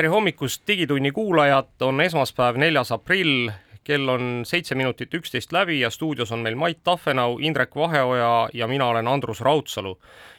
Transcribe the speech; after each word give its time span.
Tere 0.00 0.08
hommikust, 0.08 0.62
Digitunni 0.64 1.10
kuulajad, 1.12 1.74
on 1.84 2.00
esmaspäev, 2.00 2.56
neljas 2.56 2.88
aprill, 2.94 3.50
kell 3.84 4.08
on 4.08 4.46
seitse 4.48 4.72
minutit 4.72 5.12
üksteist 5.12 5.52
läbi 5.52 5.76
ja 5.82 5.90
stuudios 5.92 6.32
on 6.32 6.40
meil 6.40 6.56
Mait 6.56 6.78
Tafenau, 6.84 7.36
Indrek 7.44 7.76
Vaheoja 7.76 8.48
ja 8.56 8.68
mina 8.70 8.86
olen 8.88 9.08
Andrus 9.08 9.44
Raudsalu. 9.44 9.98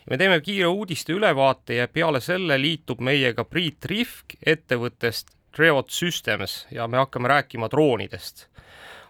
me 0.09 0.17
teeme 0.17 0.41
kiire 0.41 0.65
uudiste 0.67 1.13
ülevaate 1.13 1.75
ja 1.75 1.87
peale 1.87 2.19
selle 2.25 2.57
liitub 2.61 3.05
meiega 3.05 3.45
Priit 3.45 3.85
Rihk 3.85 4.33
ettevõttest 4.45 5.29
Treot 5.55 5.89
Systems 5.89 6.65
ja 6.71 6.87
me 6.87 6.97
hakkame 6.97 7.27
rääkima 7.27 7.69
droonidest. 7.69 8.47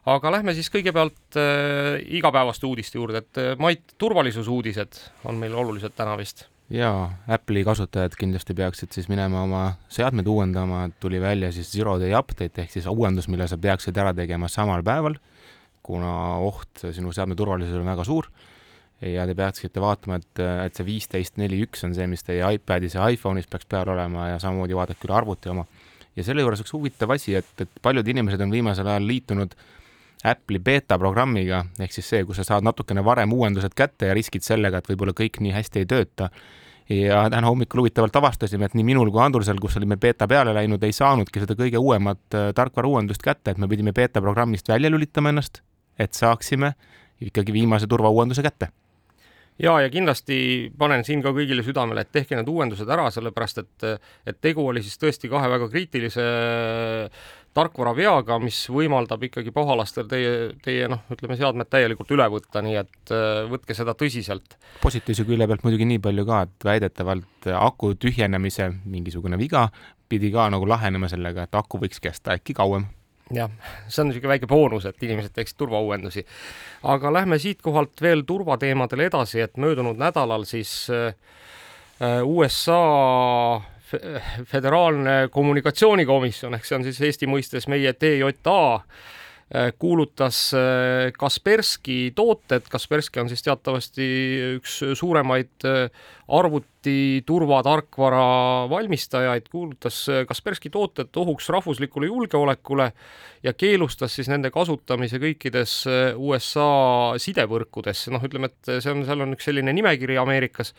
aga 0.05 0.31
lähme 0.31 0.53
siis 0.53 0.69
kõigepealt 0.69 1.39
äh, 1.39 2.01
igapäevaste 2.07 2.67
uudiste 2.67 2.97
juurde, 2.97 3.23
et 3.23 3.37
äh, 3.37 3.55
Mait, 3.57 3.95
turvalisusuudised 3.97 4.99
on 5.23 5.35
meil 5.35 5.55
olulised 5.55 5.95
täna 5.95 6.17
vist 6.17 6.50
jaa, 6.71 7.09
Apple'i 7.27 7.63
kasutajad 7.67 8.15
kindlasti 8.19 8.55
peaksid 8.55 8.95
siis 8.95 9.09
minema 9.11 9.43
oma 9.45 9.63
seadmeid 9.91 10.27
uuendama, 10.27 10.85
tuli 11.03 11.19
välja 11.21 11.51
siis 11.51 11.71
zero 11.73 11.97
day 11.99 12.13
update 12.17 12.63
ehk 12.63 12.71
siis 12.71 12.87
uuendus, 12.87 13.27
mille 13.31 13.47
sa 13.49 13.57
peaksid 13.61 13.97
ära 13.97 14.13
tegema 14.15 14.49
samal 14.51 14.83
päeval, 14.85 15.17
kuna 15.83 16.13
oht 16.45 16.85
sinu 16.95 17.11
seadme 17.15 17.35
turvalisusele 17.35 17.83
on 17.83 17.91
väga 17.93 18.07
suur. 18.07 18.29
ja 19.01 19.25
te 19.25 19.33
peaksite 19.33 19.81
vaatama, 19.81 20.19
et, 20.21 20.39
et 20.67 20.77
see 20.77 20.85
viisteist 20.85 21.39
neli 21.41 21.63
üks 21.65 21.81
on 21.87 21.95
see, 21.97 22.05
mis 22.07 22.21
teie 22.23 22.45
iPadis 22.55 22.93
ja 22.95 23.07
iPhone'is 23.09 23.49
peaks 23.49 23.65
peal 23.65 23.89
olema 23.89 24.27
ja 24.29 24.39
samamoodi 24.39 24.77
vaadake 24.77 25.07
üle 25.07 25.17
arvuti 25.17 25.49
oma. 25.49 25.65
ja 26.15 26.23
selle 26.23 26.45
juures 26.45 26.61
üks 26.61 26.73
huvitav 26.75 27.11
asi, 27.17 27.35
et, 27.35 27.51
et 27.59 27.81
paljud 27.81 28.07
inimesed 28.07 28.41
on 28.41 28.53
viimasel 28.53 28.87
ajal 28.87 29.07
liitunud 29.07 29.57
Apple'i 30.23 30.61
beeta 30.61 30.99
programmiga, 31.01 31.63
ehk 31.81 31.95
siis 31.95 32.07
see, 32.13 32.23
kus 32.29 32.37
sa 32.37 32.45
saad 32.45 32.63
natukene 32.63 33.01
varem 33.03 33.33
uuendused 33.33 33.73
kätte 33.73 34.11
ja 34.11 34.13
riskid 34.13 34.45
sellega, 34.45 34.77
et 34.77 34.89
võib-olla 34.91 35.17
kõik 35.17 35.41
nii 35.41 35.55
hästi 35.55 35.81
ei 35.81 35.87
tööta 35.89 36.29
ja 36.91 37.23
täna 37.31 37.47
hommikul 37.47 37.83
huvitavalt 37.83 38.15
avastasime, 38.19 38.67
et 38.67 38.75
nii 38.77 38.85
minul 38.91 39.11
kui 39.13 39.21
Andrusel, 39.23 39.59
kus 39.61 39.77
olime 39.79 39.97
beeta 40.01 40.27
peale 40.27 40.53
läinud, 40.55 40.83
ei 40.83 40.95
saanudki 40.95 41.43
seda 41.43 41.55
kõige 41.57 41.79
uuemat 41.79 42.37
äh, 42.37 42.51
tarkvarauuendust 42.57 43.23
kätte, 43.23 43.53
et 43.53 43.61
me 43.61 43.69
pidime 43.71 43.95
beeta 43.95 44.23
programmist 44.23 44.69
välja 44.71 44.91
lülitama 44.91 45.31
ennast, 45.33 45.61
et 45.99 46.17
saaksime 46.17 46.73
ikkagi 47.21 47.53
viimase 47.53 47.87
turvauuenduse 47.87 48.43
kätte. 48.43 48.71
Ja, 49.61 49.75
ja 49.83 49.89
kindlasti 49.93 50.71
panen 50.79 51.03
siin 51.05 51.21
ka 51.21 51.33
kõigile 51.35 51.61
südamele, 51.61 52.01
et 52.01 52.11
tehke 52.15 52.37
need 52.37 52.49
uuendused 52.49 52.89
ära, 52.89 53.09
sellepärast 53.13 53.61
et, 53.61 53.87
et 54.25 54.39
tegu 54.41 54.63
oli 54.65 54.81
siis 54.81 54.97
tõesti 54.97 55.29
kahe 55.29 55.49
väga 55.51 55.67
kriitilise 55.69 56.23
tarkvaraveaga, 57.57 58.37
mis 58.43 58.61
võimaldab 58.71 59.25
ikkagi 59.27 59.51
pahalastel 59.55 60.07
teie, 60.11 60.51
teie 60.63 60.87
noh, 60.91 61.03
ütleme 61.11 61.35
seadmed 61.39 61.67
täielikult 61.71 62.13
üle 62.15 62.27
võtta, 62.31 62.63
nii 62.63 62.77
et 62.79 63.13
äh, 63.15 63.41
võtke 63.51 63.75
seda 63.77 63.95
tõsiselt. 63.97 64.55
positiivse 64.83 65.25
külje 65.27 65.47
pealt 65.47 65.65
muidugi 65.67 65.89
nii 65.89 65.99
palju 66.03 66.25
ka, 66.29 66.45
et 66.47 66.67
väidetavalt 66.67 67.51
aku 67.57 67.93
tühjenemise 67.99 68.71
mingisugune 68.85 69.39
viga 69.41 69.67
pidi 70.11 70.31
ka 70.31 70.49
nagu 70.51 70.67
lahenema 70.67 71.11
sellega, 71.11 71.47
et 71.47 71.55
aku 71.55 71.79
võiks 71.83 72.03
kesta 72.03 72.35
äkki 72.39 72.55
kauem 72.55 72.87
jah, 73.35 73.51
see 73.87 74.03
on 74.03 74.09
niisugune 74.11 74.33
väike 74.33 74.47
boonus, 74.49 74.87
et 74.87 75.03
inimesed 75.03 75.33
teeksid 75.35 75.59
turvauuendusi. 75.59 76.25
aga 76.83 77.13
lähme 77.13 77.39
siitkohalt 77.39 78.01
veel 78.01 78.23
turvateemadele 78.27 79.07
edasi, 79.11 79.41
et 79.41 79.57
möödunud 79.57 79.99
nädalal 79.99 80.43
siis 80.49 80.87
äh, 80.91 81.13
äh, 82.01 82.23
USA 82.23 83.61
föderaalne 84.51 85.27
kommunikatsioonikomisjon 85.31 86.57
ehk 86.57 86.67
see 86.67 86.77
on 86.77 86.85
siis 86.87 87.01
Eesti 87.07 87.29
mõistes 87.29 87.67
meie 87.71 87.93
TJA 87.93 88.31
äh, 88.51 89.71
kuulutas 89.79 90.53
äh, 90.55 91.11
Kaspersky 91.17 92.11
tooted, 92.15 92.69
Kaspersky 92.71 93.21
on 93.21 93.29
siis 93.31 93.43
teatavasti 93.45 94.07
üks 94.57 94.79
suuremaid 94.99 95.67
äh, 95.67 96.07
arvuti 96.31 97.21
turvatarkvara 97.27 98.69
valmistajaid, 98.71 99.51
kuulutas 99.51 100.05
Kaspersky 100.27 100.71
tooted 100.71 101.11
ohuks 101.19 101.49
rahvuslikule 101.51 102.07
julgeolekule 102.07 102.91
ja 103.43 103.53
keelustas 103.53 104.15
siis 104.15 104.31
nende 104.31 104.53
kasutamise 104.53 105.19
kõikides 105.19 105.75
USA 106.15 106.71
sidevõrkudes, 107.19 108.07
noh, 108.13 108.23
ütleme, 108.23 108.47
et 108.51 108.75
see 108.79 108.93
on, 108.93 109.03
seal 109.07 109.25
on 109.25 109.35
üks 109.35 109.49
selline 109.49 109.73
nimekiri 109.75 110.19
Ameerikas 110.21 110.71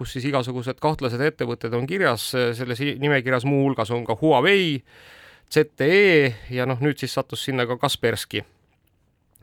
kus 0.00 0.14
siis 0.16 0.30
igasugused 0.30 0.78
kahtlased 0.80 1.20
ettevõtted 1.20 1.74
on 1.76 1.84
kirjas, 1.88 2.30
selles 2.56 2.80
nimekirjas 3.02 3.44
muuhulgas 3.44 3.92
on 3.92 4.06
ka 4.08 4.16
Huawei, 4.16 4.78
ZTE 5.50 6.54
ja 6.56 6.64
noh, 6.68 6.80
nüüd 6.80 6.96
siis 7.02 7.12
sattus 7.18 7.44
sinna 7.44 7.66
ka 7.68 7.76
Kaspersky. 7.82 8.40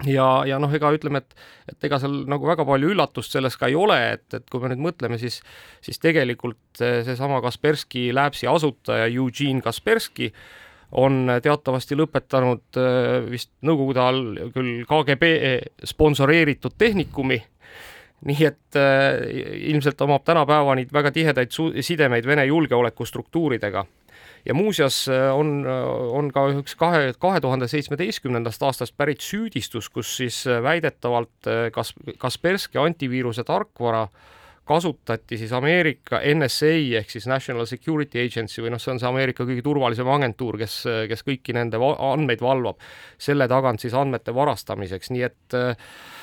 Ja, 0.06 0.26
ja 0.46 0.58
noh, 0.62 0.72
ega 0.74 0.90
ütleme, 0.94 1.24
et, 1.24 1.36
et 1.70 1.88
ega 1.88 1.98
seal 2.02 2.24
nagu 2.30 2.46
väga 2.50 2.66
palju 2.66 2.92
üllatust 2.94 3.34
selles 3.34 3.58
ka 3.58 3.70
ei 3.70 3.78
ole, 3.78 3.98
et, 4.14 4.26
et 4.34 4.46
kui 4.50 4.62
me 4.62 4.70
nüüd 4.72 4.82
mõtleme, 4.86 5.18
siis, 5.22 5.40
siis 5.82 6.02
tegelikult 6.02 6.82
seesama 6.82 7.42
Kaspersky 7.46 8.08
Labsi 8.14 8.50
asutaja 8.50 9.10
Eugene 9.10 9.62
Kaspersky 9.66 10.32
on 10.98 11.26
teatavasti 11.44 11.98
lõpetanud 11.98 12.78
vist 13.28 13.52
Nõukogude 13.66 14.02
all 14.02 14.22
küll 14.56 14.86
KGB 14.88 15.32
sponsoreeritud 15.90 16.78
tehnikumi 16.80 17.42
nii 18.26 18.46
et 18.48 18.78
äh, 18.80 19.20
ilmselt 19.70 20.02
omab 20.02 20.26
tänapäevani 20.26 20.88
väga 20.94 21.12
tihedaid 21.14 21.54
sidemeid 21.82 22.26
Vene 22.26 22.46
julgeolekustruktuuridega. 22.46 23.86
ja 24.46 24.54
muuseas 24.54 25.10
äh, 25.10 25.36
on, 25.36 25.66
on 26.12 26.32
ka 26.32 26.48
üks 26.58 26.76
kahe, 26.76 27.14
kahe 27.20 27.42
tuhande 27.42 27.68
seitsmeteistkümnendast 27.68 28.64
aastast 28.64 28.98
pärit 28.98 29.22
süüdistus, 29.22 29.90
kus 29.90 30.18
siis 30.18 30.48
äh, 30.48 30.64
väidetavalt 30.64 31.48
äh, 31.48 31.70
kas 31.72 31.94
Kaspersky 32.18 32.80
antiviiruse 32.80 33.44
tarkvara 33.44 34.08
kasutati 34.68 35.38
siis 35.38 35.54
Ameerika 35.54 36.20
NSA 36.34 36.74
ehk 37.00 37.10
siis 37.10 37.28
National 37.28 37.66
Security 37.66 38.20
Agency 38.26 38.66
või 38.66 38.74
noh, 38.74 38.82
see 38.82 38.92
on 38.92 39.00
see 39.00 39.08
Ameerika 39.08 39.46
kõige 39.46 39.64
turvalisem 39.64 40.10
agentuur, 40.12 40.58
kes, 40.60 40.82
kes 41.08 41.24
kõiki 41.24 41.56
nende 41.56 41.80
andmeid 41.80 42.42
valvab, 42.44 42.82
selle 43.18 43.48
tagant 43.48 43.80
siis 43.80 43.96
andmete 43.96 44.36
varastamiseks, 44.36 45.14
nii 45.14 45.24
et 45.30 45.56
äh, 45.56 45.72
Äh, 45.72 46.17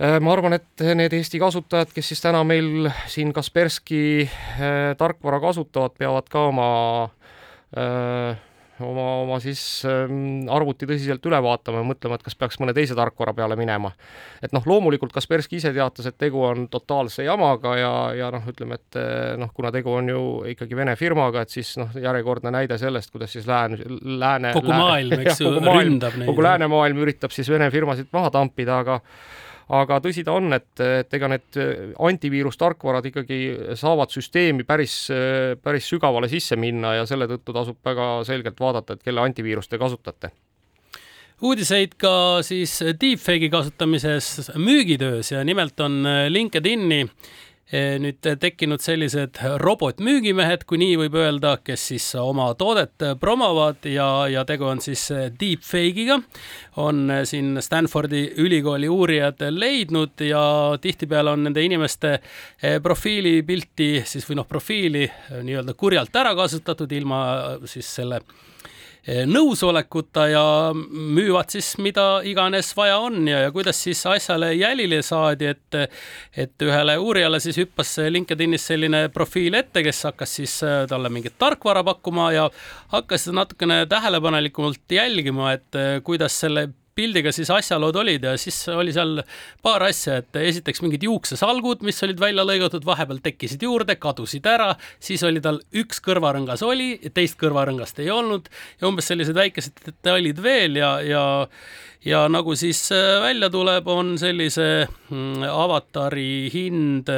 ma 0.00 0.32
arvan, 0.32 0.56
et 0.56 0.84
need 0.96 1.12
Eesti 1.12 1.40
kasutajad, 1.42 1.90
kes 1.92 2.12
siis 2.12 2.22
täna 2.24 2.40
meil 2.48 2.88
siin 3.10 3.34
Kaspersky 3.36 4.04
äh, 4.24 4.94
tarkvara 5.00 5.40
kasutavad, 5.42 5.96
peavad 6.00 6.30
ka 6.32 6.46
oma 6.48 6.68
äh, 7.76 8.38
oma, 8.86 9.06
oma 9.22 9.38
siis 9.42 9.60
ähm, 9.88 10.46
arvuti 10.52 10.88
tõsiselt 10.88 11.24
üle 11.28 11.40
vaatama 11.44 11.82
ja 11.82 11.86
mõtlema, 11.86 12.16
et 12.16 12.24
kas 12.24 12.36
peaks 12.38 12.58
mõne 12.62 12.74
teise 12.76 12.96
tarkvara 12.98 13.34
peale 13.36 13.56
minema. 13.60 13.92
et 14.42 14.54
noh, 14.56 14.64
loomulikult 14.66 15.12
Kaspersky 15.12 15.58
ise 15.58 15.72
teatas, 15.76 16.08
et 16.08 16.16
tegu 16.18 16.42
on 16.46 16.66
totaalse 16.72 17.24
jamaga 17.26 17.74
ja, 17.78 17.92
ja 18.16 18.30
noh, 18.34 18.46
ütleme, 18.50 18.78
et 18.80 19.00
noh, 19.40 19.52
kuna 19.54 19.72
tegu 19.74 19.92
on 19.92 20.08
ju 20.08 20.22
ikkagi 20.54 20.78
Vene 20.78 20.96
firmaga, 20.96 21.44
et 21.44 21.52
siis 21.52 21.74
noh, 21.80 21.92
järjekordne 21.92 22.54
näide 22.54 22.78
sellest, 22.80 23.12
kuidas 23.12 23.36
siis 23.36 23.48
lään, 23.50 23.76
lääne 24.20 24.54
kogu 24.56 24.72
maailm, 24.72 25.20
eks 25.26 25.40
ju, 25.44 25.52
ründab 25.60 26.16
neid. 26.16 26.30
kogu 26.30 26.48
läänemaailm 26.48 27.04
üritab 27.04 27.36
siis 27.36 27.50
Vene 27.52 27.70
firmasid 27.74 28.10
maha 28.16 28.32
tampida, 28.34 28.80
aga 28.84 29.00
aga 29.70 30.00
tõsi 30.02 30.24
ta 30.26 30.34
on, 30.34 30.52
et, 30.56 30.82
et 30.82 31.14
ega 31.14 31.28
need 31.30 31.58
antiviirustarkvarad 32.10 33.06
ikkagi 33.10 33.40
saavad 33.78 34.10
süsteemi 34.10 34.66
päris, 34.66 34.94
päris 35.62 35.90
sügavale 35.92 36.28
sisse 36.32 36.58
minna 36.58 36.96
ja 36.98 37.08
selle 37.08 37.28
tõttu 37.30 37.54
tasub 37.54 37.78
väga 37.86 38.12
selgelt 38.26 38.58
vaadata, 38.60 38.96
et 38.96 39.04
kelle 39.06 39.22
antiviirust 39.22 39.70
te 39.70 39.78
kasutate. 39.78 40.32
Uudiseid 41.40 41.94
ka 41.96 42.42
siis 42.44 42.74
deepfake'i 43.00 43.48
kasutamises 43.48 44.50
müügitöös 44.60 45.30
ja 45.32 45.44
nimelt 45.44 45.80
on 45.80 46.02
LinkedIni. 46.28 47.00
Eh, 47.00 47.40
nüüd 47.70 48.26
tekkinud 48.42 48.82
sellised 48.82 49.38
robotmüügimehed, 49.62 50.64
kui 50.66 50.80
nii 50.82 50.96
võib 51.04 51.14
öelda, 51.20 51.52
kes 51.62 51.84
siis 51.92 52.06
oma 52.18 52.48
toodet 52.58 53.04
promovad 53.20 53.86
ja, 53.86 54.08
ja 54.30 54.42
tegu 54.48 54.66
on 54.66 54.82
siis 54.82 55.04
deepfake'iga, 55.38 56.18
on 56.82 57.12
siin 57.24 57.60
Stanfordi 57.62 58.24
ülikooli 58.42 58.88
uurijad 58.90 59.44
leidnud 59.54 60.20
ja 60.26 60.42
tihtipeale 60.80 61.30
on 61.30 61.44
nende 61.46 61.62
inimeste 61.62 62.12
eh, 62.16 62.78
profiilipilti 62.82 63.90
siis 64.06 64.26
või 64.28 64.40
noh, 64.40 64.48
profiili 64.48 65.04
eh, 65.06 65.42
nii-öelda 65.46 65.74
kurjalt 65.78 66.16
ära 66.16 66.34
kasutatud 66.38 66.92
ilma 66.92 67.20
siis 67.70 67.88
selle 68.00 68.20
nõusolekuta 69.26 70.26
ja 70.30 70.44
müüvad 70.74 71.50
siis 71.50 71.72
mida 71.82 72.20
iganes 72.26 72.72
vaja 72.76 72.98
on 73.02 73.28
ja, 73.28 73.40
ja 73.46 73.52
kuidas 73.54 73.82
siis 73.82 74.02
asjale 74.06 74.52
jälile 74.54 75.02
saadi, 75.02 75.50
et 75.50 75.78
et 76.36 76.62
ühele 76.62 76.96
uurijale 76.98 77.40
siis 77.40 77.58
hüppas 77.58 77.96
LinkedInis 78.10 78.66
selline 78.70 79.06
profiil 79.14 79.54
ette, 79.58 79.82
kes 79.82 80.04
hakkas 80.10 80.34
siis 80.40 80.56
talle 80.88 81.10
mingit 81.12 81.38
tarkvara 81.38 81.82
pakkuma 81.86 82.30
ja 82.32 82.48
hakkas 82.94 83.28
natukene 83.34 83.84
tähelepanelikumalt 83.90 84.96
jälgima, 84.98 85.52
et 85.58 85.80
kuidas 86.04 86.40
selle 86.40 86.68
pildiga 87.00 87.32
siis 87.34 87.50
asjalood 87.54 87.96
olid 88.02 88.28
ja 88.28 88.36
siis 88.40 88.58
oli 88.72 88.94
seal 88.94 89.22
paar 89.64 89.84
asja, 89.88 90.20
et 90.20 90.40
esiteks 90.42 90.84
mingid 90.84 91.04
juuksesalgud, 91.08 91.84
mis 91.86 92.00
olid 92.06 92.20
välja 92.20 92.44
lõigatud, 92.46 92.84
vahepeal 92.86 93.22
tekkisid 93.24 93.64
juurde, 93.64 93.96
kadusid 94.00 94.46
ära, 94.50 94.74
siis 95.02 95.24
oli 95.26 95.42
tal 95.44 95.62
üks 95.80 96.02
kõrvarõngas 96.04 96.64
oli, 96.66 96.92
teist 97.14 97.40
kõrvarõngast 97.40 98.02
ei 98.04 98.10
olnud 98.12 98.50
ja 98.80 98.90
umbes 98.90 99.08
sellised 99.10 99.36
väikesed 99.36 99.84
detailid 99.86 100.42
veel 100.44 100.80
ja, 100.80 100.96
ja 101.04 101.24
ja 102.04 102.24
nagu 102.28 102.54
siis 102.56 102.80
äh, 102.92 103.20
välja 103.22 103.50
tuleb, 103.50 103.88
on 103.88 104.14
sellise 104.18 104.86
mm, 105.10 105.44
avatari 105.50 106.50
hind 106.52 107.10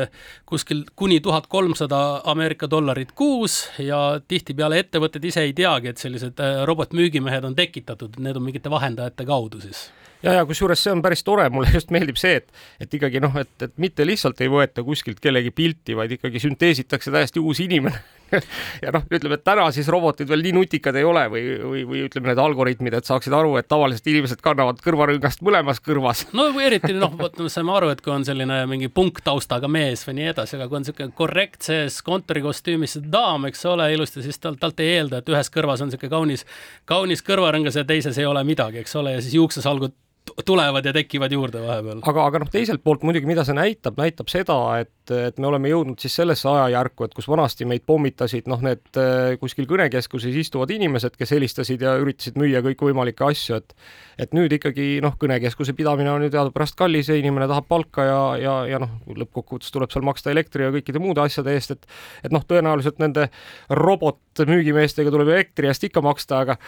kuskil 0.47 0.85
kuni 0.97 1.21
tuhat 1.21 1.47
kolmsada 1.47 2.23
Ameerika 2.25 2.71
dollarit 2.71 3.13
kuus 3.13 3.65
ja 3.79 4.21
tihtipeale 4.29 4.83
ettevõtted 4.83 5.25
ise 5.25 5.47
ei 5.47 5.53
teagi, 5.57 5.93
et 5.93 6.03
sellised 6.03 6.41
äh, 6.43 6.63
robotmüügimehed 6.69 7.45
on 7.45 7.57
tekitatud, 7.59 8.19
need 8.19 8.39
on 8.39 8.47
mingite 8.49 8.71
vahendajate 8.71 9.27
kaudu 9.29 9.63
siis. 9.63 9.91
Ja, 10.23 10.33
ja 10.39 10.47
kusjuures 10.47 10.83
see 10.83 10.93
on 10.95 11.03
päris 11.03 11.25
tore, 11.27 11.49
mulle 11.51 11.71
just 11.75 11.91
meeldib 11.95 12.19
see, 12.19 12.37
et, 12.39 12.51
et 12.83 12.95
ikkagi 12.95 13.23
noh, 13.23 13.35
et, 13.41 13.55
et 13.63 13.73
mitte 13.83 14.07
lihtsalt 14.07 14.41
ei 14.43 14.51
võeta 14.51 14.85
kuskilt 14.87 15.23
kellegi 15.23 15.51
pilti, 15.51 15.97
vaid 15.99 16.19
ikkagi 16.19 16.43
sünteesitakse 16.43 17.15
täiesti 17.15 17.43
uus 17.43 17.63
inimene 17.63 18.03
ja 18.85 18.93
noh, 18.95 19.05
ütleme, 19.11 19.39
et 19.39 19.45
täna 19.47 19.67
siis 19.75 19.89
robotid 19.93 20.31
veel 20.31 20.45
nii 20.47 20.55
nutikad 20.57 20.97
ei 20.99 21.07
ole 21.07 21.25
või, 21.33 21.43
või, 21.61 21.85
või 21.89 22.03
ütleme, 22.07 22.31
need 22.31 22.43
algoritmid, 22.43 22.97
et 22.99 23.09
saaksid 23.09 23.35
aru, 23.37 23.55
et 23.61 23.69
tavaliselt 23.71 24.09
inimesed 24.13 24.43
kannavad 24.45 24.83
kõrvarõngast 24.85 25.45
mõlemas 25.45 25.83
kõrvas. 25.85 26.25
no 26.39 26.49
eriti 26.63 26.95
noh, 26.97 27.15
vot 27.19 27.39
me 27.43 27.51
saame 27.53 27.75
aru, 27.77 27.93
et 27.95 28.03
kui 28.05 28.15
on 28.15 28.27
selline 28.29 28.63
mingi 28.71 28.91
punktaustaga 28.93 29.71
mees 29.73 30.07
või 30.09 30.19
nii 30.21 30.31
edasi, 30.35 30.59
aga 30.59 30.69
kui 30.69 30.81
on 30.81 30.87
niisugune 30.87 31.17
korrektses 31.17 32.01
kontorikostüümis 32.07 32.99
daam, 33.13 33.49
eks 33.51 33.67
ole, 33.71 33.91
ilusti, 33.95 34.25
siis 34.25 34.41
talt, 34.43 34.61
talt 34.63 34.81
ei 34.85 34.97
eelda, 34.99 35.23
et 35.23 35.33
ühes 35.33 35.53
kõrvas 35.53 35.85
on 35.85 35.93
niisugune 35.93 36.13
kaunis, 36.13 36.47
kaunis 36.89 37.25
kõrvarõngas 37.27 37.81
ja 37.81 37.87
teises 37.89 38.19
ei 38.21 38.29
ole 38.29 38.45
midagi, 38.47 38.83
eks 38.83 38.97
ole, 39.01 39.17
ja 39.17 39.25
siis 39.25 39.37
juuksesalgud 39.39 39.97
tulevad 40.45 40.87
ja 40.87 40.93
tekivad 40.93 41.33
juurde 41.33 41.61
vahepeal. 41.63 42.01
aga, 42.07 42.25
aga 42.31 42.43
noh, 42.43 42.51
teiselt 42.51 42.83
poolt 42.85 43.03
muidugi, 43.07 43.29
mida 43.29 43.45
see 43.47 43.57
näitab, 43.57 43.99
näitab 43.99 44.31
seda, 44.33 44.57
et, 44.83 45.13
et 45.13 45.39
me 45.43 45.49
oleme 45.49 45.71
jõudnud 45.73 46.01
siis 46.03 46.15
sellesse 46.21 46.49
ajajärku, 46.49 47.07
et 47.07 47.17
kus 47.17 47.29
vanasti 47.31 47.67
meid 47.69 47.85
pommitasid 47.87 48.49
noh, 48.51 48.63
need 48.65 49.01
äh, 49.01 49.35
kuskil 49.41 49.67
kõnekeskuses 49.71 50.37
istuvad 50.45 50.71
inimesed, 50.75 51.17
kes 51.19 51.35
helistasid 51.35 51.83
ja 51.85 51.97
üritasid 52.01 52.39
müüa 52.41 52.63
kõikvõimalikke 52.65 53.29
asju, 53.29 53.61
et 53.61 53.77
et 54.21 54.35
nüüd 54.37 54.53
ikkagi 54.55 55.01
noh, 55.03 55.15
kõnekeskuse 55.19 55.73
pidamine 55.77 56.11
on 56.13 56.27
ju 56.27 56.31
teadupärast 56.33 56.77
kallis 56.79 57.09
ja 57.09 57.17
inimene 57.19 57.49
tahab 57.51 57.67
palka 57.71 58.05
ja, 58.07 58.21
ja, 58.39 58.55
ja 58.69 58.81
noh, 58.83 58.93
lõppkokkuvõttes 59.09 59.73
tuleb 59.75 59.93
seal 59.93 60.05
maksta 60.07 60.31
elektri 60.31 60.67
ja 60.67 60.73
kõikide 60.75 61.01
muude 61.03 61.25
asjade 61.25 61.55
eest, 61.57 61.75
et 61.75 61.89
et 62.29 62.35
noh, 62.35 62.45
tõenäoliselt 62.47 63.01
nende 63.03 63.29
robotmüügimeestega 63.73 65.11
tuleb 65.11 65.33
elektri 65.33 65.71
eest 65.71 65.89
ikka 65.89 66.05
maksta, 66.05 66.43
aga 66.45 66.59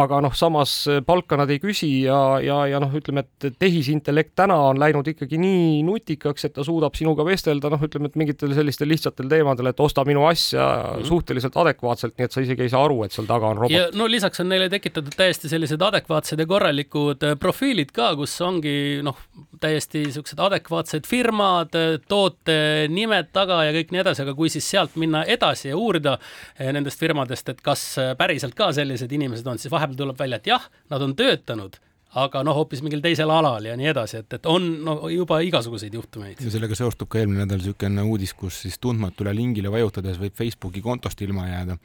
aga 0.00 0.20
noh, 0.24 0.34
samas 0.34 0.74
palka 1.06 1.38
nad 1.38 1.52
ei 1.52 1.60
küsi 1.62 1.90
ja, 2.06 2.40
ja, 2.42 2.64
ja 2.72 2.80
noh, 2.82 2.92
ütleme, 2.96 3.13
et 3.22 3.46
tehisintellekt 3.58 4.32
täna 4.38 4.56
on 4.70 4.80
läinud 4.80 5.08
ikkagi 5.14 5.38
nii 5.40 5.82
nutikaks, 5.86 6.48
et 6.48 6.54
ta 6.56 6.64
suudab 6.66 6.96
sinuga 6.98 7.24
vestelda, 7.26 7.70
noh, 7.72 7.82
ütleme, 7.86 8.10
et 8.10 8.18
mingitel 8.18 8.54
sellistel 8.56 8.90
lihtsatel 8.90 9.28
teemadel, 9.30 9.70
et 9.70 9.80
osta 9.80 10.04
minu 10.08 10.24
asja 10.28 10.64
mm. 10.64 11.06
suhteliselt 11.08 11.56
adekvaatselt, 11.64 12.16
nii 12.18 12.28
et 12.28 12.36
sa 12.36 12.44
isegi 12.44 12.66
ei 12.66 12.72
saa 12.72 12.84
aru, 12.86 13.02
et 13.06 13.14
seal 13.14 13.28
taga 13.28 13.50
on 13.52 13.62
robot. 13.64 13.96
no 13.98 14.08
lisaks 14.10 14.42
on 14.42 14.50
neile 14.52 14.68
tekitatud 14.72 15.16
täiesti 15.16 15.50
sellised 15.52 15.82
adekvaatsed 15.84 16.40
ja 16.40 16.48
korralikud 16.50 17.26
äh, 17.26 17.36
profiilid 17.40 17.92
ka, 17.94 18.10
kus 18.18 18.34
ongi 18.44 18.76
noh, 19.04 19.18
täiesti 19.62 20.04
niisugused 20.08 20.42
adekvaatsed 20.46 21.08
firmad, 21.08 21.74
äh, 21.78 21.96
toote 22.08 22.58
nimed 22.92 23.32
taga 23.34 23.62
ja 23.68 23.74
kõik 23.76 23.94
nii 23.94 24.04
edasi, 24.04 24.24
aga 24.26 24.36
kui 24.38 24.52
siis 24.52 24.68
sealt 24.70 24.98
minna 25.00 25.24
edasi 25.36 25.70
ja 25.70 25.80
uurida 25.80 26.18
äh, 26.18 26.70
nendest 26.74 27.00
firmadest, 27.00 27.50
et 27.52 27.64
kas 27.64 27.86
päriselt 28.18 28.56
ka 28.58 28.72
sellised 28.76 29.12
inimesed 29.12 29.46
on, 29.48 29.60
siis 29.60 29.72
vahepeal 29.72 29.98
tuleb 29.98 30.20
välja, 30.20 30.40
et 30.40 30.54
jah, 30.54 30.70
nad 30.92 31.04
on 31.04 31.16
töötanud 31.18 31.80
aga 32.20 32.44
noh, 32.46 32.56
hoopis 32.60 32.82
mingil 32.84 33.02
teisel 33.04 33.30
alal 33.32 33.66
ja 33.66 33.74
nii 33.78 33.90
edasi, 33.90 34.22
et, 34.22 34.38
et 34.38 34.48
on 34.50 34.66
no 34.86 34.96
juba 35.10 35.40
igasuguseid 35.44 35.94
juhtumeid. 35.98 36.40
ja 36.44 36.52
sellega 36.54 36.76
seostub 36.78 37.10
ka 37.10 37.20
eelmine 37.20 37.42
nädal 37.42 37.62
niisugune 37.62 38.06
uudis, 38.06 38.34
kus 38.38 38.62
siis 38.64 38.78
tundmatule 38.82 39.34
lingile 39.34 39.72
vajutades 39.74 40.20
võib 40.22 40.36
Facebooki 40.38 40.82
kontost 40.84 41.22
ilma 41.26 41.48
jääda. 41.48 41.78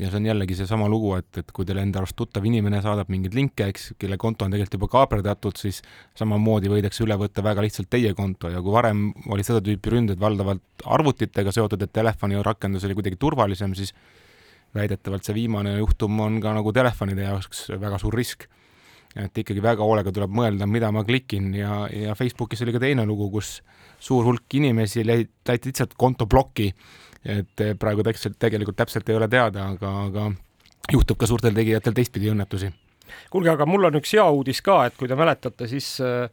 ja 0.00 0.10
see 0.10 0.20
on 0.20 0.28
jällegi 0.30 0.56
seesama 0.56 0.88
lugu, 0.88 1.14
et, 1.16 1.28
et 1.40 1.52
kui 1.56 1.66
teile 1.68 1.82
enda 1.84 2.00
arust 2.00 2.16
tuttav 2.16 2.44
inimene 2.48 2.82
saadab 2.84 3.08
mingeid 3.12 3.34
linke, 3.36 3.66
eks, 3.72 3.90
kelle 4.00 4.16
konto 4.20 4.44
on 4.44 4.52
tegelikult 4.52 4.78
juba 4.78 4.90
kaaperdatud, 4.94 5.56
siis 5.60 5.82
samamoodi 6.16 6.72
võidakse 6.72 7.04
üle 7.04 7.16
võtta 7.20 7.44
väga 7.44 7.64
lihtsalt 7.64 7.90
teie 7.92 8.14
konto 8.16 8.52
ja 8.52 8.62
kui 8.64 8.76
varem 8.76 9.10
olid 9.32 9.48
seda 9.48 9.64
tüüpi 9.64 9.96
ründed 9.96 10.20
valdavalt 10.20 10.84
arvutitega 10.84 11.52
seotud, 11.56 11.82
et 11.84 11.92
telefoni 11.92 12.40
rakendus 12.44 12.84
oli 12.88 12.96
kuidagi 13.00 13.20
turvalisem, 13.20 13.76
siis 13.76 13.92
väidetavalt 14.76 15.24
see 15.26 15.34
viimane 15.34 15.78
juhtum 15.78 16.20
on 16.20 16.40
ka 16.40 16.52
nagu 16.54 16.72
telefonide 16.72 17.24
jaoks 17.26 17.68
väga 17.80 17.98
suur 17.98 18.16
risk 18.16 18.48
et 19.16 19.38
ikkagi 19.42 19.62
väga 19.62 19.82
hoolega 19.86 20.12
tuleb 20.14 20.30
mõelda, 20.34 20.68
mida 20.70 20.90
ma 20.94 21.02
klikin 21.06 21.50
ja, 21.56 21.82
ja 21.90 22.14
Facebookis 22.18 22.62
oli 22.62 22.74
ka 22.76 22.82
teine 22.82 23.06
lugu, 23.08 23.30
kus 23.32 23.58
suur 24.00 24.24
hulk 24.28 24.54
inimesi 24.60 25.04
läiti 25.06 25.70
lihtsalt 25.70 25.96
konto 25.98 26.26
plokki. 26.30 26.72
et 27.20 27.60
praegu 27.78 28.02
täpselt, 28.02 28.38
tegelikult 28.40 28.76
täpselt 28.76 29.08
ei 29.08 29.16
ole 29.16 29.26
teada, 29.28 29.66
aga, 29.74 29.90
aga 30.06 30.30
juhtub 30.92 31.18
ka 31.20 31.26
suurtel 31.28 31.52
tegijatel 31.52 31.92
teistpidi 31.96 32.30
õnnetusi. 32.32 32.70
kuulge, 33.30 33.50
aga 33.50 33.66
mul 33.66 33.90
on 33.90 33.98
üks 34.00 34.14
hea 34.14 34.24
uudis 34.30 34.62
ka, 34.62 34.84
et 34.86 34.96
kui 34.96 35.08
te 35.10 35.18
mäletate, 35.18 35.66
siis 35.68 35.98
äh, 36.00 36.30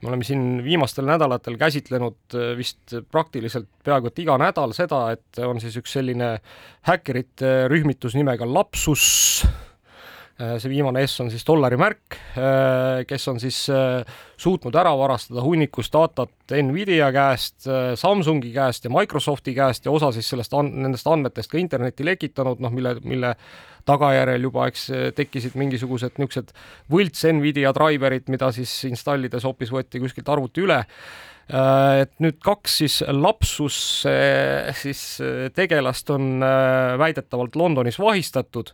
me 0.00 0.08
oleme 0.08 0.24
siin 0.24 0.62
viimastel 0.64 1.04
nädalatel 1.08 1.58
käsitlenud 1.60 2.38
äh, 2.38 2.52
vist 2.56 2.94
praktiliselt 3.10 3.68
peaaegu 3.84 4.08
et 4.08 4.22
iga 4.22 4.38
nädal 4.40 4.72
seda, 4.76 5.08
et 5.16 5.42
on 5.44 5.60
siis 5.60 5.76
üks 5.82 5.98
selline 5.98 6.36
häkkerite 6.88 7.66
rühmitus 7.68 8.14
nimega 8.16 8.48
Lapsus 8.48 9.42
see 10.40 10.70
viimane 10.72 11.02
S 11.06 11.20
on 11.20 11.30
siis 11.32 11.44
dollari 11.46 11.76
märk, 11.80 12.16
äh, 12.38 13.02
kes 13.08 13.28
on 13.32 13.40
siis 13.42 13.58
äh, 13.72 14.04
suutnud 14.40 14.76
ära 14.80 14.92
varastada 14.98 15.44
hunnikus 15.44 15.90
datat 15.92 16.54
Nvidia 16.64 17.10
käest, 17.14 17.68
Samsungi 18.00 18.52
käest 18.54 18.86
ja 18.86 18.92
Microsofti 18.94 19.54
käest 19.54 19.86
ja 19.86 19.92
osa 19.94 20.10
siis 20.16 20.28
sellest 20.32 20.54
an-, 20.56 20.72
nendest 20.82 21.06
andmetest 21.06 21.52
ka 21.52 21.60
internetti 21.60 22.06
lekitanud, 22.08 22.62
noh, 22.64 22.72
mille, 22.74 22.96
mille 23.04 23.34
tagajärjel 23.88 24.48
juba, 24.48 24.66
eks 24.70 24.88
tekkisid 25.16 25.56
mingisugused 25.60 26.18
niisugused 26.20 26.54
võlts 26.92 27.26
Nvidia 27.36 27.72
driver'id, 27.76 28.28
mida 28.32 28.50
siis 28.54 28.72
installides 28.88 29.46
hoopis 29.46 29.72
võeti 29.72 30.02
kuskilt 30.02 30.28
arvuti 30.32 30.64
üle. 30.64 30.80
Äh, 30.80 31.30
et 31.50 32.12
nüüd 32.22 32.38
kaks 32.44 32.76
siis 32.82 32.96
lapsus 33.10 33.76
siis 34.78 35.00
äh, 35.24 35.48
tegelast 35.54 36.10
on 36.14 36.42
äh, 36.46 36.98
väidetavalt 37.00 37.56
Londonis 37.58 37.98
vahistatud 37.98 38.70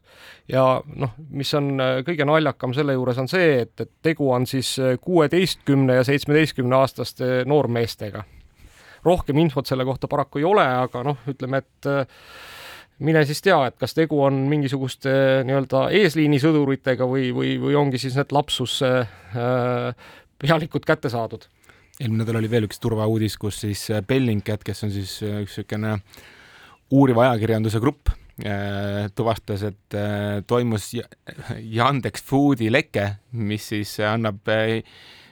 ja 0.53 0.65
noh, 0.85 1.15
mis 1.31 1.53
on 1.57 1.73
kõige 2.07 2.27
naljakam 2.29 2.75
selle 2.77 2.97
juures 2.97 3.21
on 3.23 3.31
see, 3.31 3.63
et, 3.65 3.73
et 3.81 3.93
tegu 4.05 4.29
on 4.33 4.47
siis 4.47 4.75
kuueteistkümne 5.01 5.97
ja 6.01 6.05
seitsmeteistkümne 6.05 6.77
aastaste 6.77 7.31
noormeestega. 7.49 8.25
rohkem 9.05 9.39
infot 9.39 9.67
selle 9.67 9.85
kohta 9.85 10.09
paraku 10.09 10.43
ei 10.43 10.45
ole, 10.45 10.67
aga 10.67 11.03
noh, 11.07 11.25
ütleme, 11.31 11.63
et 11.63 11.91
mine 12.99 13.25
siis 13.29 13.43
tea, 13.45 13.59
et 13.69 13.77
kas 13.81 13.95
tegu 13.95 14.21
on 14.25 14.45
mingisuguste 14.51 15.11
nii-öelda 15.49 15.89
eesliinisõduritega 15.99 17.09
või, 17.09 17.31
või, 17.35 17.57
või 17.61 17.77
ongi 17.77 18.01
siis 18.03 18.17
need 18.19 18.33
lapsuse 18.37 18.93
äh, 19.03 20.09
pealikud 20.43 20.87
kätte 20.89 21.13
saadud 21.13 21.49
eelmine 22.01 22.25
nädal 22.25 22.41
oli 22.41 22.51
veel 22.51 22.67
üks 22.69 22.81
turvauudis, 22.83 23.37
kus 23.41 23.63
siis 23.65 23.87
äh, 23.93 24.03
Bellingcat, 24.07 24.65
kes 24.67 24.85
on 24.87 24.93
siis 24.95 25.19
äh, 25.25 25.41
üks 25.45 25.57
niisugune 25.57 25.97
uuriva 26.97 27.27
ajakirjanduse 27.27 27.81
grupp, 27.83 28.13
äh, 28.45 29.07
tuvastas, 29.17 29.65
et 29.71 29.99
toimus 30.47 30.93
Yandex 30.97 32.25
Foodi 32.27 32.71
leke, 32.73 33.09
mis 33.41 33.73
siis 33.73 33.97
annab 34.07 34.45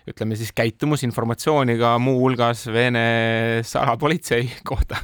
ütleme 0.04 0.36
siis 0.36 0.52
käitumusinformatsiooni 0.56 1.78
ka 1.80 1.94
muuhulgas 2.02 2.66
Vene 2.72 3.06
salapolitsei 3.64 4.48
kohta. 4.66 4.98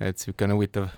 et 0.00 0.16
niisugune 0.18 0.56
huvitav. 0.56 0.92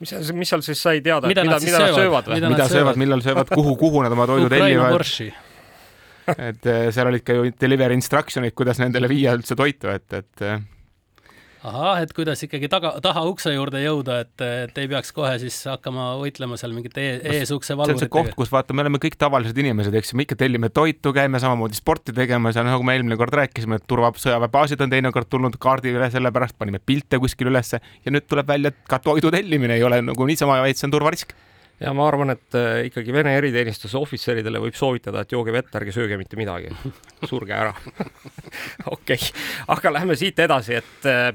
Mis 0.00 0.14
seal, 0.14 0.32
mis 0.32 0.48
seal 0.48 0.62
siis 0.64 0.80
sai 0.80 1.02
teada, 1.04 1.28
mida, 1.28 1.44
mida, 1.44 1.60
mida 1.60 1.82
nad 1.82 1.94
söövad? 1.98 2.30
või? 2.30 2.40
mida 2.40 2.50
nad 2.54 2.72
söövad, 2.72 2.98
millal 3.00 3.22
söövad, 3.24 3.52
kuhu, 3.52 3.76
kuhu 3.76 4.02
nad 4.06 4.14
oma 4.16 4.24
toidu 4.30 4.48
tellivad 4.48 5.02
et 6.36 6.68
äh, 6.70 6.90
seal 6.94 7.10
olid 7.10 7.24
ka 7.26 7.38
ju 7.38 7.48
delivery 7.60 7.96
instruction'id, 7.98 8.56
kuidas 8.58 8.82
nendele 8.82 9.10
viia 9.10 9.34
üldse 9.38 9.56
toitu, 9.58 9.90
et, 9.92 10.06
et 10.16 10.44
äh, 10.46 10.60
ahah, 11.66 12.00
et 12.00 12.12
kuidas 12.16 12.40
ikkagi 12.44 12.68
taga, 12.72 12.92
taha 13.04 13.22
ukse 13.28 13.52
juurde 13.52 13.80
jõuda, 13.82 14.20
et, 14.24 14.44
et 14.64 14.78
ei 14.80 14.88
peaks 14.90 15.12
kohe 15.16 15.32
siis 15.42 15.56
hakkama 15.68 16.12
võitlema 16.20 16.56
seal 16.60 16.72
mingite 16.76 17.02
e 17.02 17.34
eesukse 17.40 17.76
valvuritega. 17.76 18.00
see 18.00 18.08
on 18.08 18.24
see 18.24 18.30
koht, 18.30 18.38
kus 18.38 18.52
vaata, 18.52 18.76
me 18.76 18.84
oleme 18.84 19.00
kõik 19.02 19.18
tavalised 19.20 19.60
inimesed, 19.60 19.96
eks 20.00 20.12
ju, 20.12 20.20
me 20.20 20.26
ikka 20.26 20.38
tellime 20.40 20.72
toitu, 20.72 21.12
käime 21.16 21.40
samamoodi 21.42 21.78
sporti 21.78 22.16
tegemas 22.16 22.56
ja 22.56 22.64
nagu 22.66 22.86
me 22.86 22.96
eelmine 22.96 23.18
kord 23.20 23.36
rääkisime, 23.42 23.80
et 23.80 23.86
turvasõjaväebaasid 23.90 24.86
on 24.86 24.94
teinekord 24.94 25.28
tulnud 25.32 25.60
kaardi 25.60 25.92
üle, 25.92 26.08
sellepärast 26.12 26.56
panime 26.60 26.80
pilte 26.80 27.20
kuskil 27.20 27.52
ülesse 27.52 27.80
ja 27.80 28.14
nüüd 28.14 28.28
tuleb 28.30 28.48
välja, 28.48 28.72
et 28.72 28.80
ka 28.88 29.02
toidu 29.04 29.32
tellimine 29.34 29.76
ei 29.76 29.86
ole 29.86 30.00
nagu 30.08 30.28
niisama, 30.32 30.62
vaid 30.64 30.80
see 30.80 30.88
on 30.88 30.96
turvarisk 30.96 31.36
ja 31.80 31.92
ma 31.96 32.06
arvan, 32.08 32.34
et 32.34 32.56
äh, 32.58 32.84
ikkagi 32.90 33.14
Vene 33.14 33.34
eriteenistuse 33.38 33.98
ohvitseridele 34.00 34.60
võib 34.62 34.76
soovitada, 34.76 35.24
et 35.24 35.32
jooge 35.32 35.54
vett, 35.54 35.72
ärge 35.80 35.94
sööge 35.94 36.18
mitte 36.20 36.38
midagi, 36.40 36.72
surge 37.28 37.56
ära. 37.56 37.72
okei. 38.96 39.20
Aga 39.72 39.94
lähme 39.96 40.16
siit 40.20 40.40
edasi, 40.44 40.80
et 40.80 41.08
äh, 41.08 41.32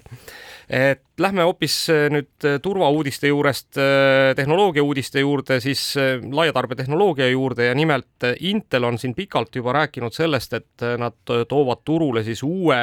et 0.65 1.21
lähme 1.21 1.43
hoopis 1.45 1.75
äh, 1.93 2.07
nüüd 2.09 2.45
turvauudiste 2.61 3.29
juurest 3.29 3.77
tehnoloogia 4.37 4.81
uudiste 4.85 5.21
juurde, 5.21 5.59
siis 5.61 5.91
laiatarbetehnoloogia 6.25 7.27
juurde. 7.33 7.69
Ja 7.69 7.75
nimelt 7.77 8.25
Intel 8.39 8.89
on 8.89 8.97
siin 9.01 9.13
pikalt 9.17 9.55
juba 9.55 9.75
rääkinud 9.81 10.13
sellest, 10.13 10.57
et 10.57 10.89
nad 11.01 11.17
toovad 11.49 11.85
turule 11.85 12.25
siis 12.25 12.41
uue 12.45 12.81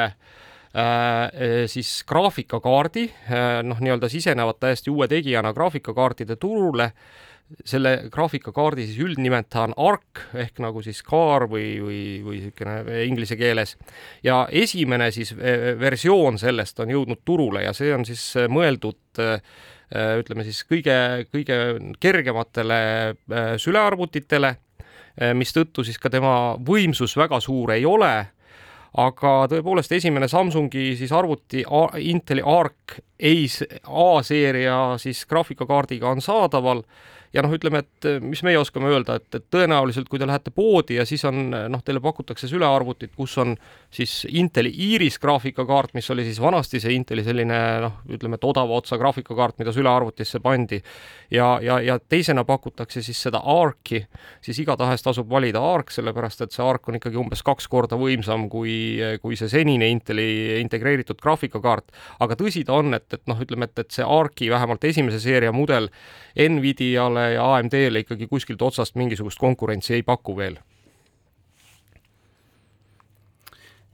siis 1.69 1.89
graafikakaardi, 2.09 3.03
noh, 3.67 3.77
nii-öelda 3.77 4.07
sisenevad 4.09 4.57
täiesti 4.63 4.89
uue 4.89 5.05
tegijana 5.11 5.51
graafikakaartide 5.53 6.39
turule 6.41 6.87
selle 7.65 7.93
graafikakaardi 8.11 8.87
siis 8.87 8.99
üldnimeta 9.03 9.67
on 9.67 9.75
ARC 9.77 10.23
ehk 10.41 10.61
nagu 10.63 10.81
siis 10.85 11.01
kaar 11.05 11.45
või, 11.51 11.77
või, 11.83 12.01
või 12.25 12.39
niisugune 12.39 12.99
inglise 13.05 13.37
keeles. 13.39 13.75
ja 14.23 14.43
esimene 14.51 15.11
siis 15.11 15.33
versioon 15.79 16.39
sellest 16.41 16.79
on 16.79 16.93
jõudnud 16.93 17.23
turule 17.25 17.63
ja 17.63 17.73
see 17.73 17.93
on 17.93 18.05
siis 18.05 18.25
mõeldud 18.49 19.21
ütleme 19.93 20.45
siis 20.47 20.63
kõige, 20.65 21.27
kõige 21.29 21.57
kergematele 22.01 22.77
sülearvutitele, 23.61 24.55
mistõttu 25.37 25.83
siis 25.85 25.99
ka 26.01 26.09
tema 26.09 26.55
võimsus 26.57 27.13
väga 27.19 27.37
suur 27.43 27.75
ei 27.75 27.85
ole 27.85 28.15
aga 28.99 29.31
tõepoolest 29.49 29.93
esimene 29.97 30.27
Samsungi 30.29 30.93
siis 30.97 31.11
arvuti 31.15 31.63
Inteli 32.05 32.43
Arc 32.45 32.99
A-seeria 33.87 34.97
siis 35.01 35.23
graafikakaardiga 35.29 36.11
on 36.13 36.21
saadaval 36.21 36.83
ja 37.33 37.41
noh, 37.41 37.53
ütleme, 37.55 37.81
et 37.81 38.07
eh, 38.07 38.19
mis 38.21 38.43
meie 38.45 38.59
oskame 38.61 38.91
öelda, 38.91 39.17
et, 39.17 39.27
et 39.39 39.45
tõenäoliselt 39.51 40.09
kui 40.09 40.21
te 40.21 40.27
lähete 40.29 40.53
poodi 40.53 40.99
ja 40.99 41.05
siis 41.09 41.23
on 41.25 41.49
noh, 41.49 41.81
teile 41.85 42.01
pakutakse 42.03 42.47
sülearvutit, 42.49 43.13
kus 43.17 43.35
on 43.41 43.55
siis 43.93 44.21
Inteli 44.29 44.69
Iris 44.93 45.17
graafikakaart, 45.21 45.95
mis 45.97 46.09
oli 46.13 46.27
siis 46.27 46.41
vanasti 46.41 46.81
see 46.83 46.93
Inteli 46.93 47.25
selline 47.25 47.59
noh, 47.83 47.97
ütleme, 48.13 48.37
et 48.37 48.45
odava 48.47 48.77
otsa 48.77 48.99
graafikakaart, 49.01 49.57
mida 49.61 49.73
sülearvutisse 49.73 50.41
pandi. 50.43 50.81
ja, 51.31 51.57
ja, 51.61 51.79
ja 51.81 51.97
teisena 51.99 52.43
pakutakse 52.45 53.01
siis 53.01 53.21
seda 53.25 53.41
Arci, 53.49 54.03
siis 54.41 54.59
igatahes 54.61 55.01
tasub 55.03 55.29
valida 55.29 55.61
Arc, 55.73 55.89
sellepärast 55.91 56.45
et 56.45 56.53
see 56.53 56.65
Arc 56.65 56.89
on 56.89 56.99
ikkagi 56.99 57.17
umbes 57.17 57.41
kaks 57.43 57.67
korda 57.67 57.97
võimsam 57.97 58.45
kui, 58.49 58.75
kui 59.21 59.39
see 59.39 59.49
senine 59.49 59.89
Inteli 59.89 60.59
integreeritud 60.61 61.21
graafikakaart. 61.21 61.89
aga 62.19 62.37
tõsi 62.37 62.63
ta 62.65 62.77
on, 62.77 62.93
et, 62.93 63.09
et 63.13 63.25
noh, 63.27 63.41
ütleme, 63.41 63.65
et, 63.65 63.79
et 63.79 63.91
see 63.91 64.05
Arci 64.05 64.51
vähemalt 64.53 64.83
esimese 64.85 65.19
seeria 65.23 65.51
mudel 65.51 65.89
Nvidiale 66.33 67.22
ja 67.29 67.55
AMD-le 67.55 68.03
ikkagi 68.03 68.27
kuskilt 68.27 68.61
otsast 68.61 68.95
mingisugust 68.95 69.39
konkurentsi 69.39 69.93
ei 69.93 70.03
paku 70.03 70.37
veel 70.37 70.57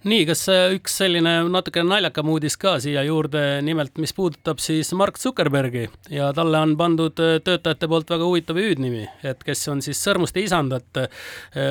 nii, 0.07 0.23
kas 0.29 0.45
äh, 0.51 0.73
üks 0.77 0.93
selline 1.01 1.33
natukene 1.51 1.89
naljakam 1.89 2.29
uudis 2.31 2.55
ka 2.59 2.77
siia 2.79 3.01
juurde, 3.03 3.59
nimelt 3.65 3.97
mis 3.99 4.13
puudutab 4.15 4.61
siis 4.63 4.93
Mark 4.95 5.19
Zuckerbergi 5.19 5.89
ja 6.13 6.29
talle 6.35 6.61
on 6.63 6.75
pandud 6.79 7.19
äh, 7.19 7.39
töötajate 7.43 7.89
poolt 7.91 8.13
väga 8.13 8.29
huvitav 8.29 8.59
hüüdnimi, 8.61 9.03
et 9.27 9.43
kes 9.43 9.65
on 9.71 9.83
siis 9.83 9.99
Sõrmuste 9.99 10.39
isandat 10.39 11.01
äh, 11.01 11.09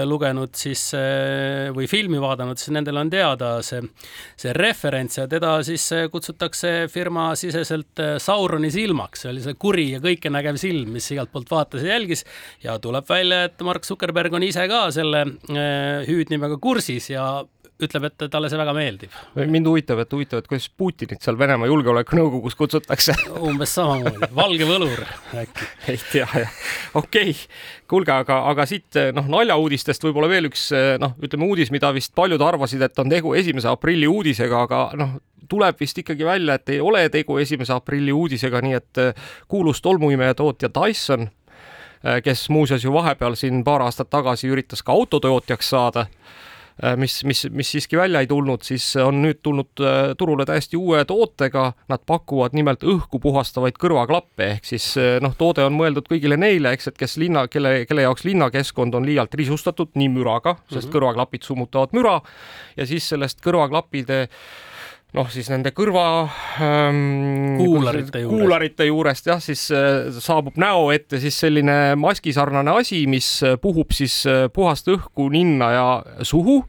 lugenud 0.04 0.52
siis 0.58 0.82
või 1.74 1.86
filmi 1.88 2.20
vaadanud, 2.20 2.58
siis 2.60 2.72
nendel 2.74 3.00
on 3.00 3.10
teada 3.12 3.50
see, 3.64 3.80
see 4.38 4.52
referents 4.56 5.18
ja 5.18 5.26
teda 5.30 5.56
siis 5.66 5.86
kutsutakse 6.12 6.72
firmasiseselt 6.92 8.02
Sauroni 8.22 8.70
silmaks, 8.72 9.24
see 9.24 9.32
oli 9.32 9.44
see 9.44 9.56
kuri 9.60 9.86
ja 9.94 10.02
kõikenägev 10.04 10.60
silm, 10.60 10.92
mis 10.96 11.08
igalt 11.14 11.32
poolt 11.32 11.50
vaatas 11.52 11.84
ja 11.86 11.94
jälgis 11.96 12.24
ja 12.64 12.76
tuleb 12.82 13.08
välja, 13.08 13.46
et 13.48 13.64
Mark 13.64 13.88
Zuckerberg 13.88 14.36
on 14.36 14.44
ise 14.44 14.68
ka 14.70 14.88
selle 14.94 15.24
hüüdnimega 16.08 16.60
kursis 16.62 17.08
ja 17.14 17.30
ütleb, 17.82 18.08
et 18.08 18.24
talle 18.32 18.50
see 18.50 18.58
väga 18.58 18.72
meeldib. 18.74 19.14
mind 19.38 19.68
huvitab, 19.70 20.00
et 20.02 20.12
huvitav, 20.12 20.42
et 20.42 20.48
kuidas 20.50 20.66
Putinit 20.68 21.22
seal 21.22 21.38
Venemaa 21.38 21.68
Julgeolekunõukogus 21.70 22.56
kutsutakse 22.58 23.14
umbes 23.48 23.74
samamoodi, 23.78 24.30
valge 24.34 24.66
võlur 24.66 25.04
äkki. 25.38 25.68
ei 25.94 26.00
tea, 26.10 26.26
jah. 26.26 26.58
okei 26.98 27.30
okay., 27.30 27.46
kuulge, 27.90 28.12
aga, 28.12 28.40
aga 28.50 28.66
siit 28.68 28.98
noh, 29.14 29.30
naljauudistest 29.30 30.04
võib-olla 30.08 30.30
veel 30.32 30.50
üks 30.50 30.68
noh, 31.02 31.14
ütleme 31.22 31.46
uudis, 31.46 31.72
mida 31.74 31.92
vist 31.94 32.14
paljud 32.18 32.42
arvasid, 32.42 32.82
et 32.82 32.98
on 32.98 33.14
tegu 33.14 33.34
esimese 33.38 33.70
aprilli 33.70 34.10
uudisega, 34.10 34.66
aga 34.66 34.82
noh, 34.98 35.16
tuleb 35.48 35.78
vist 35.80 36.02
ikkagi 36.02 36.26
välja, 36.26 36.58
et 36.58 36.74
ei 36.74 36.82
ole 36.84 37.06
tegu 37.14 37.38
esimese 37.38 37.72
aprilli 37.76 38.12
uudisega, 38.12 38.60
nii 38.64 38.78
et 38.78 39.02
kuulus 39.48 39.80
tolmuimeja 39.84 40.34
tootja 40.36 40.70
Dyson 40.74 41.30
kes 42.22 42.44
muuseas 42.54 42.84
ju 42.84 42.92
vahepeal 42.94 43.34
siin 43.34 43.64
paar 43.66 43.82
aastat 43.82 44.10
tagasi 44.10 44.50
üritas 44.52 44.84
ka 44.86 44.94
autotootjaks 44.94 45.70
saada 45.74 46.06
mis, 46.96 47.24
mis, 47.24 47.46
mis 47.50 47.70
siiski 47.74 47.98
välja 47.98 48.20
ei 48.22 48.28
tulnud, 48.30 48.62
siis 48.66 48.84
on 49.02 49.22
nüüd 49.22 49.40
tulnud 49.42 49.82
äh, 49.82 50.12
turule 50.18 50.46
täiesti 50.46 50.78
uue 50.78 51.04
tootega. 51.08 51.72
Nad 51.90 52.04
pakuvad 52.06 52.54
nimelt 52.54 52.84
õhku 52.86 53.20
puhastavaid 53.22 53.78
kõrvaklappe 53.80 54.52
ehk 54.54 54.68
siis 54.68 54.86
äh, 55.00 55.18
noh, 55.24 55.34
toode 55.38 55.66
on 55.66 55.74
mõeldud 55.78 56.08
kõigile 56.10 56.38
neile, 56.38 56.72
eks, 56.76 56.92
et 56.92 57.00
kes 57.00 57.18
linna, 57.18 57.46
kelle, 57.50 57.82
kelle 57.88 58.06
jaoks 58.06 58.26
linnakeskkond 58.28 58.94
on 58.94 59.08
liialt 59.08 59.34
risustatud 59.38 59.94
nii 59.98 60.12
müraga, 60.14 60.56
sest 60.60 60.74
mm 60.74 60.80
-hmm. 60.80 60.94
kõrvaklapid 60.96 61.50
summutavad 61.50 61.94
müra 61.98 62.20
ja 62.76 62.86
siis 62.86 63.08
sellest 63.08 63.42
kõrvaklappide 63.44 64.26
noh, 65.16 65.28
siis 65.32 65.48
nende 65.52 65.72
kõrva 65.76 66.04
ähm, 66.64 67.56
kuularite, 67.60 68.22
juures. 68.24 68.34
kuularite 68.34 68.88
juurest 68.88 69.30
jah, 69.30 69.40
siis 69.42 69.68
äh, 69.72 70.08
saabub 70.20 70.58
näo 70.60 70.90
ette 70.92 71.20
siis 71.22 71.38
selline 71.40 71.96
maskisarnane 72.00 72.76
asi, 72.82 73.04
mis 73.10 73.30
äh, 73.46 73.56
puhub 73.60 73.94
siis 73.96 74.20
äh, 74.28 74.46
puhast 74.52 74.90
õhku 74.92 75.30
ninna 75.32 75.70
ja 75.72 75.86
suhu 76.26 76.60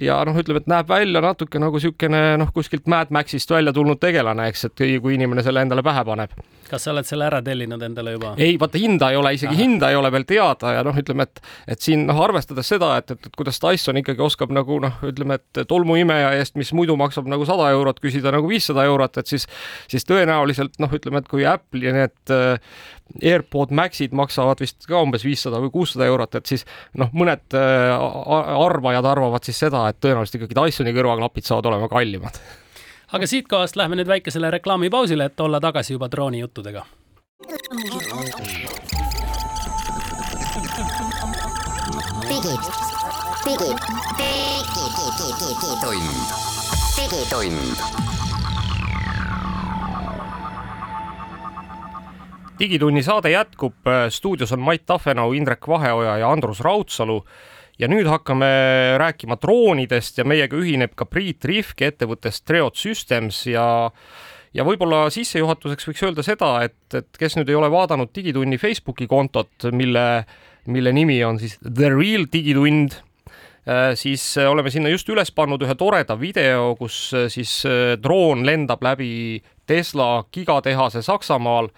ja 0.00 0.18
noh, 0.26 0.38
ütleme, 0.40 0.62
et 0.62 0.70
näeb 0.70 0.90
välja 0.90 1.22
natuke 1.22 1.62
nagu 1.62 1.78
niisugune 1.78 2.22
noh, 2.40 2.50
kuskilt 2.54 2.90
Mad 2.90 3.12
Maxist 3.14 3.50
välja 3.50 3.74
tulnud 3.76 4.00
tegelane, 4.02 4.48
eks, 4.50 4.66
et 4.70 4.86
kui 5.02 5.14
inimene 5.14 5.44
selle 5.46 5.62
endale 5.62 5.84
pähe 5.86 6.04
paneb. 6.08 6.34
Kas 6.70 6.86
sa 6.86 6.94
oled 6.94 7.08
selle 7.08 7.26
ära 7.26 7.40
tellinud 7.44 7.82
endale 7.82 8.14
juba? 8.16 8.34
ei, 8.38 8.56
vaata 8.60 8.80
hinda 8.80 9.10
ei 9.12 9.18
ole, 9.20 9.34
isegi 9.36 9.52
Aha. 9.54 9.60
hinda 9.62 9.90
ei 9.90 9.98
ole 9.98 10.12
veel 10.14 10.26
teada 10.28 10.74
ja 10.76 10.84
noh, 10.86 10.96
ütleme, 11.02 11.26
et, 11.26 11.42
et 11.74 11.82
siin 11.84 12.06
noh, 12.08 12.20
arvestades 12.24 12.70
seda, 12.74 12.92
et, 13.00 13.10
et, 13.16 13.30
et 13.30 13.36
kuidas 13.38 13.60
Dyson 13.62 14.00
ikkagi 14.02 14.24
oskab 14.24 14.54
nagu 14.54 14.80
noh, 14.82 15.02
ütleme, 15.06 15.40
et 15.40 15.64
tolmuimeja 15.70 16.32
eest, 16.38 16.56
mis 16.60 16.72
muidu 16.76 16.96
maksab 17.00 17.28
nagu 17.30 17.46
sada 17.48 17.70
eurot, 17.74 18.00
küsida 18.02 18.32
nagu 18.34 18.50
viissada 18.50 18.86
eurot, 18.88 19.20
et 19.20 19.34
siis, 19.34 19.48
siis 19.90 20.06
tõenäoliselt 20.08 20.80
noh, 20.82 20.96
ütleme, 20.96 21.22
et 21.22 21.30
kui 21.30 21.46
Apple'i 21.48 21.94
need 21.96 22.34
AirPod 23.18 23.72
Maxid 23.74 24.14
maksavad 24.16 24.60
vist 24.62 24.86
ka 24.88 25.00
umbes 25.02 25.24
viissada 25.26 25.60
või 25.62 25.72
kuussada 25.74 26.06
eurot, 26.06 26.36
et 26.38 26.50
siis 26.50 26.64
noh, 27.00 27.10
mõned 27.16 27.58
äh, 27.58 27.90
arvajad 28.66 29.08
arvavad 29.10 29.46
siis 29.46 29.60
seda, 29.66 29.86
et 29.90 29.98
tõenäoliselt 30.02 30.40
ikkagi 30.40 30.58
Dysoni 30.58 30.94
kõrvaklapid 30.96 31.48
saavad 31.48 31.72
olema 31.72 31.90
kallimad. 31.90 32.38
Aga 33.12 33.26
siitkohast 33.26 33.76
lähme 33.76 33.96
nüüd 33.98 34.08
väikesele 34.08 34.50
reklaamipausile, 34.50 35.24
et 35.24 35.40
olla 35.40 35.60
tagasi 35.60 35.92
juba 35.92 36.10
droonijuttudega. 36.10 36.86
digitund, 43.48 43.78
digitund 46.96 48.00
digitunni 52.60 53.02
saade 53.02 53.30
jätkub, 53.30 53.74
stuudios 54.08 54.52
on 54.52 54.60
Mait 54.60 54.86
Tafenau, 54.86 55.32
Indrek 55.32 55.68
Vaheoja 55.68 56.18
ja 56.18 56.32
Andrus 56.32 56.60
Raudsalu. 56.60 57.24
Ja 57.80 57.88
nüüd 57.88 58.08
hakkame 58.10 58.48
rääkima 59.00 59.38
droonidest 59.40 60.20
ja 60.20 60.26
meiega 60.28 60.58
ühineb 60.58 60.92
ka 60.98 61.06
Priit 61.08 61.44
Rihk 61.48 61.80
ettevõttest 61.86 62.44
Treot 62.48 62.76
Systems 62.76 63.46
ja 63.48 63.66
ja 64.54 64.64
võib-olla 64.66 65.04
sissejuhatuseks 65.14 65.86
võiks 65.88 66.02
öelda 66.02 66.24
seda, 66.26 66.48
et, 66.66 66.78
et 66.98 67.18
kes 67.18 67.36
nüüd 67.38 67.50
ei 67.52 67.58
ole 67.58 67.70
vaadanud 67.70 68.10
Digitunni 68.14 68.58
Facebooki 68.58 69.06
kontot, 69.10 69.68
mille, 69.72 70.24
mille 70.66 70.92
nimi 70.92 71.20
on 71.24 71.38
siis 71.38 71.54
The 71.62 71.92
Real 71.94 72.26
Digitund, 72.32 72.96
äh, 73.62 73.92
siis 73.94 74.24
oleme 74.42 74.72
sinna 74.74 74.90
just 74.90 75.08
üles 75.08 75.30
pannud 75.30 75.62
ühe 75.62 75.76
toreda 75.78 76.18
video, 76.18 76.74
kus 76.80 76.98
siis 77.30 77.60
äh, 77.68 77.94
droon 78.02 78.42
lendab 78.46 78.82
läbi 78.82 79.38
Tesla 79.70 80.24
gigatehase 80.34 81.04
Saksamaal 81.06 81.70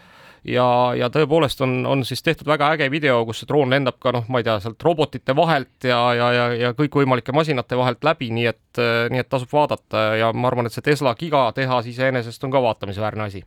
ja, 0.44 0.66
ja 0.98 1.08
tõepoolest 1.12 1.62
on, 1.64 1.74
on 1.86 2.04
siis 2.06 2.22
tehtud 2.22 2.48
väga 2.50 2.72
äge 2.76 2.88
video, 2.90 3.20
kus 3.26 3.42
see 3.42 3.48
droon 3.50 3.72
lendab 3.72 3.98
ka 4.02 4.12
noh, 4.14 4.26
ma 4.32 4.42
ei 4.42 4.46
tea, 4.46 4.58
sealt 4.64 4.82
robotite 4.82 5.36
vahelt 5.36 5.86
ja, 5.88 6.00
ja, 6.18 6.30
ja, 6.34 6.46
ja 6.66 6.72
kõikvõimalike 6.78 7.34
masinate 7.36 7.78
vahelt 7.78 8.04
läbi, 8.04 8.30
nii 8.34 8.46
et, 8.50 8.82
nii 9.12 9.22
et 9.22 9.30
tasub 9.30 9.52
vaadata 9.54 10.04
ja 10.20 10.32
ma 10.34 10.50
arvan, 10.50 10.66
et 10.66 10.74
see 10.74 10.84
Tesla 10.84 11.14
gigatehas 11.18 11.90
iseenesest 11.92 12.44
on 12.44 12.54
ka 12.54 12.62
vaatamisväärne 12.62 13.28
asi. 13.28 13.44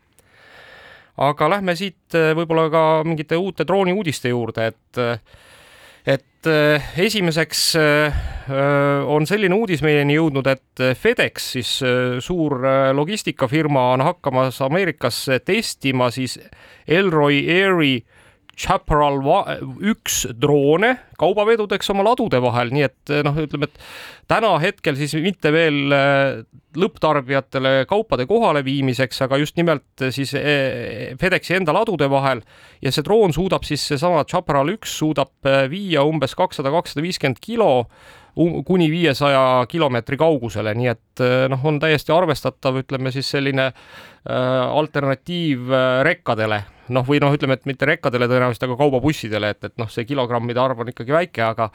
aga 1.17 1.49
lähme 1.49 1.75
siit 1.75 2.15
võib-olla 2.35 2.69
ka 2.71 2.85
mingite 3.07 3.37
uute 3.39 3.67
drooniuudiste 3.67 4.31
juurde, 4.31 4.71
et 4.71 5.03
et 6.05 6.49
esimeseks 7.01 7.61
on 9.09 9.25
selline 9.25 9.57
uudis 9.57 9.81
meieni 9.81 10.13
jõudnud, 10.19 10.45
et 10.45 10.83
FedEx, 11.01 11.47
siis 11.55 11.71
suur 12.21 12.59
logistikafirma 12.93 13.87
on 13.95 14.03
hakkamas 14.05 14.61
Ameerikas 14.61 15.23
testima 15.45 16.11
siis 16.13 16.37
Elroy 16.85 17.41
Airi 17.49 17.95
Chaparral 18.55 19.19
üks 19.83 20.21
droone 20.39 20.93
kaubavedudeks 21.19 21.89
oma 21.91 22.05
ladude 22.07 22.39
vahel, 22.43 22.71
nii 22.75 22.85
et 22.87 23.13
noh, 23.27 23.35
ütleme, 23.43 23.67
et 23.67 23.81
täna 24.31 24.53
hetkel 24.63 24.95
siis 24.99 25.15
mitte 25.23 25.51
veel 25.55 25.95
äh, 25.95 26.41
lõpptarbijatele 26.79 27.85
kaupade 27.89 28.27
kohaleviimiseks, 28.29 29.21
aga 29.27 29.39
just 29.41 29.59
nimelt 29.59 30.05
siis 30.15 30.31
äh, 30.39 31.15
FedExi 31.19 31.57
enda 31.59 31.75
ladude 31.75 32.07
vahel. 32.11 32.43
Ja 32.83 32.93
see 32.95 33.05
droon 33.05 33.35
suudab 33.35 33.67
siis 33.67 33.83
seesama 33.91 34.23
Chaparral 34.27 34.71
üks 34.75 34.97
suudab 35.01 35.33
viia 35.71 36.05
umbes 36.07 36.35
kakssada, 36.35 36.71
kakssada 36.75 37.03
viiskümmend 37.05 37.41
kilo 37.43 37.87
kuni 38.35 38.89
viiesaja 38.91 39.63
kilomeetri 39.71 40.17
kaugusele, 40.19 40.73
nii 40.75 40.89
et 40.91 41.21
noh, 41.51 41.61
on 41.71 41.79
täiesti 41.79 42.11
arvestatav, 42.11 42.81
ütleme 42.83 43.13
siis 43.15 43.29
selline 43.31 43.69
alternatiiv 44.27 45.71
rekkadele 46.03 46.59
noh, 46.93 47.05
või 47.07 47.19
noh, 47.23 47.33
ütleme, 47.33 47.57
et 47.57 47.65
mitte 47.69 47.87
rekkadele 47.89 48.27
tõenäoliselt, 48.29 48.67
aga 48.67 48.77
kaubabussidele, 48.79 49.49
et, 49.55 49.63
et 49.69 49.77
noh, 49.81 49.89
see 49.91 50.05
kilogrammide 50.05 50.61
arv 50.61 50.83
on 50.83 50.91
ikkagi 50.91 51.15
väike, 51.15 51.43
aga 51.45 51.69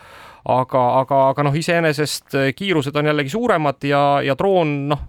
aga, 0.49 0.83
aga, 1.01 1.21
aga 1.33 1.45
noh, 1.45 1.57
iseenesest 1.57 2.37
kiirused 2.57 2.97
on 2.97 3.11
jällegi 3.11 3.33
suuremad 3.33 3.85
ja, 3.85 4.03
ja 4.25 4.37
droon, 4.39 4.75
noh, 4.91 5.03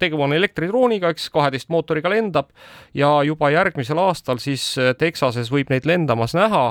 tegu 0.00 0.20
on 0.24 0.34
elektridrooniga, 0.36 1.12
eks, 1.12 1.28
kaheteist 1.34 1.70
mootoriga 1.72 2.12
lendab 2.12 2.50
ja 2.96 3.12
juba 3.26 3.50
järgmisel 3.52 4.00
aastal 4.00 4.40
siis 4.42 4.72
Texases 4.98 5.52
võib 5.52 5.72
neid 5.72 5.88
lendamas 5.88 6.34
näha, 6.38 6.64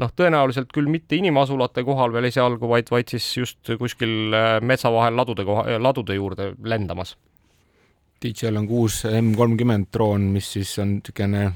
noh, 0.00 0.12
tõenäoliselt 0.16 0.72
küll 0.74 0.88
mitte 0.90 1.18
inimasulate 1.18 1.84
kohal 1.86 2.14
veel 2.14 2.30
esialgu, 2.30 2.70
vaid, 2.70 2.92
vaid 2.92 3.12
siis 3.12 3.26
just 3.36 3.74
kuskil 3.80 4.36
metsa 4.64 4.92
vahel 4.92 5.18
ladude 5.18 5.44
koha, 5.48 5.66
ladude 5.82 6.16
juurde 6.16 6.54
lendamas. 6.64 7.16
DJL 8.20 8.58
on 8.60 8.66
kuus 8.68 9.02
M 9.08 9.32
kolmkümmend 9.32 9.88
droon, 9.94 10.26
mis 10.34 10.50
siis 10.52 10.74
on 10.82 10.98
niisugune 10.98 11.46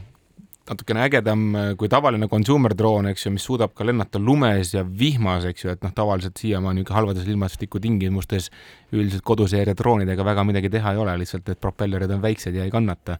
natukene 0.70 1.04
ägedam 1.04 1.42
äh, 1.56 1.72
kui 1.80 1.90
tavaline 1.92 2.28
consumer 2.28 2.74
droon, 2.76 3.10
eks 3.10 3.26
ju, 3.26 3.34
mis 3.34 3.44
suudab 3.44 3.74
ka 3.76 3.86
lennata 3.86 4.20
lumes 4.22 4.72
ja 4.74 4.84
vihmas, 4.84 5.44
eks 5.50 5.64
ju, 5.66 5.72
et 5.74 5.84
noh, 5.84 5.92
tavaliselt 5.96 6.40
siiamaani 6.40 6.86
halvades 6.88 7.28
ilmastikutingimustes 7.28 8.50
üldiselt 8.94 9.26
koduseeria 9.26 9.76
droonidega 9.76 10.24
väga 10.24 10.46
midagi 10.48 10.72
teha 10.72 10.94
ei 10.94 11.02
ole, 11.02 11.18
lihtsalt 11.20 11.50
need 11.50 11.60
propellerid 11.60 12.16
on 12.16 12.24
väiksed 12.24 12.56
ja 12.56 12.64
ei 12.64 12.72
kannata 12.72 13.18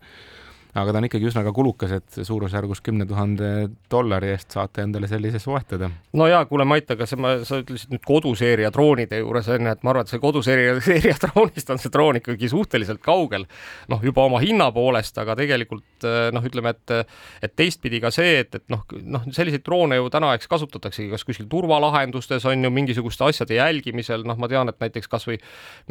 aga 0.75 0.93
ta 0.93 1.01
on 1.01 1.07
ikkagi 1.09 1.29
üsna 1.31 1.45
ka 1.47 1.53
kulukas, 1.55 1.93
et 1.95 2.19
suurusjärgus 2.27 2.83
kümne 2.85 3.07
tuhande 3.07 3.51
dollari 3.91 4.33
eest 4.35 4.55
saate 4.57 4.83
endale 4.83 5.09
sellise 5.11 5.39
soetada. 5.43 5.91
no 6.13 6.27
ja 6.27 6.43
kuule, 6.51 6.67
Mait, 6.67 6.91
aga 6.91 7.07
see, 7.07 7.21
ma, 7.21 7.37
sa 7.47 7.61
ütlesid 7.63 7.93
nüüd 7.95 8.03
koduseeria 8.07 8.71
droonide 8.75 9.21
juures 9.21 9.49
onju, 9.55 9.71
et 9.71 9.85
ma 9.87 9.93
arvan, 9.93 10.07
et 10.07 10.13
see 10.13 10.23
koduseeria, 10.23 10.75
seeria 10.89 11.15
droonist 11.23 11.71
on 11.71 11.83
see 11.83 11.93
droon 11.95 12.19
ikkagi 12.19 12.51
suhteliselt 12.51 13.03
kaugel. 13.05 13.47
noh, 13.89 14.03
juba 14.03 14.25
oma 14.27 14.41
hinna 14.43 14.71
poolest, 14.75 15.19
aga 15.23 15.37
tegelikult 15.39 16.09
noh, 16.35 16.45
ütleme, 16.49 16.75
et, 16.75 17.15
et 17.45 17.55
teistpidi 17.55 18.01
ka 18.03 18.11
see, 18.15 18.41
et, 18.43 18.59
et 18.59 18.67
noh, 18.73 18.83
noh, 19.05 19.29
selliseid 19.35 19.63
droone 19.67 20.01
ju 20.01 20.11
täna, 20.13 20.33
eks 20.35 20.51
kasutataksegi 20.51 21.13
kas 21.13 21.27
kuskil 21.27 21.47
turvalahendustes 21.51 22.45
on 22.51 22.67
ju 22.67 22.73
mingisuguste 22.75 23.29
asjade 23.29 23.59
jälgimisel, 23.61 24.27
noh, 24.27 24.39
ma 24.41 24.51
tean, 24.51 24.73
et 24.73 24.81
näiteks 24.83 25.11
kasvõi 25.13 25.39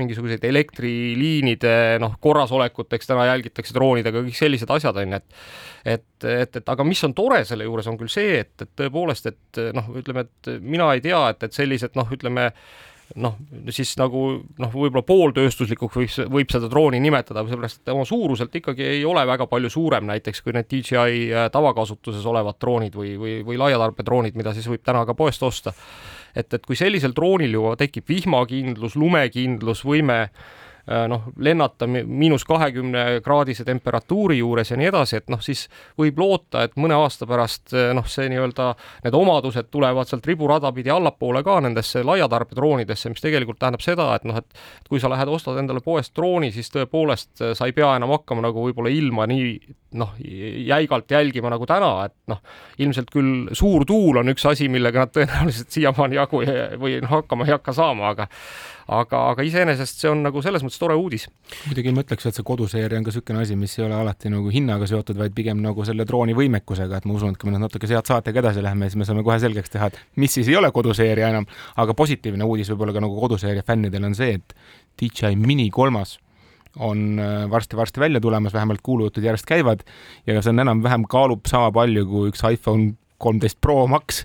mingisuguseid 0.01 0.43
elektriliinide 0.49 1.75
noh, 2.03 2.17
korrasolekut, 2.23 2.91
eks 2.97 3.09
täna 3.09 3.29
jälgitakse 3.31 3.75
droonidega, 3.77 4.25
kõik 4.27 4.37
sellised 4.37 4.72
asjad 4.77 4.97
on 5.01 5.15
ju, 5.15 5.19
et 5.21 5.37
et, 5.83 6.07
et, 6.23 6.55
et 6.61 6.69
aga 6.71 6.85
mis 6.87 7.01
on 7.03 7.13
tore 7.15 7.41
selle 7.47 7.67
juures, 7.67 7.89
on 7.91 7.99
küll 7.99 8.11
see, 8.11 8.39
et, 8.39 8.53
et 8.63 8.69
tõepoolest, 8.79 9.27
et 9.27 9.61
noh, 9.75 9.89
ütleme, 9.99 10.23
et 10.23 10.55
mina 10.63 10.87
ei 10.95 11.03
tea, 11.03 11.19
et, 11.33 11.43
et 11.43 11.55
sellised 11.55 11.97
noh, 11.99 12.07
ütleme 12.15 12.49
noh, 13.19 13.35
siis 13.73 13.91
nagu 13.99 14.21
noh, 14.61 14.71
võib-olla 14.71 15.03
pooltööstuslikuks 15.05 15.99
võib, 15.99 16.31
võib 16.37 16.55
seda 16.55 16.69
drooni 16.71 17.01
nimetada, 17.03 17.43
sellepärast 17.45 17.83
et 17.83 17.93
oma 17.93 18.07
suuruselt 18.07 18.55
ikkagi 18.57 18.87
ei 18.95 19.03
ole 19.05 19.25
väga 19.27 19.47
palju 19.51 19.69
suurem 19.73 20.07
näiteks 20.09 20.41
kui 20.41 20.55
need 20.55 20.69
DJI 20.71 21.27
äh, 21.27 21.45
tavakasutuses 21.53 22.25
olevad 22.29 22.57
droonid 22.61 22.97
või, 22.97 23.13
või, 23.19 23.37
või 23.45 23.59
laiatarbedroonid, 23.61 24.39
mida 24.39 24.55
siis 24.55 24.69
võib 24.71 24.85
täna 24.85 25.03
ka 25.05 25.17
poest 25.17 25.43
osta. 25.43 25.75
et, 26.35 26.53
et 26.53 26.65
kui 26.65 26.79
sellisel 26.79 27.13
droonil 27.13 27.53
juba 27.53 27.75
tekib 27.77 28.07
vihmakindlus, 28.09 28.95
lumekindlus, 28.95 29.83
võime 29.85 30.23
Äh, 30.23 30.62
noh, 31.07 31.29
lennata 31.39 31.87
miinus 31.87 32.43
kahekümne 32.43 33.21
kraadise 33.23 33.63
temperatuuri 33.63 34.37
juures 34.37 34.71
ja 34.71 34.77
nii 34.79 34.89
edasi, 34.89 35.21
et 35.21 35.29
noh, 35.31 35.39
siis 35.43 35.69
võib 35.99 36.17
loota, 36.19 36.65
et 36.67 36.75
mõne 36.75 36.97
aasta 36.99 37.27
pärast 37.29 37.71
äh, 37.71 37.93
noh, 37.95 38.07
see 38.09 38.27
nii-öelda, 38.33 38.73
need 39.05 39.15
omadused 39.15 39.69
tulevad 39.71 40.09
sealt 40.09 40.27
riburada 40.27 40.73
pidi 40.75 40.91
allapoole 40.91 41.43
ka 41.47 41.61
nendesse 41.63 42.03
laiatarbedroonidesse, 42.03 43.13
mis 43.13 43.23
tegelikult 43.23 43.61
tähendab 43.61 43.85
seda, 43.85 44.09
et 44.17 44.27
noh, 44.27 44.41
et 44.41 44.89
kui 44.89 44.99
sa 44.99 45.11
lähed, 45.13 45.31
ostad 45.31 45.61
endale 45.61 45.79
poest 45.85 46.11
drooni, 46.19 46.51
siis 46.51 46.67
tõepoolest 46.75 47.45
äh, 47.45 47.55
sa 47.55 47.69
ei 47.69 47.77
pea 47.77 47.95
enam 47.95 48.11
hakkama 48.17 48.43
nagu 48.43 48.67
võib-olla 48.67 48.91
ilma 48.91 49.29
nii 49.31 49.55
noh, 49.93 50.13
jäigalt 50.19 51.11
jälgima 51.11 51.51
nagu 51.53 51.65
täna, 51.69 51.93
et 52.09 52.15
noh, 52.31 52.43
ilmselt 52.81 53.11
küll 53.13 53.53
suur 53.55 53.85
tuul 53.87 54.19
on 54.19 54.31
üks 54.33 54.45
asi, 54.49 54.67
millega 54.71 55.05
nad 55.05 55.15
tõenäoliselt 55.15 55.71
siiamaani 55.77 56.19
jagu 56.19 56.43
või 56.81 56.99
noh, 56.99 57.11
hakkama 57.21 57.47
ei 57.47 57.55
hakka 57.55 57.75
saama, 57.77 58.13
aga 58.13 58.27
aga, 58.87 59.21
aga 59.31 59.45
iseenesest 59.47 60.01
see 60.03 60.11
on 60.11 60.23
nagu 60.25 60.41
selles 60.43 60.63
mõttes 60.65 60.79
tore 60.81 60.95
uudis. 60.99 61.27
muidugi 61.67 61.93
ma 61.95 62.03
ütleks, 62.03 62.27
et 62.27 62.37
see 62.37 62.47
koduseeria 62.47 62.99
on 62.99 63.05
ka 63.05 63.13
niisugune 63.13 63.43
asi, 63.43 63.57
mis 63.59 63.77
ei 63.79 63.85
ole 63.85 63.99
alati 63.99 64.31
nagu 64.33 64.51
hinnaga 64.53 64.87
seotud, 64.89 65.17
vaid 65.19 65.35
pigem 65.35 65.61
nagu 65.63 65.85
selle 65.87 66.05
drooni 66.09 66.35
võimekusega, 66.37 66.99
et 66.99 67.07
ma 67.09 67.17
usun, 67.17 67.33
et 67.33 67.41
kui 67.41 67.49
me 67.49 67.55
nüüd 67.55 67.67
natuke 67.67 67.89
sealt 67.89 68.09
saatega 68.09 68.43
edasi 68.43 68.63
läheme, 68.65 68.89
siis 68.89 68.99
me 68.99 69.07
saame 69.09 69.23
kohe 69.23 69.39
selgeks 69.43 69.73
teha, 69.73 69.91
et 69.91 70.19
mis 70.19 70.33
siis 70.33 70.51
ei 70.51 70.59
ole 70.59 70.71
koduseeria 70.75 71.31
enam, 71.33 71.47
aga 71.79 71.95
positiivne 71.97 72.47
uudis 72.47 72.71
võib-olla 72.73 72.95
ka 72.95 73.03
nagu 73.03 73.19
koduseeria 73.23 73.65
fännidel 73.67 74.09
on 74.09 74.17
see, 74.17 74.37
et 74.39 74.55
DJI 74.99 75.35
Mini 75.39 75.69
kolmas 75.73 76.17
on 76.79 77.19
äh, 77.19 77.49
varsti-varsti 77.49 77.99
välja 77.99 78.21
tulemas, 78.21 78.53
vähemalt 78.53 78.81
kuulujutud 78.83 79.23
järjest 79.23 79.45
käivad 79.45 79.83
ja 80.27 80.41
see 80.41 80.49
on 80.49 80.63
enam-vähem 80.63 81.05
kaalub 81.09 81.45
sama 81.49 81.71
palju 81.71 82.05
kui 82.09 82.31
üks 82.31 82.41
iPhone 82.49 82.95
kolmteist 83.23 83.59
Pro 83.63 83.85
Max, 83.87 84.23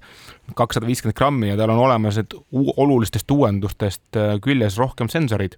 kakssada 0.59 0.89
viiskümmend 0.89 1.17
grammi 1.19 1.53
ja 1.53 1.57
tal 1.61 1.73
on 1.75 1.83
olemas 1.87 2.19
need 2.21 2.35
olulistest 2.77 3.31
uuendustest 3.31 4.19
äh, 4.19 4.37
küljes 4.45 4.79
rohkem 4.81 5.11
sensorid, 5.13 5.57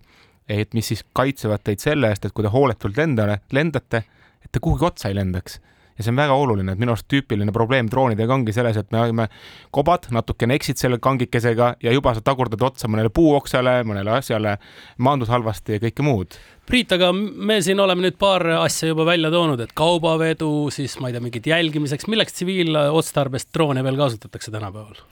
et 0.51 0.77
mis 0.77 0.93
siis 0.93 1.05
kaitsevad 1.17 1.65
teid 1.65 1.83
selle 1.83 2.11
eest, 2.11 2.27
et 2.27 2.37
kui 2.37 2.47
te 2.47 2.53
hooletult 2.53 2.99
lendale, 3.01 3.41
lendate, 3.57 4.05
et 4.45 4.53
te 4.53 4.63
kuhugi 4.63 4.89
otsa 4.91 5.11
ei 5.11 5.19
lendaks 5.19 5.61
ja 6.01 6.07
see 6.07 6.15
on 6.15 6.21
väga 6.21 6.37
oluline, 6.41 6.73
et 6.73 6.81
minu 6.81 6.95
arust 6.95 7.09
tüüpiline 7.13 7.53
probleem 7.53 7.89
droonidega 7.93 8.33
ongi 8.35 8.55
selles, 8.57 8.79
et 8.81 8.89
me 8.95 9.03
oleme 9.03 9.27
kobad, 9.75 10.09
natukene 10.17 10.57
eksid 10.57 10.81
selle 10.81 10.99
kangikesega 11.03 11.75
ja 11.85 11.93
juba 11.93 12.15
sa 12.17 12.25
tagurdad 12.25 12.63
otsa 12.71 12.89
mõnele 12.89 13.13
puuoksale, 13.13 13.81
mõnele 13.89 14.17
asjale, 14.17 14.57
maandud 14.99 15.29
halvasti 15.31 15.77
ja 15.77 15.85
kõike 15.85 16.07
muud. 16.07 16.39
Priit, 16.71 16.93
aga 16.95 17.11
me 17.13 17.59
siin 17.65 17.83
oleme 17.83 18.07
nüüd 18.07 18.17
paar 18.21 18.47
asja 18.61 18.93
juba 18.93 19.05
välja 19.09 19.33
toonud, 19.35 19.61
et 19.61 19.75
kaubavedu, 19.77 20.71
siis 20.75 20.97
ma 21.03 21.11
ei 21.11 21.17
tea, 21.17 21.25
mingit 21.25 21.51
jälgimiseks, 21.51 22.09
milleks 22.09 22.39
tsiviilotstarbest 22.39 23.53
droone 23.55 23.85
veel 23.85 24.01
kasutatakse 24.01 24.55
tänapäeval? 24.55 25.05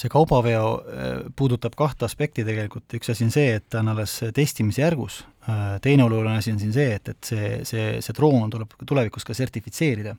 See 0.00 0.10
kaubaveo 0.12 0.68
äh, 0.80 1.08
puudutab 1.36 1.74
kahte 1.78 2.06
aspekti 2.06 2.44
tegelikult, 2.46 2.88
üks 2.96 3.12
asi 3.12 3.26
on 3.26 3.34
see, 3.34 3.56
et 3.58 3.66
ta 3.70 3.82
on 3.82 3.92
alles 3.92 4.14
testimise 4.36 4.82
järgus, 4.82 5.20
äh, 5.48 5.76
teine 5.84 6.06
oluline 6.06 6.38
asi 6.40 6.54
on 6.54 6.60
siin 6.62 6.72
see, 6.74 6.94
et, 6.96 7.12
et 7.12 7.30
see, 7.32 7.50
see, 7.68 7.86
see 8.04 8.16
droon 8.16 8.50
tuleb 8.52 8.74
tulevikus 8.88 9.26
ka 9.28 9.36
sertifitseerida. 9.36 10.16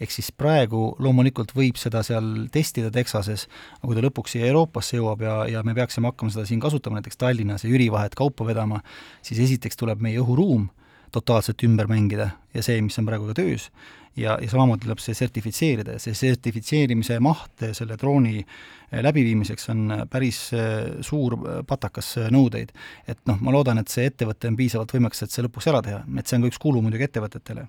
ehk 0.00 0.12
siis 0.12 0.28
praegu 0.36 0.90
loomulikult 1.00 1.54
võib 1.56 1.78
seda 1.80 2.02
seal 2.04 2.48
testida 2.52 2.90
Texases, 2.92 3.46
aga 3.78 3.88
kui 3.88 3.96
ta 3.96 4.04
lõpuks 4.04 4.36
siia 4.36 4.50
Euroopasse 4.50 4.98
jõuab 4.98 5.22
ja, 5.24 5.36
ja 5.48 5.62
me 5.64 5.74
peaksime 5.74 6.10
hakkama 6.10 6.34
seda 6.34 6.44
siin 6.46 6.60
kasutama, 6.60 7.00
näiteks 7.00 7.16
Tallinnas 7.16 7.64
ja 7.64 7.70
Jüri 7.72 7.88
vahet 7.92 8.14
kaupa 8.14 8.46
vedama, 8.46 8.82
siis 9.24 9.40
esiteks 9.48 9.80
tuleb 9.80 10.04
meie 10.04 10.20
õhuruum 10.20 10.68
totaalselt 11.14 11.62
ümber 11.66 11.88
mängida 11.90 12.30
ja 12.54 12.64
see, 12.64 12.80
mis 12.82 12.98
on 12.98 13.06
praegu 13.08 13.28
ka 13.30 13.36
töös, 13.38 13.68
ja, 14.16 14.38
ja 14.42 14.48
samamoodi 14.50 14.86
tuleb 14.86 15.02
see 15.02 15.16
sertifitseerida 15.16 15.96
ja 15.96 16.02
see 16.02 16.16
sertifitseerimise 16.16 17.18
maht 17.24 17.66
selle 17.76 17.98
drooni 18.00 18.38
eh, 18.40 19.00
läbiviimiseks 19.04 19.70
on 19.74 19.96
päris 20.12 20.40
eh, 20.56 21.00
suur 21.06 21.38
patakas 21.68 22.14
nõudeid. 22.32 22.72
et 23.06 23.20
noh, 23.28 23.40
ma 23.40 23.54
loodan, 23.54 23.82
et 23.82 23.92
see 23.92 24.08
ettevõte 24.10 24.50
on 24.50 24.58
piisavalt 24.58 24.96
võimekas, 24.96 25.24
et 25.26 25.34
see 25.34 25.46
lõpuks 25.46 25.72
ära 25.72 25.82
teha, 25.84 26.04
et 26.18 26.26
see 26.26 26.38
on 26.38 26.46
ka 26.46 26.54
üks 26.54 26.62
kulu 26.62 26.84
muidugi 26.84 27.08
ettevõtetele 27.10 27.68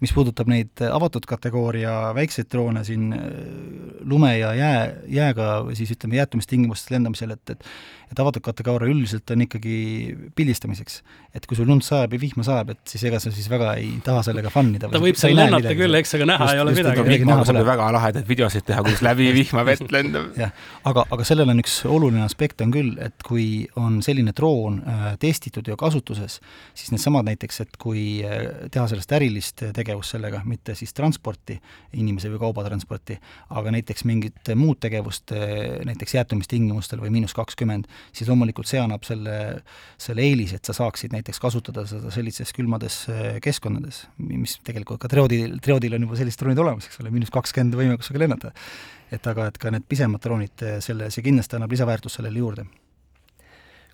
mis 0.00 0.12
puudutab 0.14 0.50
neid 0.50 0.84
avatud 0.90 1.26
kategooria 1.28 2.14
väikseid 2.16 2.50
droone 2.52 2.84
siin 2.86 3.12
äh, 3.16 3.26
lume 4.04 4.36
ja 4.38 4.54
jää, 4.54 4.80
jääga 5.20 5.50
või 5.68 5.78
siis 5.78 5.94
ütleme, 5.96 6.18
jäätumistingimustes 6.20 6.94
lendamisel, 6.94 7.36
et, 7.36 7.56
et 7.56 7.68
et 8.14 8.20
avatud 8.22 8.44
kategooria 8.44 8.92
üldiselt 8.92 9.30
on 9.34 9.42
ikkagi 9.44 9.76
pildistamiseks. 10.38 11.00
et 11.34 11.46
kui 11.50 11.56
sul 11.58 11.66
lund 11.66 11.82
sajab 11.82 12.12
ja 12.14 12.20
vihma 12.22 12.44
sajab, 12.46 12.70
et 12.74 12.92
siis 12.92 13.02
ega 13.08 13.18
sa 13.22 13.32
siis 13.34 13.48
väga 13.50 13.72
ei 13.80 13.96
taha 14.04 14.22
sellega 14.28 14.52
fun 14.54 14.70
ida. 14.76 14.90
ta 14.92 15.00
võib 15.02 15.18
seal 15.18 15.34
lennata 15.38 15.74
küll, 15.74 15.98
eks, 15.98 16.14
aga 16.18 16.28
näha 16.30 16.46
just, 16.46 16.54
ei 16.54 16.62
ole 16.62 16.74
just, 16.74 16.82
midagi. 16.82 17.06
vihmaga 17.08 17.46
saab 17.48 17.58
ju 17.58 17.66
väga 17.68 17.88
lahedaid 17.96 18.28
videosid 18.28 18.66
teha, 18.68 18.84
kuidas 18.86 19.02
läbi 19.06 19.30
vihma 19.34 19.64
vett 19.66 19.94
lendab. 19.94 20.30
jah, 20.38 20.52
aga, 20.90 21.06
aga 21.16 21.26
sellel 21.26 21.50
on 21.54 21.62
üks 21.64 21.80
oluline 21.90 22.22
aspekt 22.26 22.62
on 22.64 22.74
küll, 22.74 22.94
et 23.02 23.26
kui 23.26 23.48
on 23.80 23.98
selline 24.06 24.34
droon 24.36 24.78
äh, 24.84 25.06
testitud 25.22 25.66
ja 25.70 25.78
kasutuses, 25.80 26.38
siis 26.74 26.94
needsamad 26.94 27.26
näiteks, 27.32 27.62
et 27.66 27.80
kui 27.82 28.22
äh, 28.22 28.68
teha 28.70 28.86
sellest 28.92 29.16
ärilist 29.18 29.63
tegevust 29.74 30.14
sellega, 30.14 30.42
mitte 30.48 30.74
siis 30.78 30.92
transporti, 30.96 31.56
inimese 32.00 32.30
või 32.32 32.40
kaubatransporti, 32.42 33.16
aga 33.56 33.72
näiteks 33.74 34.04
mingit 34.08 34.52
muud 34.58 34.80
tegevust, 34.82 35.32
näiteks 35.88 36.16
jäätumistingimustel 36.18 37.02
või 37.02 37.12
miinus 37.14 37.36
kakskümmend, 37.36 37.88
siis 38.12 38.30
loomulikult 38.30 38.68
see 38.70 38.82
annab 38.82 39.06
selle, 39.06 39.38
selle 40.00 40.26
eelise, 40.26 40.60
et 40.60 40.70
sa 40.70 40.76
saaksid 40.76 41.14
näiteks 41.16 41.40
kasutada 41.42 41.86
seda 41.88 42.12
sellistes 42.14 42.52
külmades 42.56 43.04
keskkondades, 43.44 44.04
mis 44.18 44.58
tegelikult 44.66 45.02
ka 45.04 45.12
Treodil, 45.12 45.58
Treodil 45.64 45.98
on 45.98 46.08
juba 46.08 46.20
sellised 46.20 46.42
droonid 46.42 46.64
olemas, 46.64 46.88
eks 46.88 47.02
ole, 47.02 47.14
miinus 47.14 47.32
kakskümmend 47.34 47.78
võimekusega 47.80 48.24
lennata. 48.26 48.54
et 49.14 49.26
aga, 49.30 49.46
et 49.46 49.58
ka 49.60 49.70
need 49.70 49.84
pisemad 49.86 50.22
droonid, 50.22 50.64
selle, 50.82 51.10
see 51.12 51.22
kindlasti 51.22 51.56
annab 51.56 51.70
lisaväärtust 51.70 52.18
sellele 52.18 52.40
juurde 52.40 52.64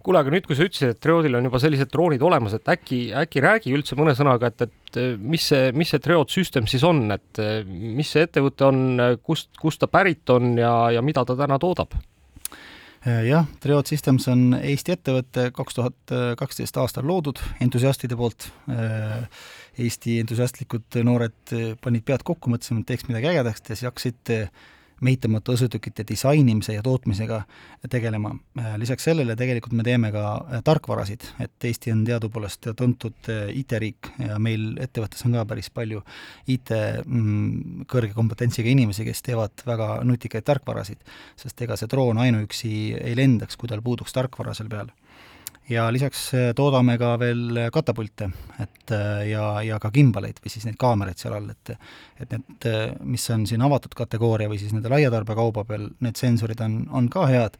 kuule, 0.04 0.20
aga 0.22 0.32
nüüd, 0.32 0.46
kui 0.48 0.56
sa 0.58 0.66
ütlesid, 0.66 0.94
et 0.94 1.00
Treodil 1.02 1.36
on 1.38 1.48
juba 1.48 1.60
sellised 1.62 1.90
droonid 1.92 2.22
olemas, 2.24 2.54
et 2.56 2.68
äkki, 2.72 3.00
äkki 3.22 3.42
räägi 3.44 3.74
üldse 3.76 3.98
mõne 3.98 4.14
sõnaga, 4.18 4.50
et, 4.50 4.66
et 4.66 5.00
mis 5.20 5.44
see, 5.52 5.70
mis 5.76 5.92
see 5.92 6.02
Treod 6.02 6.32
System 6.32 6.68
siis 6.70 6.84
on, 6.86 7.04
et 7.14 7.42
mis 7.68 8.08
see 8.08 8.24
ettevõte 8.26 8.68
on, 8.68 8.80
kust, 9.24 9.52
kust 9.60 9.82
ta 9.82 9.90
pärit 9.90 10.30
on 10.32 10.56
ja, 10.60 10.72
ja 10.96 11.04
mida 11.04 11.24
ta 11.28 11.36
täna 11.38 11.60
toodab? 11.62 11.98
jah, 13.00 13.46
Treod 13.64 13.88
Systems 13.88 14.26
on 14.28 14.50
Eesti 14.58 14.92
ettevõte, 14.92 15.46
kaks 15.56 15.78
tuhat 15.78 16.12
kaksteist 16.36 16.76
aastal 16.82 17.06
loodud 17.08 17.40
entusiastide 17.64 18.16
poolt. 18.18 18.50
Eesti 19.80 20.18
entusiastlikud 20.20 21.00
noored 21.08 21.54
panid 21.80 22.04
pead 22.04 22.26
kokku, 22.28 22.52
mõtlesime, 22.52 22.84
et 22.84 22.90
teeks 22.92 23.08
midagi 23.08 23.30
ägedat 23.32 23.72
ja 23.72 23.78
siis 23.78 23.88
hakkasid 23.88 24.34
mehitamata 25.00 25.52
õhusõidukite 25.52 26.04
disainimise 26.08 26.74
ja 26.74 26.82
tootmisega 26.84 27.42
tegelema. 27.90 28.34
lisaks 28.76 29.04
sellele 29.08 29.36
tegelikult 29.36 29.72
me 29.76 29.84
teeme 29.86 30.12
ka 30.12 30.24
äh, 30.36 30.62
tarkvarasid, 30.64 31.26
et 31.40 31.64
Eesti 31.64 31.92
on 31.92 32.04
teadupoolest 32.04 32.70
tuntud 32.76 33.30
äh, 33.32 33.48
IT-riik 33.62 34.12
ja 34.18 34.38
meil 34.38 34.74
ettevõttes 34.80 35.24
on 35.26 35.38
ka 35.38 35.44
päris 35.48 35.70
palju 35.70 36.02
IT 36.46 36.72
mm, 37.06 37.86
kõrge 37.90 38.14
kompetentsiga 38.16 38.70
inimesi, 38.70 39.04
kes 39.08 39.22
teevad 39.26 39.64
väga 39.66 39.92
nutikaid 40.04 40.46
tarkvarasid, 40.46 41.00
sest 41.40 41.62
ega 41.66 41.78
see 41.80 41.90
droon 41.90 42.20
ainuüksi 42.20 42.72
ei 43.00 43.16
lendaks, 43.16 43.56
kui 43.56 43.70
tal 43.70 43.84
puuduks 43.84 44.12
tarkvara 44.16 44.54
seal 44.56 44.68
peal 44.72 44.92
ja 45.70 45.86
lisaks 45.92 46.22
äh, 46.34 46.50
toodame 46.56 46.96
ka 46.98 47.14
veel 47.20 47.60
katapulte, 47.72 48.30
et 48.62 48.92
äh, 48.94 49.30
ja, 49.30 49.44
ja 49.64 49.78
ka 49.82 49.90
gimbaleid 49.94 50.40
või 50.42 50.52
siis 50.52 50.66
neid 50.66 50.78
kaameraid 50.80 51.20
seal 51.20 51.36
all, 51.36 51.50
et 51.52 51.74
et 52.20 52.32
need, 52.34 52.66
äh, 52.68 52.90
mis 53.06 53.24
on 53.32 53.46
siin 53.48 53.62
avatud 53.64 53.94
kategooria 53.96 54.50
või 54.50 54.58
siis 54.60 54.74
nende 54.76 54.90
laiatarbekauba 54.92 55.64
peal, 55.68 55.88
need 56.04 56.18
sensorid 56.20 56.60
on, 56.64 56.82
on 56.96 57.08
ka 57.12 57.26
head, 57.30 57.58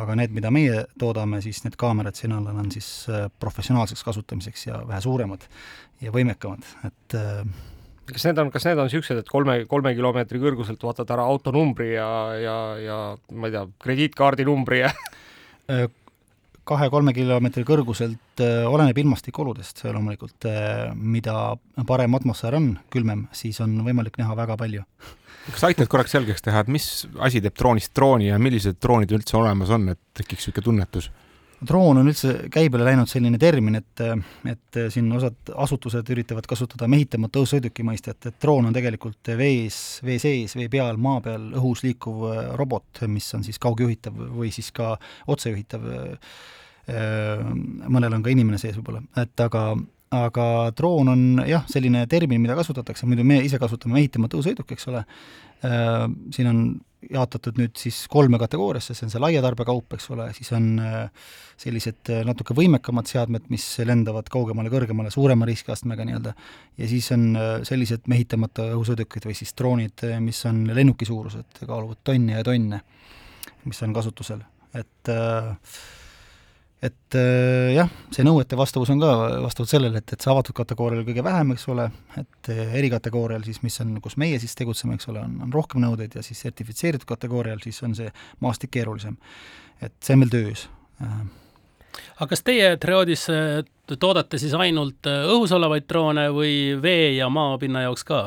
aga 0.00 0.16
need, 0.18 0.34
mida 0.36 0.52
meie 0.54 0.84
toodame, 0.98 1.42
siis 1.44 1.62
need 1.66 1.76
kaamerad 1.80 2.18
siin 2.18 2.34
all 2.36 2.48
on 2.50 2.72
siis 2.72 2.88
professionaalseks 3.42 4.04
kasutamiseks 4.06 4.66
ja 4.70 4.80
vähe 4.88 5.02
suuremad 5.04 5.44
ja 6.00 6.14
võimekamad, 6.14 6.64
et 6.88 7.18
kas 8.10 8.24
need 8.26 8.40
on, 8.42 8.50
kas 8.50 8.66
need 8.66 8.80
on 8.80 8.88
niisugused, 8.88 9.20
et 9.22 9.30
kolme, 9.30 9.60
kolme 9.70 9.92
kilomeetri 9.94 10.40
kõrguselt 10.42 10.82
vaatad 10.82 11.12
ära 11.14 11.28
autonumbri 11.30 11.92
ja, 11.92 12.10
ja, 12.40 12.58
ja 12.80 13.00
ma 13.36 13.50
ei 13.50 13.54
tea, 13.54 13.66
krediitkaardi 13.84 14.48
numbri 14.48 14.82
ja 14.82 14.94
kahe-kolme 16.70 17.14
kilomeetri 17.16 17.64
kõrguselt 17.68 18.42
äh, 18.44 18.66
oleneb 18.68 18.98
ilmastikuoludest 19.02 19.84
loomulikult, 19.88 20.46
äh, 20.48 20.90
mida 20.94 21.54
parem 21.88 22.14
atmosfäär 22.18 22.58
on, 22.60 22.70
külmem, 22.92 23.26
siis 23.36 23.60
on 23.64 23.78
võimalik 23.86 24.20
näha 24.20 24.36
väga 24.38 24.58
palju. 24.60 24.84
kas 25.50 25.66
aitad 25.70 25.90
korraks 25.90 26.14
selgeks 26.14 26.44
teha, 26.46 26.62
et 26.62 26.70
mis 26.70 26.90
asi 27.18 27.42
teeb 27.42 27.56
droonist 27.58 27.94
drooni 27.96 28.30
ja 28.30 28.38
millised 28.38 28.78
droonid 28.82 29.12
üldse 29.16 29.38
olemas 29.40 29.72
on, 29.74 29.88
et 29.94 30.00
tekiks 30.14 30.46
niisugune 30.46 30.68
tunnetus? 30.68 31.10
Droon 31.66 32.00
on 32.00 32.08
üldse 32.08 32.34
käibele 32.52 32.86
läinud 32.86 33.10
selline 33.10 33.38
termin, 33.40 33.78
et, 33.80 34.02
et 34.48 34.80
siin 34.92 35.10
osad 35.16 35.52
asutused 35.64 36.08
üritavad 36.14 36.46
kasutada 36.48 36.88
mehitamata 36.90 37.40
õhusõiduki 37.42 37.84
mõistet, 37.86 38.18
et 38.26 38.40
droon 38.42 38.70
on 38.70 38.76
tegelikult 38.76 39.32
vees, 39.38 40.00
vee 40.06 40.18
sees, 40.22 40.56
vee 40.56 40.70
peal, 40.72 41.00
maa 41.00 41.20
peal, 41.24 41.50
õhus 41.60 41.84
liikuv 41.86 42.26
äh, 42.30 42.42
robot, 42.60 43.04
mis 43.12 43.28
on 43.36 43.46
siis 43.46 43.60
kaugjuhitav 43.62 44.16
või 44.32 44.52
siis 44.54 44.72
ka 44.76 44.94
otsejuhitav. 45.30 45.88
Äh, 46.90 47.46
mõnel 47.86 48.16
on 48.16 48.22
ka 48.24 48.32
inimene 48.32 48.58
sees 48.58 48.78
võib-olla, 48.80 49.04
et 49.20 49.44
aga 49.44 49.70
aga 50.10 50.44
droon 50.74 51.12
on 51.12 51.20
jah, 51.46 51.62
selline 51.70 52.02
termin, 52.10 52.40
mida 52.42 52.56
kasutatakse, 52.58 53.06
muidu 53.06 53.22
me 53.26 53.36
ise 53.46 53.60
kasutame 53.62 54.00
mehitamata 54.00 54.38
õhusõiduk, 54.38 54.72
eks 54.74 54.88
ole, 54.90 55.04
äh, 55.66 56.06
siin 56.34 56.50
on 56.50 56.64
jaotatud 57.08 57.56
nüüd 57.60 57.78
siis 57.80 58.02
kolme 58.12 58.38
kategooriasse, 58.40 58.94
see 58.96 59.06
on 59.06 59.12
see 59.12 59.22
laia 59.22 59.40
tarbekaup, 59.44 59.96
eks 59.96 60.10
ole, 60.12 60.26
siis 60.36 60.50
on 60.56 60.66
äh, 60.84 61.28
sellised 61.60 62.10
äh, 62.12 62.22
natuke 62.28 62.54
võimekamad 62.56 63.08
seadmed, 63.08 63.46
mis 63.52 63.64
lendavad 63.88 64.28
kaugemale, 64.32 64.72
kõrgemale, 64.72 65.12
suurema 65.14 65.48
riskiastmega 65.48 66.04
nii-öelda, 66.08 66.34
ja 66.80 66.90
siis 66.90 67.08
on 67.16 67.30
äh, 67.40 67.52
sellised 67.68 68.10
mehitamata 68.10 68.68
õhusõidukid 68.74 69.30
või 69.30 69.38
siis 69.38 69.54
droonid, 69.56 70.04
mis 70.24 70.42
on 70.50 70.66
lennuki 70.76 71.08
suurused, 71.08 71.62
kaaluvad 71.62 72.02
tonne 72.04 72.36
ja 72.36 72.44
tonne, 72.46 72.82
mis 73.64 73.80
on 73.86 73.96
kasutusel, 73.96 74.44
et 74.76 75.12
äh, 75.14 75.72
et 76.80 77.16
äh, 77.18 77.74
jah, 77.76 77.90
see 78.14 78.24
nõuete 78.24 78.56
vastavus 78.56 78.88
on 78.92 79.00
ka 79.02 79.10
vastavalt 79.44 79.70
sellele, 79.70 80.00
et, 80.00 80.14
et 80.14 80.24
see 80.24 80.30
avatud 80.32 80.56
kategoorial 80.56 81.04
kõige 81.04 81.24
vähem, 81.24 81.52
eks 81.52 81.66
ole, 81.72 81.90
et 82.16 82.50
äh, 82.52 82.72
erikategoorial 82.80 83.44
siis, 83.44 83.60
mis 83.64 83.76
on, 83.84 83.98
kus 84.00 84.16
meie 84.20 84.38
siis 84.40 84.56
tegutseme, 84.56 84.96
eks 84.96 85.10
ole, 85.12 85.20
on, 85.26 85.36
on 85.44 85.52
rohkem 85.52 85.84
nõudeid 85.84 86.16
ja 86.16 86.24
siis 86.24 86.40
sertifitseeritud 86.46 87.08
kategoorial 87.08 87.60
siis 87.64 87.82
on 87.84 87.96
see 87.98 88.08
maastik 88.40 88.72
keerulisem. 88.78 89.18
et 89.80 89.92
see 90.00 90.16
on 90.16 90.24
meil 90.24 90.32
töös. 90.32 90.66
Äh. 91.04 91.20
aga 92.16 92.30
kas 92.32 92.44
teie 92.48 92.72
Triodis 92.80 93.26
toodate 94.00 94.40
siis 94.40 94.56
ainult 94.56 95.08
õhus 95.10 95.52
olevaid 95.56 95.88
droone 95.88 96.30
või 96.32 96.80
vee 96.80 97.16
ja 97.18 97.28
maapinna 97.28 97.84
jaoks 97.88 98.08
ka? 98.08 98.22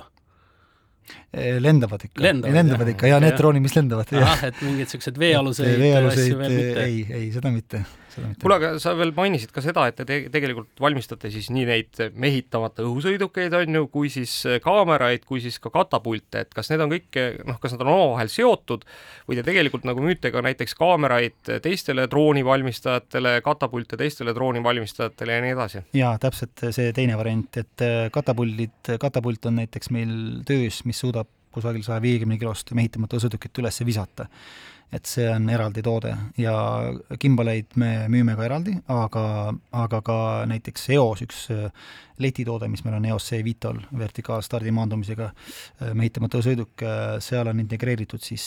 lendavad 1.33 2.05
ikka, 2.05 2.21
lendavad, 2.21 2.55
lendavad 2.55 2.93
ikka 2.93 3.09
ja 3.09 3.17
need 3.19 3.33
droonid, 3.35 3.65
mis 3.65 3.73
lendavad. 3.75 4.13
ahah, 4.21 4.45
et 4.51 4.61
mingid 4.61 4.85
niisugused 4.85 5.17
veealuseid 5.19 5.73
asju 5.73 6.37
veel 6.37 6.53
mitte? 6.53 6.85
ei, 6.85 7.03
ei, 7.09 7.27
seda 7.33 7.51
mitte 7.51 7.81
kuule, 8.41 8.57
aga 8.57 8.71
sa 8.81 8.93
veel 8.97 9.13
mainisid 9.15 9.51
ka 9.53 9.63
seda, 9.63 9.85
et 9.89 9.97
te 9.99 10.05
te 10.07 10.19
tegelikult 10.33 10.81
valmistate 10.83 11.31
siis 11.33 11.49
nii 11.53 11.65
neid 11.69 12.01
mehitamata 12.19 12.85
õhusõidukeid, 12.85 13.55
on 13.57 13.79
ju, 13.79 13.89
kui 13.93 14.11
siis 14.13 14.35
kaameraid, 14.63 15.25
kui 15.29 15.41
siis 15.43 15.59
ka 15.63 15.71
katapulte, 15.73 16.45
et 16.45 16.55
kas 16.55 16.71
need 16.71 16.83
on 16.85 16.93
kõik, 16.93 17.19
noh, 17.49 17.59
kas 17.63 17.75
nad 17.75 17.85
on 17.85 17.93
omavahel 17.93 18.31
seotud 18.31 18.87
või 19.29 19.39
te 19.39 19.45
tegelikult 19.47 19.87
nagu 19.89 20.03
müüte 20.03 20.33
ka 20.33 20.43
näiteks 20.45 20.77
kaameraid 20.79 21.53
teistele 21.65 22.07
droonivalmistajatele, 22.11 23.37
katapulte 23.45 23.99
teistele 23.99 24.35
droonivalmistajatele 24.35 25.39
ja 25.39 25.45
nii 25.45 25.55
edasi? 25.57 25.85
jaa, 25.97 26.15
täpselt 26.21 26.67
see 26.75 26.91
teine 26.95 27.17
variant, 27.19 27.61
et 27.61 27.87
katapuldid, 28.13 28.95
katapult 29.01 29.51
on 29.51 29.61
näiteks 29.63 29.93
meil 29.93 30.13
töös, 30.47 30.83
mis 30.89 31.01
suudab 31.03 31.29
kusagil 31.53 31.83
saja 31.85 32.01
viiekümne 32.03 32.39
kilost 32.41 32.73
mehitamata 32.77 33.17
õhusõidukit 33.17 33.63
üles 33.63 33.83
visata. 33.85 34.29
Et 34.93 35.09
see 35.09 35.25
on 35.25 35.47
eraldi 35.49 35.81
toode. 35.81 36.11
Ja 36.37 36.53
kimbaleid 37.19 37.73
me 37.81 38.05
müüme 38.13 38.35
ka 38.37 38.43
eraldi, 38.45 38.75
aga, 38.93 39.23
aga 39.73 40.01
ka 40.05 40.17
näiteks 40.51 40.85
EOS, 40.93 41.23
üks 41.25 41.39
äh, 41.49 41.63
letitoode, 42.21 42.69
mis 42.69 42.83
meil 42.85 42.99
on 42.99 43.07
EOS 43.09 43.31
C-Vitol 43.31 43.79
vertikaalstardi 43.97 44.73
maandumisega 44.77 45.31
äh, 45.31 45.95
mehitamata 45.97 46.43
sõiduk, 46.45 46.85
äh, 46.85 47.15
seal 47.25 47.49
on 47.49 47.63
integreeritud 47.63 48.21
siis 48.21 48.45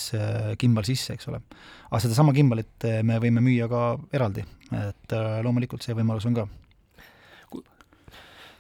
kimbal 0.60 0.86
sisse, 0.86 1.16
eks 1.16 1.26
ole. 1.32 1.42
aga 1.90 2.02
sedasama 2.04 2.36
kimbalit 2.36 2.86
me 3.02 3.18
võime 3.22 3.42
müüa 3.42 3.66
ka 3.70 3.82
eraldi, 4.14 4.46
et 4.70 5.18
loomulikult 5.42 5.82
see 5.82 5.98
võimalus 5.98 6.30
on 6.30 6.38
ka 6.38 6.46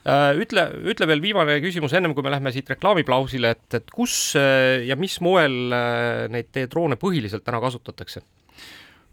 ütle, 0.06 0.64
ütle 0.92 1.08
veel 1.10 1.22
viimane 1.22 1.58
küsimus, 1.62 1.94
ennem 1.96 2.14
kui 2.14 2.24
me 2.24 2.30
lähme 2.30 2.52
siit 2.54 2.68
reklaamiplausile, 2.70 3.52
et, 3.56 3.78
et 3.80 3.94
kus 3.94 4.36
äh, 4.38 4.84
ja 4.86 4.96
mis 4.98 5.18
moel 5.24 5.72
äh, 5.74 6.26
neid 6.32 6.52
teie 6.54 6.70
droone 6.70 6.98
põhiliselt 7.00 7.46
täna 7.46 7.60
kasutatakse? 7.64 8.22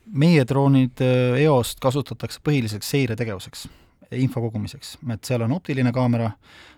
meie 0.04 0.44
droonid 0.44 1.00
EOS-t 1.00 1.80
kasutatakse 1.80 2.42
põhiliseks 2.44 2.90
seiretegevuseks, 2.92 3.62
info 4.20 4.42
kogumiseks, 4.44 4.98
et 5.16 5.24
seal 5.24 5.46
on 5.46 5.54
optiline 5.56 5.94
kaamera, 5.96 6.28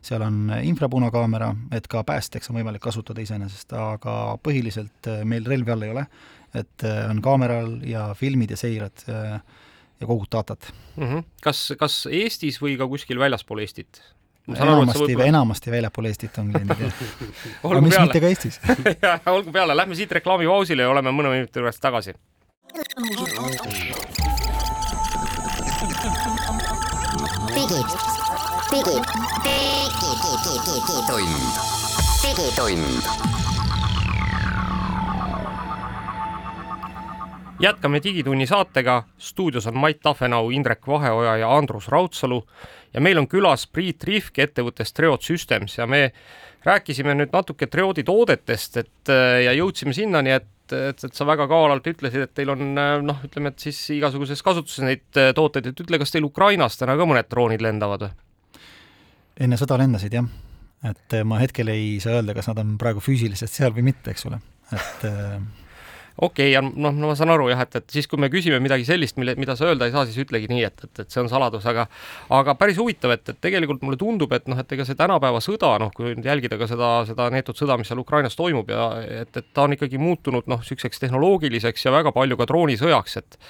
seal 0.05 0.21
on 0.21 0.51
infrapunakaamera, 0.59 1.47
et 1.73 1.89
ka 1.89 2.03
päästjaks 2.05 2.51
on 2.51 2.59
võimalik 2.59 2.83
kasutada 2.85 3.23
iseenesest, 3.25 3.73
aga 3.73 4.35
põhiliselt 4.45 5.09
meil 5.25 5.49
relvi 5.49 5.73
all 5.73 5.87
ei 5.87 5.95
ole, 5.95 6.05
et 6.53 6.85
on 6.85 7.23
kaameral 7.25 7.79
ja 7.89 8.11
filmid 8.13 8.53
ja 8.53 8.61
seired 8.61 9.07
ja 9.99 10.07
kogud 10.07 10.27
datat 10.31 10.73
mm. 10.95 11.03
-hmm. 11.03 11.23
kas, 11.41 11.73
kas 11.79 12.05
Eestis 12.11 12.61
või 12.61 12.77
ka 12.77 12.87
kuskil 12.87 13.19
väljaspool 13.19 13.63
Eestit? 13.63 14.01
enamasti 14.53 15.15
võib..., 15.15 15.23
enamasti 15.25 15.71
väljapool 15.71 16.05
Eestit 16.11 16.37
on 16.37 16.51
kliendid 16.53 16.79
jah 16.85 16.93
aga 17.63 17.81
mis 17.81 17.95
peale. 17.95 18.05
mitte 18.05 18.21
ka 18.21 18.27
Eestis 18.27 18.59
olgu 19.35 19.51
peale, 19.51 19.77
lähme 19.77 19.95
siit 19.95 20.11
reklaamipausile 20.19 20.85
ja 20.85 20.89
oleme 20.89 21.13
mõne 21.15 21.33
minuti 21.33 21.59
pärast 21.59 21.81
tagasi. 21.81 22.13
digid, 27.55 27.89
digid, 28.71 29.03
digitund, 30.65 31.39
digitund 32.23 33.74
jätkame 37.59 38.01
Digitunni 38.03 38.47
saatega, 38.47 39.03
stuudios 39.17 39.67
on 39.67 39.77
Mait 39.77 39.99
Tafenau, 40.03 40.49
Indrek 40.49 40.87
Vaheoja 40.87 41.37
ja 41.37 41.51
Andrus 41.57 41.87
Raudsalu. 41.87 42.41
Ja 42.93 43.01
meil 43.01 43.17
on 43.17 43.27
külas 43.27 43.67
Priit 43.67 44.03
Rihk 44.03 44.39
ettevõttest 44.39 44.95
Treod 44.95 45.23
Systems. 45.23 45.77
Ja 45.77 45.87
me 45.87 46.11
rääkisime 46.65 47.15
nüüd 47.15 47.33
natuke 47.33 47.67
Treodi 47.67 48.03
toodetest, 48.03 48.77
et 48.77 49.13
ja 49.43 49.53
jõudsime 49.55 49.93
sinnani, 49.93 50.35
et 50.35 50.51
et, 50.73 51.03
et 51.05 51.13
sa 51.13 51.25
väga 51.29 51.45
kavalalt 51.45 51.85
ütlesid, 51.85 52.23
et 52.25 52.31
teil 52.33 52.49
on 52.49 52.61
noh, 53.05 53.19
ütleme, 53.27 53.51
et 53.53 53.61
siis 53.67 53.77
igasuguses 53.93 54.41
kasutuses 54.41 54.81
neid 54.81 55.19
tooteid, 55.37 55.67
et 55.69 55.81
ütle, 55.83 55.99
kas 56.01 56.13
teil 56.15 56.25
Ukrainast 56.25 56.81
täna 56.81 56.95
ka 56.97 57.05
mõned 57.05 57.29
droonid 57.29 57.61
lendavad 57.61 58.07
või? 58.07 58.15
enne 59.45 59.59
sõda 59.61 59.77
lendasid 59.77 60.15
jah, 60.17 60.25
et 60.89 61.17
ma 61.27 61.37
hetkel 61.37 61.69
ei 61.69 61.99
saa 62.01 62.17
öelda, 62.17 62.33
kas 62.33 62.49
nad 62.49 62.63
on 62.63 62.79
praegu 62.81 63.03
füüsiliselt 63.03 63.53
seal 63.53 63.75
või 63.75 63.85
mitte, 63.91 64.15
eks 64.15 64.25
ole, 64.25 64.39
et 64.73 65.05
okei 66.21 66.53
okay,, 66.55 66.71
noh, 66.79 66.93
no 66.95 67.09
ma 67.11 67.15
saan 67.17 67.33
aru 67.33 67.49
jah, 67.51 67.61
et, 67.65 67.75
et 67.81 67.95
siis, 67.97 68.07
kui 68.07 68.19
me 68.21 68.29
küsime 68.31 68.59
midagi 68.63 68.87
sellist, 68.87 69.17
mille, 69.19 69.35
mida 69.39 69.57
sa 69.59 69.67
öelda 69.69 69.89
ei 69.89 69.93
saa, 69.95 70.05
siis 70.07 70.21
ütlegi 70.23 70.47
nii, 70.51 70.63
et, 70.67 70.85
et, 70.87 71.03
et 71.03 71.11
see 71.11 71.23
on 71.23 71.29
saladus, 71.31 71.65
aga 71.67 71.87
aga 72.35 72.55
päris 72.59 72.79
huvitav, 72.79 73.15
et, 73.17 73.25
et 73.33 73.41
tegelikult 73.43 73.83
mulle 73.85 73.99
tundub, 73.99 74.31
et 74.35 74.47
noh, 74.51 74.59
et 74.61 74.75
ega 74.77 74.87
see 74.87 74.99
tänapäeva 74.99 75.41
sõda, 75.43 75.73
noh, 75.83 75.91
kui 75.95 76.13
nüüd 76.13 76.27
jälgida 76.29 76.59
ka 76.61 76.69
seda, 76.71 76.91
seda 77.09 77.27
neetud 77.33 77.59
sõda, 77.59 77.77
mis 77.81 77.91
seal 77.91 78.03
Ukrainas 78.03 78.39
toimub 78.39 78.71
ja 78.71 78.89
et, 79.03 79.33
et 79.35 79.51
ta 79.51 79.67
on 79.67 79.75
ikkagi 79.75 79.99
muutunud 80.01 80.47
noh, 80.51 80.63
niisuguseks 80.63 81.03
tehnoloogiliseks 81.03 81.87
ja 81.87 81.95
väga 81.95 82.15
palju 82.15 82.39
ka 82.39 82.49
droonisõjaks, 82.51 83.19
et 83.23 83.41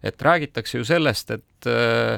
et 0.00 0.22
räägitakse 0.24 0.78
ju 0.78 0.84
sellest, 0.88 1.30
et 1.34 1.68
äh, 1.68 2.16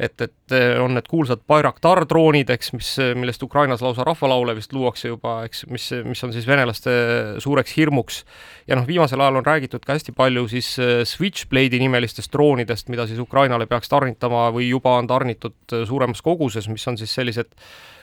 et, 0.00 0.16
et 0.24 0.54
eh, 0.56 0.78
on 0.80 0.94
need 0.96 1.08
kuulsad 1.10 1.42
Bayraktar 1.48 2.04
droonid, 2.08 2.50
eks, 2.54 2.72
mis, 2.72 2.88
millest 3.18 3.42
Ukrainas 3.44 3.82
lausa 3.84 4.04
rahvalaule 4.06 4.54
vist 4.56 4.72
luuakse 4.72 5.10
juba, 5.12 5.40
eks, 5.48 5.66
mis, 5.70 5.90
mis 6.06 6.24
on 6.24 6.32
siis 6.34 6.46
venelaste 6.48 6.94
suureks 7.42 7.74
hirmuks. 7.76 8.22
ja 8.70 8.78
noh, 8.78 8.86
viimasel 8.88 9.20
ajal 9.20 9.40
on 9.42 9.46
räägitud 9.46 9.84
ka 9.84 9.98
hästi 9.98 10.14
palju 10.16 10.46
siis 10.52 10.72
eh, 10.80 11.02
Switchblade'i 11.08 11.82
nimelistest 11.82 12.32
droonidest, 12.32 12.88
mida 12.92 13.06
siis 13.10 13.20
Ukrainale 13.20 13.68
peaks 13.70 13.92
tarnitama 13.92 14.48
või 14.56 14.70
juba 14.70 14.96
on 14.96 15.10
tarnitud 15.10 15.76
eh, 15.76 15.84
suuremas 15.88 16.24
koguses, 16.24 16.70
mis 16.72 16.88
on 16.88 16.98
siis 17.00 17.12
sellised 17.14 17.52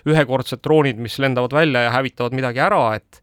ühekordsed 0.07 0.61
droonid, 0.63 1.01
mis 1.01 1.17
lendavad 1.19 1.55
välja 1.57 1.87
ja 1.87 1.95
hävitavad 1.97 2.37
midagi 2.37 2.61
ära, 2.63 2.83
et 2.99 3.21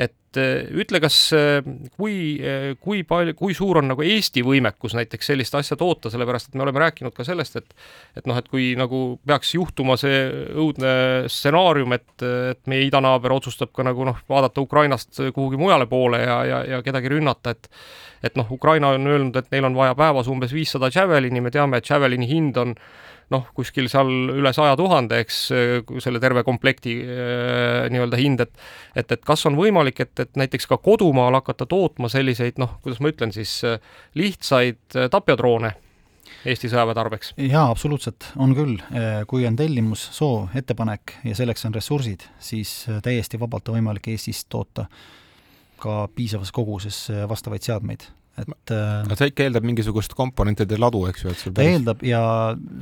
et 0.00 0.38
äh, 0.38 0.68
ütle, 0.80 1.00
kas, 1.02 1.16
äh, 1.36 1.60
kui, 1.98 2.14
äh, 2.40 2.72
kui 2.80 3.02
palju, 3.06 3.34
kui 3.38 3.54
suur 3.56 3.80
on 3.80 3.90
nagu 3.90 4.04
Eesti 4.06 4.44
võimekus 4.46 4.94
näiteks 4.96 5.32
sellist 5.32 5.56
asja 5.58 5.76
toota, 5.80 6.12
sellepärast 6.12 6.50
et 6.50 6.56
me 6.58 6.64
oleme 6.64 6.80
rääkinud 6.80 7.14
ka 7.16 7.26
sellest, 7.26 7.58
et 7.60 7.74
et 8.16 8.28
noh, 8.30 8.38
et 8.38 8.48
kui 8.48 8.72
nagu 8.78 9.18
peaks 9.26 9.52
juhtuma 9.54 9.98
see 10.00 10.22
õudne 10.56 10.94
stsenaarium, 11.30 11.92
et, 11.98 12.08
et 12.54 12.62
meie 12.70 12.86
idanaaber 12.88 13.36
otsustab 13.36 13.74
ka 13.76 13.84
nagu 13.86 14.06
noh, 14.08 14.22
vaadata 14.30 14.64
Ukrainast 14.64 15.20
kuhugi 15.34 15.60
mujale 15.60 15.86
poole 15.90 16.22
ja, 16.24 16.40
ja, 16.48 16.62
ja 16.76 16.82
kedagi 16.86 17.12
rünnata, 17.16 17.56
et 17.56 17.70
et 18.20 18.34
noh, 18.36 18.48
Ukraina 18.52 18.90
on 18.92 19.06
öelnud, 19.08 19.36
et 19.36 19.46
neil 19.52 19.64
on 19.64 19.76
vaja 19.76 19.94
päevas 19.96 20.28
umbes 20.28 20.52
viissada 20.52 20.90
Javelini, 20.92 21.40
me 21.40 21.52
teame, 21.52 21.80
et 21.80 21.88
Javelini 21.88 22.28
hind 22.28 22.58
on 22.60 22.74
noh, 23.30 23.46
kuskil 23.54 23.88
seal 23.90 24.10
üle 24.34 24.52
saja 24.54 24.74
tuhande, 24.78 25.20
eks, 25.24 25.40
selle 26.02 26.22
terve 26.22 26.42
komplekti 26.46 26.96
äh, 27.04 27.86
nii-öelda 27.92 28.20
hind, 28.20 28.44
et 28.46 28.64
et, 28.98 29.12
et 29.12 29.22
kas 29.26 29.46
on 29.46 29.58
võimalik, 29.58 30.02
et, 30.02 30.12
et 30.24 30.40
näiteks 30.40 30.66
ka 30.70 30.80
kodumaal 30.82 31.38
hakata 31.38 31.66
tootma 31.70 32.10
selliseid 32.10 32.58
noh, 32.60 32.78
kuidas 32.84 33.00
ma 33.00 33.12
ütlen 33.12 33.34
siis, 33.34 33.60
lihtsaid 34.18 34.98
äh, 34.98 35.08
tapjadroone 35.12 35.76
Eesti 36.46 36.70
sõjaväe 36.72 36.96
tarbeks? 36.96 37.32
jaa, 37.36 37.66
absoluutselt, 37.68 38.30
on 38.40 38.54
küll. 38.56 38.78
Äh, 38.96 39.22
kui 39.30 39.44
on 39.48 39.58
tellimus, 39.58 40.06
soov, 40.16 40.54
ettepanek 40.56 41.18
ja 41.26 41.34
selleks 41.36 41.66
on 41.68 41.74
ressursid, 41.76 42.24
siis 42.42 42.72
täiesti 43.04 43.40
vabalt 43.40 43.68
on 43.68 43.80
võimalik 43.80 44.08
Eestis 44.12 44.46
toota 44.48 44.86
ka 45.80 46.06
piisavas 46.14 46.52
koguses 46.52 47.06
vastavaid 47.28 47.64
seadmeid 47.64 48.08
et 48.42 48.72
äh, 48.74 49.02
aga 49.04 49.18
see 49.18 49.30
ikka 49.32 49.46
eeldab 49.46 49.66
mingisugust 49.68 50.14
komponentide 50.18 50.78
ladu, 50.80 51.04
eks 51.10 51.24
ju, 51.24 51.32
et 51.32 51.42
sul 51.42 51.54
ta 51.54 51.60
päris... 51.60 51.76
eeldab 51.78 52.04
ja 52.06 52.22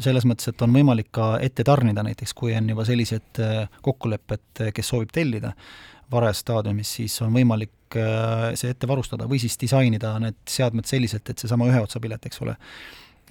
selles 0.05 0.27
mõttes, 0.29 0.51
et 0.53 0.65
on 0.67 0.75
võimalik 0.75 1.11
ka 1.15 1.31
ette 1.45 1.67
tarnida 1.67 2.05
näiteks, 2.07 2.35
kui 2.39 2.55
on 2.59 2.71
juba 2.73 2.87
sellised 2.89 3.43
äh, 3.45 3.81
kokkulepped, 3.85 4.47
äh, 4.65 4.73
kes 4.77 4.93
soovib 4.95 5.13
tellida 5.15 5.55
varajas 6.13 6.41
staadiumis, 6.45 6.95
siis 7.01 7.19
on 7.25 7.35
võimalik 7.35 7.75
see 7.89 8.69
ette 8.73 8.89
varustada 8.89 9.25
või 9.29 9.39
siis 9.41 9.55
disainida 9.61 10.15
need 10.21 10.37
seadmed 10.49 10.89
selliselt, 10.89 11.29
et 11.29 11.41
seesama 11.41 11.69
ühe 11.69 11.81
otsa 11.81 12.01
pilet, 12.01 12.27
eks 12.29 12.43
ole, 12.45 12.55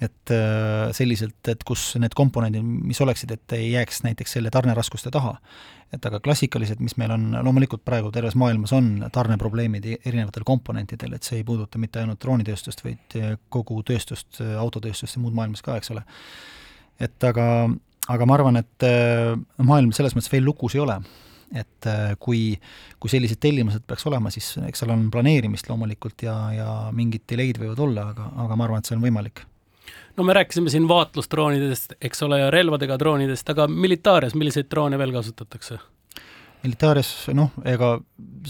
et 0.04 0.30
selliselt, 0.94 1.40
et 1.50 1.62
kus 1.66 1.96
need 1.98 2.14
komponendid, 2.14 2.62
mis 2.62 3.00
oleksid, 3.02 3.32
et 3.34 3.54
ei 3.56 3.72
jääks 3.72 4.04
näiteks 4.04 4.36
selle 4.36 4.52
tarneraskuste 4.54 5.10
taha. 5.14 5.32
Et 5.92 6.04
aga 6.04 6.20
klassikalised, 6.20 6.82
mis 6.84 6.98
meil 7.00 7.14
on, 7.14 7.30
loomulikult 7.46 7.82
praegu 7.86 8.10
terves 8.12 8.36
maailmas 8.38 8.74
on 8.76 8.90
tarneprobleemid 9.12 9.86
erinevatel 9.96 10.44
komponentidel, 10.46 11.16
et 11.16 11.24
see 11.24 11.40
ei 11.40 11.46
puuduta 11.48 11.80
mitte 11.80 12.02
ainult 12.02 12.20
droonitööstust, 12.20 12.84
vaid 12.84 13.16
kogu 13.52 13.80
tööstust, 13.88 14.42
autotööstust 14.60 15.16
ja 15.16 15.24
muud 15.24 15.36
maailmas 15.38 15.64
ka, 15.64 15.78
eks 15.80 15.94
ole. 15.96 16.04
et 17.00 17.24
aga, 17.24 17.46
aga 18.12 18.26
ma 18.28 18.36
arvan, 18.36 18.60
et 18.60 18.86
äh, 18.86 19.32
maailm 19.64 19.94
selles 19.96 20.16
mõttes 20.16 20.32
veel 20.32 20.44
lukus 20.44 20.76
ei 20.76 20.84
ole. 20.84 21.00
Et 21.56 21.86
äh, 21.88 22.12
kui, 22.20 22.58
kui 23.00 23.08
sellised 23.08 23.40
tellimused 23.40 23.86
peaks 23.88 24.04
olema, 24.10 24.28
siis 24.34 24.50
eks 24.68 24.82
seal 24.82 24.92
on 24.92 25.06
planeerimist 25.10 25.70
loomulikult 25.70 26.26
ja, 26.26 26.34
ja 26.52 26.72
mingid 26.92 27.24
delay'd 27.30 27.62
võivad 27.62 27.80
olla, 27.86 28.10
aga, 28.12 28.28
aga 28.44 28.58
ma 28.58 28.68
arvan, 28.68 28.84
et 28.84 28.90
see 28.90 28.98
on 28.98 29.06
võimalik 29.06 29.46
no 30.16 30.26
me 30.26 30.34
rääkisime 30.38 30.72
siin 30.72 30.88
vaatlusdroonidest, 30.90 31.98
eks 32.00 32.26
ole, 32.26 32.40
ja 32.42 32.50
relvadega 32.54 32.98
droonidest, 33.00 33.54
aga 33.54 33.68
militaarias, 33.70 34.34
milliseid 34.38 34.70
droone 34.70 34.98
veel 34.98 35.14
kasutatakse? 35.14 35.78
militaarias 36.58 37.28
noh, 37.38 37.52
ega 37.70 37.92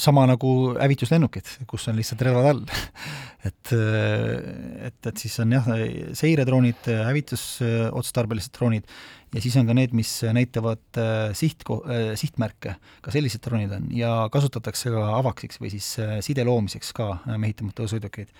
sama 0.01 0.23
nagu 0.31 0.53
hävituslennukid, 0.79 1.51
kus 1.69 1.91
on 1.91 1.99
lihtsalt 1.99 2.23
relvad 2.25 2.53
all. 2.55 2.63
Et, 3.49 3.71
et, 3.71 5.07
et 5.07 5.21
siis 5.23 5.37
on 5.41 5.53
jah, 5.55 5.67
seiredroonid, 6.19 6.89
hävitusotstarbelised 7.07 8.51
droonid 8.57 8.89
ja 9.35 9.43
siis 9.45 9.57
on 9.61 9.69
ka 9.69 9.77
need, 9.77 9.93
mis 9.97 10.11
näitavad 10.35 10.99
äh, 11.01 11.31
siht, 11.39 11.63
äh, 11.69 12.11
sihtmärke, 12.19 12.75
ka 13.05 13.15
sellised 13.15 13.43
droonid 13.45 13.75
on 13.77 13.87
ja 13.95 14.13
kasutatakse 14.33 14.93
ka 14.95 15.05
avaksiks 15.19 15.61
või 15.63 15.73
siis 15.75 15.91
äh, 16.03 16.19
side 16.25 16.45
loomiseks 16.49 16.91
ka 16.97 17.11
mehitamata 17.37 17.85
õhusõidukeid, 17.85 18.33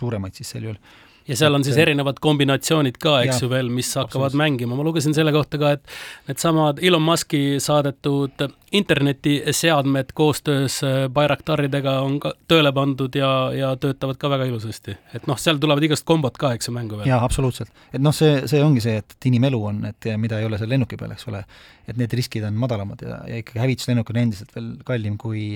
suuremaid 0.00 0.38
siis 0.38 0.54
sel 0.54 0.68
juhul 0.68 0.80
ja 1.28 1.36
seal 1.36 1.54
on 1.54 1.64
siis 1.66 1.76
erinevad 1.80 2.20
kombinatsioonid 2.24 2.96
ka, 3.00 3.18
eks 3.26 3.42
ju 3.44 3.50
veel, 3.52 3.68
mis 3.72 3.90
hakkavad 3.98 4.36
mängima, 4.38 4.76
ma 4.78 4.86
lugesin 4.86 5.16
selle 5.16 5.32
kohta 5.34 5.60
ka, 5.60 5.74
et 5.76 5.98
needsamad 6.30 6.80
Elon 6.82 7.04
Musk'i 7.04 7.58
saadetud 7.62 8.48
internetiseadmed 8.72 10.12
koostöös 10.14 10.84
äh, 10.84 11.08
Bayraktaridega 11.12 11.98
on 12.04 12.18
ka 12.20 12.32
tööle 12.48 12.72
pandud 12.76 13.14
ja, 13.16 13.30
ja 13.54 13.70
töötavad 13.80 14.18
ka 14.20 14.30
väga 14.30 14.48
ilusasti. 14.50 14.96
et 15.14 15.26
noh, 15.30 15.38
seal 15.40 15.60
tulevad 15.60 15.84
igast 15.84 16.04
kombod 16.08 16.36
ka, 16.40 16.52
eks 16.56 16.68
ju, 16.68 16.74
mängu 16.76 16.98
veel. 16.98 17.08
jaa, 17.08 17.20
absoluutselt. 17.24 17.72
et 17.92 18.02
noh, 18.02 18.14
see, 18.14 18.42
see 18.50 18.62
ongi 18.64 18.82
see, 18.84 18.98
et 19.00 19.28
inimelu 19.30 19.60
on, 19.70 19.80
et 19.88 20.10
mida 20.20 20.40
ei 20.40 20.48
ole 20.48 20.60
seal 20.60 20.70
lennuki 20.74 20.98
peal, 21.00 21.14
eks 21.16 21.28
ole, 21.32 21.42
et 21.88 21.96
need 21.96 22.16
riskid 22.20 22.44
on 22.44 22.58
madalamad 22.60 23.02
ja, 23.04 23.20
ja 23.28 23.40
ikkagi 23.42 23.62
hävituslennuk 23.62 24.12
on 24.12 24.20
endiselt 24.24 24.52
veel 24.56 24.70
kallim 24.88 25.16
kui, 25.20 25.46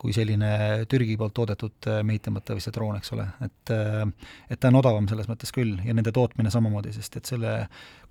kui 0.00 0.16
selline 0.16 0.54
Türgi 0.90 1.18
poolt 1.20 1.36
toodetud 1.36 1.90
äh, 1.90 2.00
mehitamata 2.06 2.56
või 2.56 2.64
see 2.64 2.74
droon, 2.74 2.96
eks 3.00 3.12
ole, 3.16 3.28
et 3.44 3.74
äh, 3.74 4.06
et 4.48 4.60
ta 4.60 4.72
on 4.72 4.80
odavam 4.80 5.08
selles 5.10 5.28
mõttes 5.30 5.52
küll 5.54 5.76
ja 5.84 5.96
nende 5.96 6.12
tootmine 6.14 6.52
samamoodi, 6.54 6.94
sest 6.96 7.20
et 7.20 7.28
selle 7.28 7.54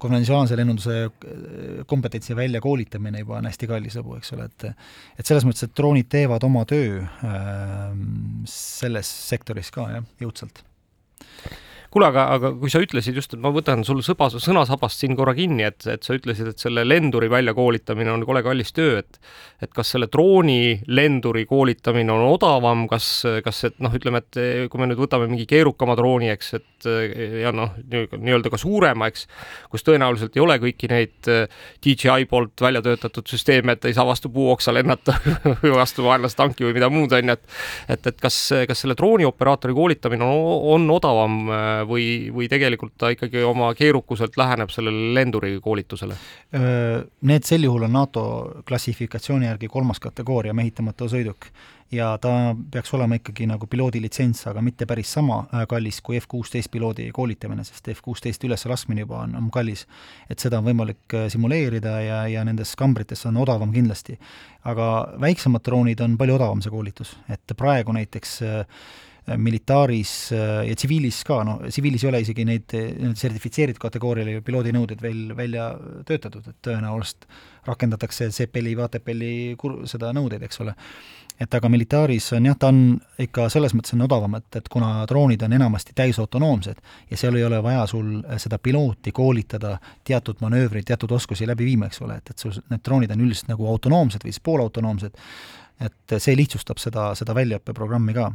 konventsionaalse 0.03 0.57
lennunduse 0.59 0.97
kompetentsi 1.89 2.35
väljakoolitamine 2.37 3.23
juba 3.23 3.39
on 3.39 3.49
hästi 3.49 3.69
kallis 3.71 3.97
lõbu, 3.99 4.17
eks 4.19 4.35
ole, 4.35 4.49
et 4.51 4.67
et 4.69 5.25
selles 5.29 5.47
mõttes, 5.47 5.65
et 5.67 5.75
droonid 5.77 6.09
teevad 6.11 6.43
oma 6.47 6.65
töö 6.69 7.01
äh, 7.03 7.89
selles 8.49 9.09
sektoris 9.31 9.71
ka 9.73 9.89
jah, 9.97 10.09
jõudsalt 10.23 10.63
kuule, 11.93 12.09
aga, 12.09 12.25
aga 12.35 12.51
kui 12.57 12.71
sa 12.73 12.81
ütlesid 12.83 13.17
just, 13.17 13.35
et 13.35 13.41
ma 13.43 13.51
võtan 13.53 13.85
sul 13.87 14.01
sõba, 14.05 14.29
sõnasabast 14.33 15.03
siin 15.03 15.17
korra 15.19 15.35
kinni, 15.37 15.65
et, 15.69 15.85
et 15.89 16.03
sa 16.05 16.17
ütlesid, 16.17 16.49
et 16.53 16.61
selle 16.61 16.85
lenduri 16.87 17.29
väljakoolitamine 17.31 18.13
on 18.13 18.25
kole 18.27 18.43
kallis 18.45 18.73
töö, 18.75 19.01
et 19.03 19.19
et 19.63 19.71
kas 19.71 19.93
selle 19.93 20.09
drooni 20.11 20.81
lenduri 20.91 21.45
koolitamine 21.47 22.11
on 22.11 22.25
odavam, 22.33 22.81
kas, 22.91 23.05
kas 23.45 23.61
et 23.69 23.77
noh, 23.79 23.93
ütleme, 23.95 24.19
et 24.19 24.67
kui 24.67 24.81
me 24.81 24.89
nüüd 24.89 24.99
võtame 24.99 25.29
mingi 25.31 25.45
keerukama 25.47 25.95
drooni, 25.95 26.27
eks, 26.33 26.49
et 26.57 26.87
ja 27.45 27.53
noh, 27.55 27.71
nii-öelda 27.87 28.51
ka 28.51 28.59
suurema, 28.59 29.07
eks, 29.07 29.23
kus 29.71 29.87
tõenäoliselt 29.87 30.35
ei 30.35 30.43
ole 30.43 30.57
kõiki 30.59 30.89
neid 30.91 31.31
DJI 31.85 32.27
poolt 32.27 32.65
välja 32.65 32.81
töötatud 32.83 33.31
süsteeme, 33.31 33.77
et 33.77 33.87
ei 33.87 33.95
saa 33.95 34.03
vastu 34.07 34.33
puuoksa 34.33 34.73
lennata 34.75 35.15
või 35.63 35.71
vastu 35.77 36.03
vaenlase 36.09 36.41
tanki 36.41 36.67
või 36.67 36.75
mida 36.75 36.91
muud, 36.91 37.15
on 37.15 37.31
ju, 37.31 37.37
et 37.37 37.93
et, 37.93 38.11
et 38.11 38.19
kas, 38.19 38.37
kas 38.67 38.83
selle 38.83 38.97
droonioperaatori 38.99 39.75
koolitamine 39.75 40.27
on, 40.27 40.59
on 40.75 40.91
odavam 40.97 41.39
või, 41.87 42.31
või 42.33 42.49
tegelikult 42.51 42.95
ta 42.97 43.11
ikkagi 43.13 43.43
oma 43.47 43.71
keerukuselt 43.77 44.37
läheneb 44.39 44.73
sellele 44.73 45.13
lenduri 45.17 45.55
koolitusele? 45.63 46.17
Need 46.53 47.47
sel 47.47 47.67
juhul 47.67 47.87
on 47.87 47.95
NATO 47.95 48.25
klassifikatsiooni 48.67 49.49
järgi 49.49 49.71
kolmas 49.71 50.01
kategooria 50.03 50.53
mehitamata 50.53 51.09
sõiduk 51.11 51.49
ja 51.93 52.17
ta 52.21 52.55
peaks 52.71 52.93
olema 52.93 53.17
ikkagi 53.19 53.45
nagu 53.49 53.67
piloodilitsents, 53.69 54.47
aga 54.49 54.61
mitte 54.65 54.87
päris 54.89 55.11
sama 55.13 55.43
kallis 55.69 55.99
kui 56.05 56.17
F-16 56.19 56.71
piloodi 56.73 57.09
koolitamine, 57.13 57.65
sest 57.67 57.89
F-16 57.93 58.47
üleslaskmine 58.47 59.05
juba 59.05 59.21
on, 59.23 59.35
on 59.39 59.49
kallis. 59.53 59.85
et 60.29 60.39
seda 60.39 60.59
on 60.59 60.67
võimalik 60.67 61.17
simuleerida 61.29 61.95
ja, 62.03 62.19
ja 62.31 62.43
nendes 62.47 62.75
kambrites 62.79 63.25
on 63.29 63.37
odavam 63.37 63.73
kindlasti. 63.73 64.17
aga 64.63 64.89
väiksemad 65.21 65.63
droonid 65.65 66.01
on 66.01 66.17
palju 66.17 66.37
odavam, 66.39 66.61
see 66.63 66.71
koolitus, 66.71 67.17
et 67.29 67.57
praegu 67.57 67.93
näiteks 67.95 68.37
äh, 68.47 68.85
militaaris 69.37 70.13
ja 70.33 70.75
tsiviilis 70.75 71.21
ka, 71.27 71.39
noh, 71.47 71.61
tsiviilis 71.69 72.03
ei 72.03 72.09
ole 72.09 72.21
isegi 72.25 72.45
neid, 72.47 72.75
sertifitseeritud 73.19 73.81
kategooriale 73.81 74.41
piloodinõuded 74.45 75.01
veel 75.03 75.31
välja 75.37 75.69
töötatud, 76.07 76.47
et 76.49 76.59
tõenäoliselt 76.65 77.27
rakendatakse 77.67 78.27
CPL-i, 78.35 78.75
VTPL-i 78.77 79.33
kur-, 79.59 79.83
seda 79.87 80.11
nõudeid, 80.15 80.43
eks 80.43 80.59
ole. 80.63 80.75
Et 81.41 81.55
aga 81.57 81.69
militaaris 81.71 82.27
on 82.37 82.45
jah, 82.45 82.57
ta 82.59 82.69
on 82.69 82.93
ikka 83.23 83.47
selles 83.49 83.73
mõttes 83.73 83.95
on 83.95 84.03
odavam, 84.05 84.35
et, 84.37 84.47
et 84.59 84.67
kuna 84.69 84.91
droonid 85.09 85.41
on 85.47 85.55
enamasti 85.57 85.95
täisautonoomsed 85.97 86.83
ja 87.09 87.17
seal 87.17 87.39
ei 87.39 87.45
ole 87.47 87.57
vaja 87.63 87.87
sul 87.89 88.19
seda 88.37 88.59
pilooti 88.61 89.11
koolitada 89.11 89.77
teatud 90.05 90.43
manöövreid, 90.45 90.85
teatud 90.85 91.11
oskusi 91.17 91.47
läbi 91.49 91.65
viima, 91.71 91.89
eks 91.89 92.03
ole, 92.05 92.19
et, 92.21 92.29
et 92.29 92.45
sul 92.45 92.53
need 92.69 92.85
droonid 92.85 93.15
on 93.15 93.25
üldiselt 93.25 93.49
nagu 93.49 93.67
autonoomsed 93.71 94.23
või 94.23 94.35
siis 94.35 94.45
poolautonoomsed, 94.45 95.17
et 95.89 96.17
see 96.19 96.37
lihtsustab 96.37 96.81
seda, 96.81 97.11
seda 97.17 97.33
väljaõppeprogrammi 97.35 98.13
ka 98.19 98.29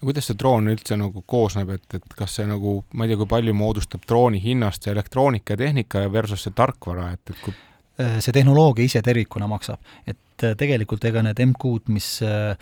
kuidas 0.00 0.28
see 0.28 0.38
droon 0.38 0.68
üldse 0.72 0.98
nagu 1.00 1.22
koosneb, 1.26 1.70
et, 1.76 1.86
et 1.98 2.18
kas 2.18 2.38
see 2.38 2.46
nagu, 2.48 2.78
ma 2.92 3.06
ei 3.06 3.12
tea, 3.12 3.20
kui 3.22 3.30
palju 3.30 3.54
moodustab 3.56 4.04
drooni 4.08 4.42
hinnast 4.42 4.84
see 4.84 4.92
elektroonika 4.94 5.54
ja 5.56 5.64
tehnika 5.64 6.04
versus 6.12 6.44
see 6.46 6.54
tarkvara, 6.56 7.10
et, 7.16 7.32
et 7.32 7.42
kui 7.44 7.56
see 8.20 8.34
tehnoloogia 8.36 8.84
ise 8.84 9.02
tervikuna 9.02 9.48
maksab, 9.48 9.80
et 10.06 10.18
tegelikult 10.58 11.04
ega 11.08 11.22
need 11.24 11.40
MQ-d, 11.46 11.92
mis 11.94 12.10
äh, 12.24 12.56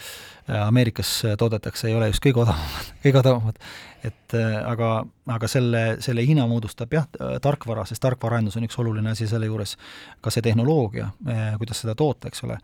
Ameerikas 0.61 1.23
toodetakse, 1.41 1.89
ei 1.89 1.97
ole 1.97 2.11
just 2.11 2.25
kõige 2.25 2.43
odavamad, 2.45 2.93
kõige 3.05 3.21
odavamad, 3.23 3.61
et 4.05 4.35
äh, 4.37 4.57
aga, 4.69 4.89
aga 5.33 5.49
selle, 5.49 5.83
selle 6.05 6.25
hinna 6.29 6.45
moodustab 6.49 6.93
jah, 6.93 7.07
tarkvara, 7.43 7.87
sest 7.89 8.03
tarkvaraarendus 8.05 8.59
on 8.61 8.67
üks 8.67 8.77
oluline 8.83 9.15
asi 9.15 9.29
selle 9.31 9.49
juures, 9.49 9.77
ka 10.21 10.33
see 10.35 10.45
tehnoloogia, 10.45 11.09
äh, 11.25 11.55
kuidas 11.61 11.81
seda 11.81 11.95
toota, 11.97 12.29
eks 12.29 12.45
ole, 12.45 12.59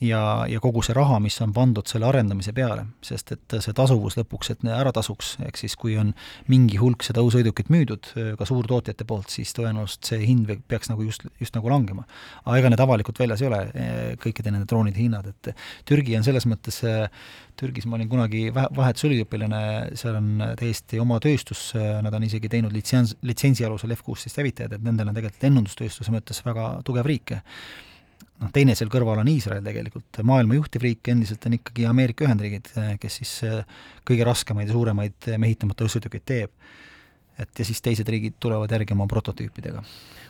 ja, 0.00 0.20
ja 0.48 0.60
kogu 0.64 0.80
see 0.86 0.96
raha, 0.96 1.18
mis 1.20 1.36
on 1.44 1.52
pandud 1.56 1.88
selle 1.90 2.08
arendamise 2.08 2.54
peale, 2.56 2.86
sest 3.04 3.34
et 3.36 3.58
see 3.60 3.76
tasuvus 3.76 4.16
lõpuks, 4.16 4.54
et 4.54 4.64
ära 4.72 4.94
tasuks, 4.96 5.34
ehk 5.44 5.60
siis 5.60 5.76
kui 5.76 5.98
on 6.00 6.14
mingi 6.48 6.80
hulk 6.80 7.04
seda 7.04 7.20
õhusõidukit 7.24 7.68
müüdud 7.72 8.12
ka 8.38 8.48
suurtootjate 8.48 9.04
poolt, 9.08 9.28
siis 9.32 9.52
tõenäoliselt 9.56 10.08
see 10.08 10.24
hind 10.24 10.48
peaks 10.68 10.88
nagu 10.92 11.04
just, 11.04 11.28
just 11.40 11.56
nagu 11.56 11.68
langema. 11.72 12.06
aga 12.44 12.58
ega 12.62 12.72
need 12.72 12.84
avalikult 12.86 13.20
väljas 13.20 13.44
ei 13.44 13.50
ole, 13.50 13.62
kõikide 14.22 14.55
nende 14.56 14.68
droonide 14.70 15.02
hinnad, 15.02 15.30
et 15.30 15.52
Türgi 15.86 16.16
on 16.18 16.26
selles 16.26 16.48
mõttes 16.48 16.82
Türgis 17.56 17.86
ma 17.88 17.96
olin 17.96 18.08
kunagi 18.10 18.42
vahetusüliõpilane, 18.52 19.60
seal 19.96 20.18
on 20.18 20.44
täiesti 20.60 21.00
oma 21.00 21.16
tööstus, 21.24 21.70
nad 21.74 22.14
on 22.14 22.26
isegi 22.26 22.50
teinud 22.52 22.74
litsents, 22.74 23.14
litsentsi 23.24 23.64
alusel 23.64 23.94
F-kuusteist 23.96 24.40
hävitajad, 24.42 24.76
et 24.76 24.84
nendel 24.84 25.08
on 25.08 25.16
tegelikult 25.16 25.46
lennundustööstuse 25.46 26.12
mõttes 26.12 26.42
väga 26.44 26.68
tugev 26.86 27.08
riik. 27.08 27.32
noh, 28.36 28.50
teine 28.52 28.74
seal 28.76 28.90
kõrval 28.92 29.22
on 29.22 29.30
Iisrael 29.32 29.64
tegelikult, 29.64 30.20
maailma 30.28 30.58
juhtiv 30.58 30.84
riik 30.84 31.08
endiselt 31.08 31.46
on 31.48 31.56
ikkagi 31.56 31.86
Ameerika 31.88 32.26
Ühendriigid, 32.26 32.68
kes 33.00 33.20
siis 33.22 33.32
kõige 34.04 34.26
raskemaid 34.28 34.68
ja 34.68 34.76
suuremaid 34.76 35.30
mehitamata 35.40 35.86
õhusõidukeid 35.86 36.26
teeb. 36.28 36.52
Et 37.38 37.58
ja 37.58 37.66
siis 37.68 37.82
teised 37.84 38.08
riigid 38.08 38.38
tulevad 38.40 38.72
järgi 38.72 38.96
oma 38.96 39.08
prototüüpidega. 39.10 39.82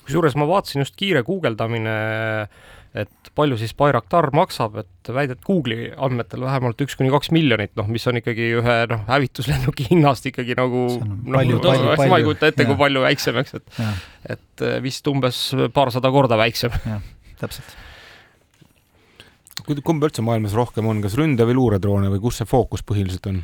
kusjuures 0.07 0.37
ma 0.39 0.49
vaatasin 0.49 0.85
just 0.85 0.97
kiire 0.99 1.23
guugeldamine 1.27 1.97
et 2.97 3.31
palju 3.37 3.59
siis 3.61 3.75
Bayraktar 3.77 4.31
maksab, 4.37 4.79
et 4.81 5.11
väidet 5.13 5.43
Google'i 5.45 5.91
andmetel 6.03 6.45
vähemalt 6.47 6.81
üks 6.85 6.97
kuni 6.99 7.11
kaks 7.13 7.31
miljonit, 7.35 7.75
noh, 7.79 7.89
mis 7.93 8.07
on 8.09 8.21
ikkagi 8.21 8.49
ühe 8.61 8.77
noh, 8.91 9.03
hävituslennuki 9.11 9.89
hinnast 9.91 10.29
ikkagi 10.31 10.57
nagu 10.59 10.87
noh, 10.97 11.37
ma 11.37 11.43
ei 11.45 12.27
kujuta 12.27 12.51
ette, 12.51 12.69
kui 12.69 12.79
palju 12.81 13.05
väiksem, 13.05 13.41
eks, 13.43 13.59
et 13.59 13.83
ja. 13.83 13.91
et 14.37 14.65
eh, 14.65 14.79
vist 14.85 15.13
umbes 15.13 15.43
paarsada 15.77 16.13
korda 16.15 16.41
väiksem. 16.41 16.75
jah, 16.95 17.05
täpselt. 17.43 17.77
kumb 19.67 20.09
üldse 20.09 20.25
maailmas 20.25 20.57
rohkem 20.57 20.89
on, 20.89 21.05
kas 21.05 21.19
ründe- 21.21 21.49
või 21.49 21.59
luuredroone 21.61 22.13
või 22.15 22.23
kus 22.25 22.41
see 22.41 22.49
fookus 22.49 22.87
põhiliselt 22.87 23.29
on? 23.33 23.43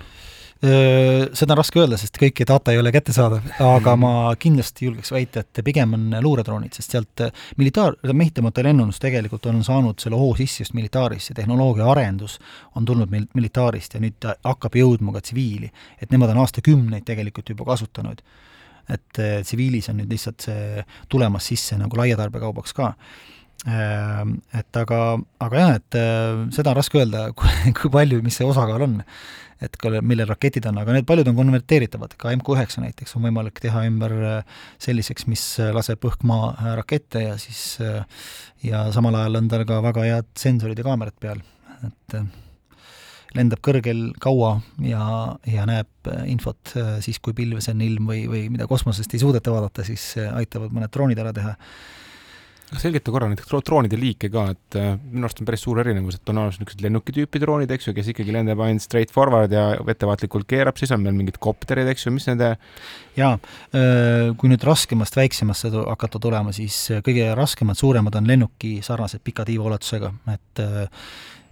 Seda 0.62 1.57
on 1.57 1.59
raske 1.59 1.81
öelda, 1.83 1.96
sest 1.98 2.14
kõiki 2.22 2.44
data 2.46 2.70
ei 2.70 2.79
ole 2.79 2.92
kättesaadav, 2.94 3.48
aga 3.66 3.96
ma 3.98 4.11
kindlasti 4.38 4.87
julgeks 4.87 5.11
väita, 5.11 5.42
et 5.42 5.61
pigem 5.66 5.96
on 5.96 6.05
luuredroonid, 6.22 6.70
sest 6.79 6.94
sealt 6.94 7.22
militaar, 7.59 7.96
mehitamata 8.07 8.62
lennundus 8.62 9.03
tegelikult 9.03 9.48
on 9.51 9.59
saanud 9.66 9.98
selle 9.98 10.20
hoo 10.20 10.37
sisse 10.38 10.62
just 10.62 10.77
militaarisse, 10.79 11.35
tehnoloogia 11.35 11.90
arendus 11.90 12.38
on 12.79 12.87
tulnud 12.87 13.11
meil 13.11 13.27
militaarist 13.35 13.98
ja 13.98 14.05
nüüd 14.05 14.20
ta 14.22 14.37
hakkab 14.46 14.79
jõudma 14.79 15.16
ka 15.16 15.25
tsiviili. 15.27 15.72
et 15.98 16.14
nemad 16.14 16.31
on 16.31 16.44
aastakümneid 16.44 17.11
tegelikult 17.11 17.51
juba 17.51 17.66
kasutanud. 17.72 18.22
et 18.88 19.18
tsiviilis 19.18 19.90
on 19.90 19.98
nüüd 19.98 20.14
lihtsalt 20.14 20.46
see 20.46 20.87
tulemas 21.09 21.46
sisse 21.46 21.75
nagu 21.79 21.96
laiatarbekaubaks 21.96 22.72
ka 22.72 22.94
et 23.66 24.77
aga, 24.79 25.18
aga 25.40 25.59
jah, 25.59 25.77
et 25.79 26.55
seda 26.55 26.72
on 26.72 26.77
raske 26.77 26.98
öelda, 26.98 27.29
kui 27.79 27.90
palju, 27.90 28.22
mis 28.22 28.38
see 28.38 28.46
osakaal 28.46 28.83
on 28.87 29.01
et 29.62 29.79
ka, 29.81 29.92
millel 30.05 30.29
raketid 30.31 30.66
on, 30.70 30.81
aga 30.83 30.96
need 30.96 31.07
paljud 31.09 31.29
on 31.31 31.38
konverteeritavad, 31.38 32.16
ka 32.20 32.33
MQ9 32.35 32.83
näiteks 32.85 33.16
on 33.18 33.27
võimalik 33.29 33.61
teha 33.62 33.85
ümber 33.88 34.14
äh, 34.18 34.61
selliseks, 34.83 35.27
mis 35.31 35.44
äh, 35.62 35.72
laseb 35.75 36.05
õhk-maa 36.09 36.53
äh, 36.53 36.70
rakette 36.81 37.25
ja 37.27 37.37
siis 37.40 37.79
ja 38.62 38.85
samal 38.94 39.16
ajal 39.18 39.42
on 39.42 39.51
tal 39.53 39.66
ka 39.68 39.81
väga 39.85 40.07
head 40.09 40.31
sensorid 40.38 40.79
ja 40.79 40.87
kaamerad 40.87 41.16
peal, 41.22 41.42
et 41.87 42.18
lendab 43.33 43.62
kõrgel 43.64 44.11
kaua 44.22 44.59
ja, 44.85 45.05
ja 45.48 45.64
näeb 45.68 46.12
infot 46.29 46.75
siis, 47.05 47.18
kui 47.22 47.35
pilves 47.37 47.70
on 47.72 47.81
ilm 47.83 48.11
või, 48.12 48.27
või 48.29 48.44
mida 48.53 48.68
kosmosest 48.70 49.14
ei 49.16 49.22
suudeta 49.22 49.55
vaadata, 49.55 49.87
siis 49.87 50.12
aitavad 50.29 50.75
mõned 50.75 50.92
droonid 50.92 51.22
ära 51.22 51.33
teha 51.35 51.57
selgita 52.81 53.13
korra 53.13 53.29
näiteks 53.31 53.53
droonide 53.67 53.99
liike 54.01 54.31
ka, 54.33 54.45
et 54.55 54.79
äh, 54.79 54.95
minu 55.11 55.27
arust 55.27 55.43
on 55.43 55.49
päris 55.49 55.65
suur 55.67 55.81
erinevus, 55.83 56.19
et 56.19 56.33
on 56.33 56.41
olemas 56.43 56.59
niisugused 56.59 56.85
lennukitüüpi 56.85 57.43
droonid, 57.43 57.73
eks 57.75 57.89
ju, 57.89 57.95
kes 57.97 58.13
ikkagi 58.13 58.35
lendab 58.35 58.63
ainult 58.65 58.85
straight 58.85 59.13
forward 59.15 59.53
ja 59.53 59.67
ettevaatlikult 59.81 60.49
keerab, 60.51 60.79
siis 60.81 60.95
on 60.95 61.03
meil 61.05 61.17
mingid 61.19 61.41
kopterid, 61.43 61.91
eks 61.93 62.07
ju, 62.07 62.15
mis 62.15 62.29
nende 62.31 62.55
jaa, 63.19 63.35
äh, 63.77 64.33
kui 64.39 64.53
nüüd 64.53 64.65
raskemast 64.67 65.19
väiksemasse 65.19 65.73
hakata 65.77 66.23
tulema, 66.23 66.55
siis 66.57 66.79
äh, 66.95 67.05
kõige 67.05 67.29
raskemad, 67.39 67.79
suuremad 67.79 68.17
on 68.21 68.33
lennuki 68.33 68.79
sarnased 68.85 69.25
pika 69.25 69.47
tiivaulatusega, 69.49 70.13
et 70.33 70.67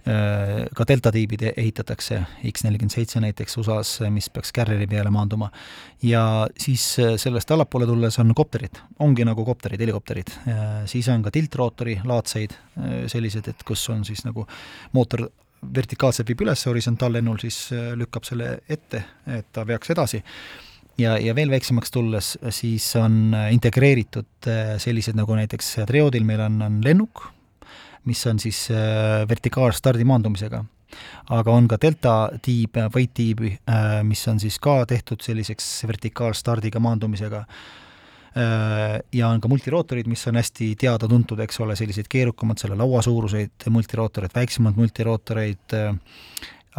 ka 0.05 0.85
delta 0.87 1.11
tiibid 1.13 1.43
ehitatakse, 1.51 2.21
X-47 2.49 3.21
näiteks 3.21 3.57
USA-s, 3.61 3.99
mis 4.09 4.29
peaks 4.33 4.53
Carrieri 4.53 4.87
peale 4.89 5.11
maanduma. 5.13 5.51
ja 6.03 6.47
siis 6.57 6.99
äh, 6.99 7.13
sellest 7.17 7.51
allapoole 7.51 7.85
tulles 7.85 8.17
on 8.19 8.33
kopterid, 8.35 8.81
ongi 8.99 9.25
nagu 9.25 9.45
kopterid, 9.45 9.79
helikopterid. 9.79 10.31
siis 10.85 11.09
on 11.09 11.21
ka 11.23 11.31
tiltrootori 11.31 11.99
laadseid, 12.03 12.51
äh, 12.51 13.05
sellised, 13.07 13.47
et 13.47 13.63
kus 13.63 13.89
on 13.89 14.05
siis 14.05 14.25
nagu 14.25 14.47
mootor 14.93 15.27
vertikaalselt 15.61 16.27
viib 16.27 16.41
üles, 16.41 16.65
horisontaallennul 16.65 17.37
siis 17.37 17.69
lükkab 17.95 18.25
selle 18.25 18.59
ette, 18.69 19.03
et 19.27 19.51
ta 19.53 19.61
veaks 19.67 19.93
edasi 19.93 20.23
ja, 20.97 21.19
ja 21.21 21.35
veel 21.37 21.53
väiksemaks 21.53 21.93
tulles 21.93 22.31
siis 22.49 22.87
on 22.97 23.35
integreeritud 23.53 24.49
sellised 24.81 25.15
nagu 25.19 25.37
näiteks 25.37 25.75
Triodil 25.85 26.25
meil 26.25 26.41
on, 26.47 26.57
on 26.65 26.81
lennuk, 26.81 27.27
mis 28.09 28.21
on 28.27 28.39
siis 28.41 28.67
äh, 28.73 29.27
vertikaalstardi 29.29 30.05
maandumisega. 30.07 30.63
aga 31.31 31.51
on 31.51 31.67
ka 31.71 31.77
delta 31.81 32.13
tiib, 32.43 32.75
võit 32.91 33.13
tiib, 33.15 33.45
äh, 33.47 34.01
mis 34.03 34.25
on 34.27 34.39
siis 34.39 34.59
ka 34.59 34.81
tehtud 34.85 35.21
selliseks 35.23 35.67
vertikaalstardiga 35.87 36.81
maandumisega 36.83 37.45
äh, 37.45 38.97
ja 39.13 39.29
on 39.29 39.41
ka 39.41 39.51
multirootorid, 39.51 40.09
mis 40.11 40.25
on 40.27 40.39
hästi 40.41 40.73
teada-tuntud, 40.81 41.39
eks 41.45 41.61
ole, 41.63 41.77
sellised 41.79 42.09
keerukamad, 42.11 42.59
selle 42.59 42.75
lauasuuruseid 42.81 43.69
multirootoreid, 43.69 44.35
väiksemaid 44.35 44.81
multirootoreid, 44.81 45.79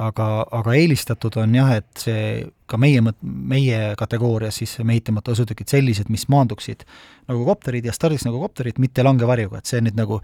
aga, 0.01 0.27
aga 0.49 0.75
eelistatud 0.79 1.37
on 1.43 1.55
jah, 1.57 1.75
et 1.77 2.05
see 2.05 2.23
ka 2.71 2.79
meie, 2.81 3.03
meie 3.23 3.81
kategoorias 4.01 4.63
siis 4.63 4.79
mehitamata 4.89 5.35
sõidukid 5.37 5.69
sellised, 5.69 6.09
mis 6.13 6.25
maanduksid 6.33 6.87
nagu 7.29 7.45
kopterid 7.45 7.85
ja 7.85 7.93
stardiks 7.93 8.25
nagu 8.25 8.41
kopterid, 8.41 8.81
mitte 8.81 9.05
langevarjuga, 9.05 9.61
et 9.61 9.69
see 9.69 9.83
nüüd 9.85 9.99
nagu 9.99 10.23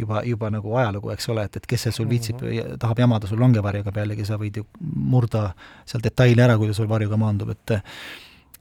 juba, 0.00 0.24
juba 0.24 0.50
nagu 0.54 0.72
ajalugu, 0.80 1.12
eks 1.12 1.28
ole, 1.34 1.44
et, 1.48 1.60
et 1.60 1.68
kes 1.68 1.86
seal 1.86 1.96
sul 1.98 2.08
viitsib 2.08 2.40
mm, 2.40 2.56
-hmm. 2.56 2.80
tahab 2.80 3.04
jamada 3.04 3.28
sul 3.28 3.40
langevarjuga 3.44 3.92
pealegi, 3.92 4.24
sa 4.24 4.40
võid 4.40 4.62
ju 4.62 4.66
murda 4.80 5.50
seal 5.84 6.02
detaili 6.02 6.42
ära, 6.42 6.56
kui 6.56 6.70
ta 6.70 6.74
sul 6.80 6.88
varjuga 6.88 7.20
maandub, 7.20 7.52
et 7.52 7.76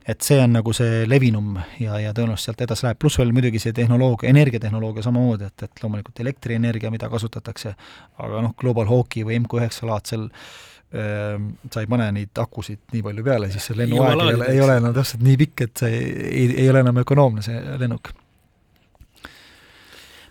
et 0.10 0.26
see 0.26 0.40
on 0.42 0.56
nagu 0.58 0.74
see 0.74 1.04
levinum 1.10 1.58
ja, 1.82 2.00
ja 2.02 2.14
tõenäoliselt 2.16 2.50
sealt 2.50 2.64
edasi 2.66 2.88
läheb, 2.88 3.00
pluss 3.02 3.20
veel 3.20 3.34
muidugi 3.36 3.62
see 3.62 3.76
tehnoloogia, 3.76 4.32
energiatehnoloogia 4.32 5.06
samamoodi, 5.06 5.50
et, 5.52 5.68
et 5.68 5.84
loomulikult 5.84 6.22
elektrienergia, 6.24 6.92
mida 6.94 7.10
kasutatakse, 7.12 7.76
aga 8.24 8.42
noh, 8.46 8.56
Global 8.60 8.90
Hawki 8.90 9.26
või 9.28 9.38
MQ9 9.44 9.90
laadsel 9.90 10.26
äh, 10.30 11.36
sa 11.70 11.84
ei 11.84 11.92
pane 11.92 12.10
neid 12.16 12.42
akusid 12.42 12.82
nii 12.96 13.04
palju 13.06 13.28
peale, 13.28 13.52
siis 13.54 13.70
see 13.70 13.78
lennuaeg 13.78 14.24
ei 14.24 14.40
ole, 14.40 14.50
ei 14.56 14.64
ole 14.66 14.80
enam 14.82 14.96
täpselt 14.98 15.26
nii 15.26 15.38
pikk, 15.44 15.68
et 15.68 15.84
see 15.86 16.02
ei, 16.32 16.48
ei 16.66 16.72
ole 16.72 16.84
enam 16.86 17.04
ökonoomne, 17.04 17.46
see 17.46 17.78
lennuk. 17.82 18.14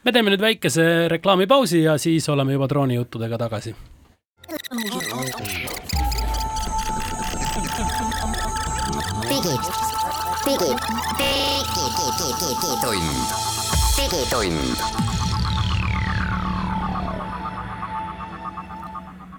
Me 0.07 0.15
teeme 0.15 0.33
nüüd 0.33 0.43
väikese 0.43 1.07
reklaamipausi 1.13 1.85
ja 1.85 1.99
siis 2.01 2.27
oleme 2.33 2.57
juba 2.57 2.71
droonijuttudega 2.71 3.39
tagasi. 3.47 3.75
digitund, 9.29 9.65
digitund 10.47 10.79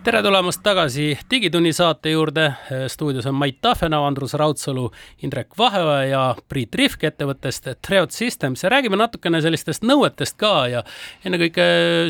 tere 0.04 0.22
tulemast 0.24 0.62
tagasi 0.64 1.18
Digitunni 1.32 1.74
saate 1.74 2.12
juurde. 2.12 2.54
stuudios 2.88 3.26
on 3.26 3.36
Mait 3.36 3.62
Tahvenau, 3.62 4.06
Andrus 4.06 4.34
Raudsalu, 4.34 4.92
Indrek 5.24 5.58
Vaheoja 5.58 6.04
ja 6.06 6.36
Priit 6.50 6.76
Rihk 6.76 7.04
ettevõttest 7.04 7.68
Treot 7.82 8.12
Systems. 8.12 8.64
Ja 8.64 8.70
räägime 8.70 8.98
natukene 8.98 9.42
sellistest 9.42 9.84
nõuetest 9.84 10.38
ka 10.38 10.68
ja 10.68 10.84
ennekõike 11.26 11.64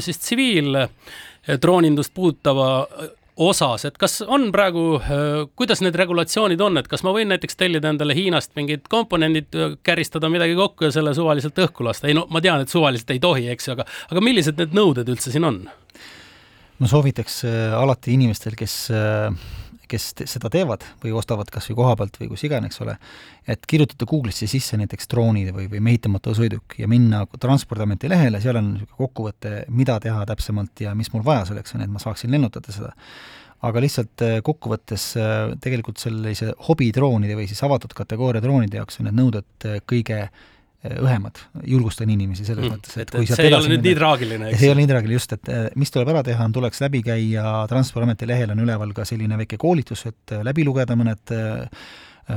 siis 0.03 0.19
tsiviildroonindust 0.19 2.13
puudutava 2.13 2.87
osas, 3.39 3.85
et 3.87 3.97
kas 3.99 4.19
on 4.27 4.49
praegu, 4.51 4.99
kuidas 5.59 5.83
need 5.83 5.95
regulatsioonid 5.95 6.61
on, 6.61 6.79
et 6.81 6.89
kas 6.91 7.03
ma 7.07 7.13
võin 7.15 7.31
näiteks 7.31 7.59
tellida 7.59 7.91
endale 7.93 8.15
Hiinast 8.17 8.51
mingid 8.59 8.87
komponendid, 8.91 9.55
käristada 9.85 10.29
midagi 10.31 10.57
kokku 10.59 10.89
ja 10.89 10.93
selle 10.95 11.13
suvaliselt 11.15 11.59
õhku 11.63 11.87
lasta, 11.87 12.09
ei 12.09 12.17
no 12.17 12.25
ma 12.33 12.43
tean, 12.43 12.63
et 12.63 12.71
suvaliselt 12.71 13.15
ei 13.15 13.21
tohi, 13.23 13.47
eks 13.53 13.69
ju, 13.69 13.77
aga, 13.77 13.87
aga 14.11 14.23
millised 14.23 14.59
need 14.59 14.75
nõuded 14.75 15.09
üldse 15.11 15.31
siin 15.33 15.47
on? 15.47 15.63
ma 16.79 16.87
soovitaks 16.87 17.41
äh, 17.47 17.73
alati 17.75 18.13
inimestel, 18.15 18.55
kes, 18.59 18.75
äh, 18.95 19.31
kes 19.89 20.07
te, 20.17 20.27
seda 20.29 20.51
teevad 20.53 20.85
või 21.03 21.13
ostavad 21.17 21.49
kas 21.53 21.69
või 21.71 21.79
koha 21.81 21.95
pealt 21.99 22.19
või 22.21 22.29
kus 22.31 22.43
iganes, 22.47 22.71
eks 22.71 22.83
ole, 22.85 22.95
et 23.49 23.65
kirjutada 23.69 24.07
Google'isse 24.09 24.49
sisse 24.49 24.77
näiteks 24.79 25.09
droonid 25.11 25.51
või, 25.55 25.67
või 25.71 25.81
mehitamata 25.89 26.35
sõiduk 26.37 26.77
ja 26.79 26.89
minna 26.91 27.25
Transpordiameti 27.39 28.11
lehele, 28.11 28.41
seal 28.43 28.59
on 28.61 28.73
niisugune 28.75 28.99
kokkuvõte, 28.99 29.53
mida 29.73 29.99
teha 30.03 30.25
täpsemalt 30.29 30.85
ja 30.85 30.95
mis 30.97 31.11
mul 31.13 31.25
vaja 31.25 31.47
selleks 31.49 31.75
on, 31.75 31.85
et 31.85 31.91
ma 31.93 32.01
saaksin 32.01 32.31
lennutada 32.33 32.75
seda. 32.75 32.93
aga 33.61 33.81
lihtsalt 33.83 34.21
äh, 34.23 34.37
kokkuvõttes 34.43 35.09
tegelikult 35.61 35.99
sellise 35.99 36.53
hobidroonide 36.69 37.35
või 37.35 37.49
siis 37.49 37.63
avatud 37.63 37.93
kategooria 37.93 38.41
droonide 38.41 38.79
jaoks 38.79 39.01
on 39.01 39.09
need 39.09 39.19
nõuded 39.19 39.69
kõige 39.89 40.21
Eh, 40.23 40.49
õhemad, 40.79 41.39
julgustan 41.67 42.11
inimesi 42.13 42.45
selles 42.47 42.63
mm, 42.63 42.77
mõttes, 42.77 42.93
et, 42.95 43.09
et 43.09 43.15
kui 43.17 43.27
see 43.27 43.49
ei 43.49 43.55
ole 43.55 43.67
nüüd 43.73 43.83
nii 43.83 43.95
traagiline, 43.97 44.47
eks? 44.47 44.61
see 44.61 44.69
ei 44.69 44.71
ole 44.71 44.79
nii 44.79 44.91
traagiline, 44.91 45.17
just, 45.17 45.33
et 45.35 45.49
eh, 45.51 45.65
mis 45.79 45.91
tuleb 45.91 46.11
ära 46.13 46.21
teha, 46.23 46.45
on, 46.47 46.53
tuleks 46.55 46.79
läbi 46.85 47.01
käia, 47.03 47.43
Transpordiameti 47.67 48.29
lehel 48.29 48.53
on 48.55 48.63
üleval 48.63 48.93
ka 48.95 49.03
selline 49.07 49.35
väike 49.41 49.59
koolitus, 49.59 50.05
et 50.07 50.35
eh, 50.37 50.45
läbi 50.47 50.63
lugeda 50.67 50.95
mõned 50.99 51.35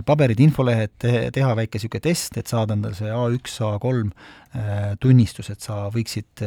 paberid, 0.06 0.40
infolehed, 0.40 0.94
teha 1.34 1.50
väike 1.56 1.76
niisugune 1.76 2.02
test, 2.04 2.36
et 2.40 2.48
saada 2.48 2.76
endale 2.76 2.96
see 2.96 3.10
A1, 3.12 3.56
A3 3.68 4.96
tunnistus, 5.00 5.48
et 5.52 5.64
sa 5.64 5.86
võiksid 5.92 6.42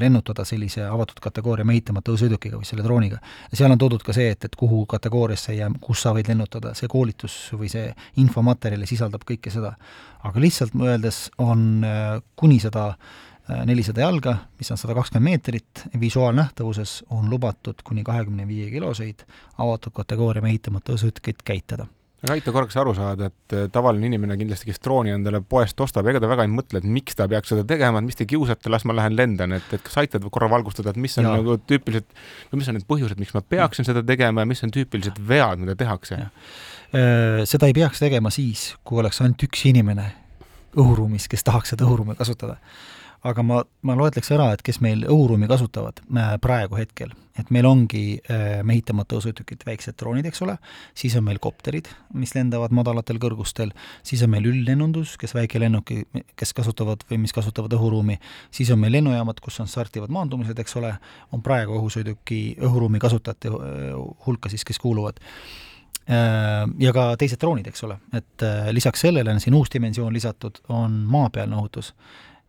lennutada 0.00 0.44
sellise 0.48 0.84
avatud 0.88 1.20
kategooria 1.24 1.66
mehitamata 1.68 2.12
õhusõidukiga 2.12 2.60
või 2.60 2.68
selle 2.68 2.84
drooniga. 2.84 3.20
ja 3.50 3.60
seal 3.60 3.72
on 3.72 3.80
toodud 3.80 4.04
ka 4.04 4.14
see, 4.16 4.30
et, 4.32 4.44
et 4.44 4.56
kuhu 4.56 4.84
kategooriasse 4.88 5.56
ja 5.56 5.70
kus 5.80 6.04
sa 6.04 6.14
võid 6.16 6.28
lennutada, 6.28 6.74
see 6.76 6.88
koolitus 6.88 7.36
või 7.52 7.68
see 7.72 7.90
infomaterjal 8.20 8.86
sisaldab 8.88 9.24
kõike 9.28 9.52
seda. 9.52 9.74
aga 10.24 10.40
lihtsalt 10.40 10.76
öeldes 10.76 11.30
on 11.38 11.84
kuni 12.36 12.60
seda 12.60 12.94
nelisada 13.64 14.04
jalga, 14.04 14.34
mis 14.60 14.70
on 14.70 14.80
sada 14.80 14.96
kakskümmend 14.96 15.30
meetrit, 15.30 15.84
visuaalnähtavuses 16.00 17.04
on 17.16 17.30
lubatud 17.30 17.80
kuni 17.84 18.04
kahekümne 18.04 18.48
viie 18.48 18.70
kiloseid 18.70 19.24
avatud 19.58 19.96
kategooria 19.96 20.44
mehitamata 20.44 20.92
õhusõidukeid 20.92 21.44
käitada 21.44 21.88
aga 22.18 22.34
aita 22.34 22.52
korraks 22.54 22.74
aru 22.80 22.92
saada, 22.96 23.28
et 23.30 23.54
äh, 23.54 23.66
tavaline 23.72 24.08
inimene 24.10 24.34
kindlasti, 24.40 24.66
kes 24.70 24.82
drooni 24.82 25.12
endale 25.14 25.40
poest 25.40 25.78
ostab, 25.84 26.08
ega 26.10 26.22
ta 26.22 26.30
väga 26.30 26.46
ei 26.46 26.50
mõtle, 26.50 26.80
et 26.82 26.88
miks 26.98 27.18
ta 27.18 27.28
peaks 27.30 27.52
seda 27.52 27.62
tegema, 27.68 28.02
et 28.02 28.08
mis 28.08 28.18
te 28.18 28.26
kiusate, 28.28 28.72
las 28.74 28.86
ma 28.88 28.96
lähen 28.98 29.14
lendan, 29.18 29.54
et, 29.54 29.68
et 29.74 29.84
kas 29.86 30.00
aitad 30.02 30.26
korra 30.34 30.50
valgustada, 30.50 30.90
et 30.90 30.98
mis 30.98 31.14
on 31.22 31.28
ja. 31.28 31.36
nagu 31.38 31.58
tüüpilised, 31.70 32.10
või 32.50 32.62
mis 32.62 32.72
on 32.72 32.78
need 32.80 32.88
põhjused, 32.90 33.22
miks 33.22 33.36
ma 33.38 33.44
peaksin 33.54 33.86
ja. 33.86 33.92
seda 33.92 34.02
tegema 34.06 34.42
ja 34.42 34.50
mis 34.50 34.64
on 34.66 34.74
tüüpilised 34.74 35.22
vead, 35.30 35.62
mida 35.62 35.78
tehakse? 35.78 36.18
Äh, 36.18 37.44
seda 37.46 37.70
ei 37.70 37.76
peaks 37.78 38.02
tegema 38.02 38.34
siis, 38.34 38.72
kui 38.82 38.98
oleks 39.04 39.22
ainult 39.22 39.46
üks 39.46 39.62
inimene 39.70 40.10
õhuruumis, 40.78 41.30
kes 41.30 41.46
tahaks 41.46 41.76
seda 41.76 41.86
õhuruumi 41.86 42.18
kasutada 42.18 42.58
aga 43.26 43.42
ma, 43.42 43.62
ma 43.82 43.96
loetleks 43.98 44.30
ära, 44.34 44.52
et 44.54 44.62
kes 44.66 44.78
meil 44.84 45.02
õhuruumi 45.08 45.48
kasutavad 45.50 45.98
äh, 46.06 46.34
praegu 46.42 46.78
hetkel, 46.78 47.10
et 47.38 47.50
meil 47.54 47.66
ongi 47.66 48.02
äh, 48.30 48.60
mehitamata 48.66 49.16
õhusõidukid, 49.16 49.64
väiksed 49.66 49.96
droonid, 49.98 50.26
eks 50.30 50.42
ole, 50.46 50.54
siis 50.98 51.16
on 51.18 51.26
meil 51.26 51.40
kopterid, 51.42 51.90
mis 52.18 52.34
lendavad 52.36 52.74
madalatel 52.76 53.18
kõrgustel, 53.22 53.72
siis 54.06 54.22
on 54.26 54.32
meil 54.34 54.46
üldlennundus, 54.50 55.16
kes 55.18 55.34
väikelennuki, 55.34 56.04
kes 56.38 56.54
kasutavad 56.56 57.02
või 57.10 57.22
mis 57.24 57.34
kasutavad 57.34 57.74
õhuruumi, 57.78 58.20
siis 58.54 58.70
on 58.74 58.82
meil 58.82 58.94
lennujaamad, 58.98 59.42
kus 59.42 59.58
on 59.64 59.70
startivad 59.70 60.14
maandumised, 60.14 60.58
eks 60.62 60.78
ole, 60.78 60.94
on 61.34 61.42
praegu 61.42 61.74
õhusõiduki, 61.80 62.42
õhuruumi 62.68 63.02
kasutajate 63.02 63.50
äh, 63.54 63.88
hulka 64.26 64.52
siis, 64.52 64.66
kes 64.68 64.78
kuuluvad. 64.82 65.18
Ja 66.08 66.92
ka 66.96 67.02
teised 67.20 67.36
droonid, 67.36 67.66
eks 67.68 67.82
ole, 67.84 67.98
et 68.16 68.44
lisaks 68.72 69.02
sellele 69.04 69.28
on 69.28 69.42
siin 69.44 69.52
uus 69.52 69.68
dimensioon 69.74 70.14
lisatud, 70.16 70.56
on 70.72 70.94
maapealne 71.12 71.58
ohutus 71.58 71.90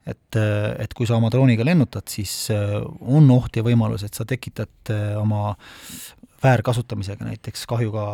et, 0.08 0.39
et 0.80 0.93
kui 0.95 1.08
sa 1.08 1.18
oma 1.18 1.32
drooniga 1.34 1.66
lennutad, 1.68 2.08
siis 2.12 2.34
äh, 2.54 2.78
on 3.02 3.30
oht 3.36 3.60
ja 3.60 3.64
võimalus, 3.66 4.06
et 4.08 4.18
sa 4.18 4.26
tekitad 4.28 4.93
äh, 4.93 5.16
oma 5.20 5.54
väärkasutamisega 6.43 7.28
näiteks 7.28 7.66
kahju 7.70 7.93
ka 7.93 8.06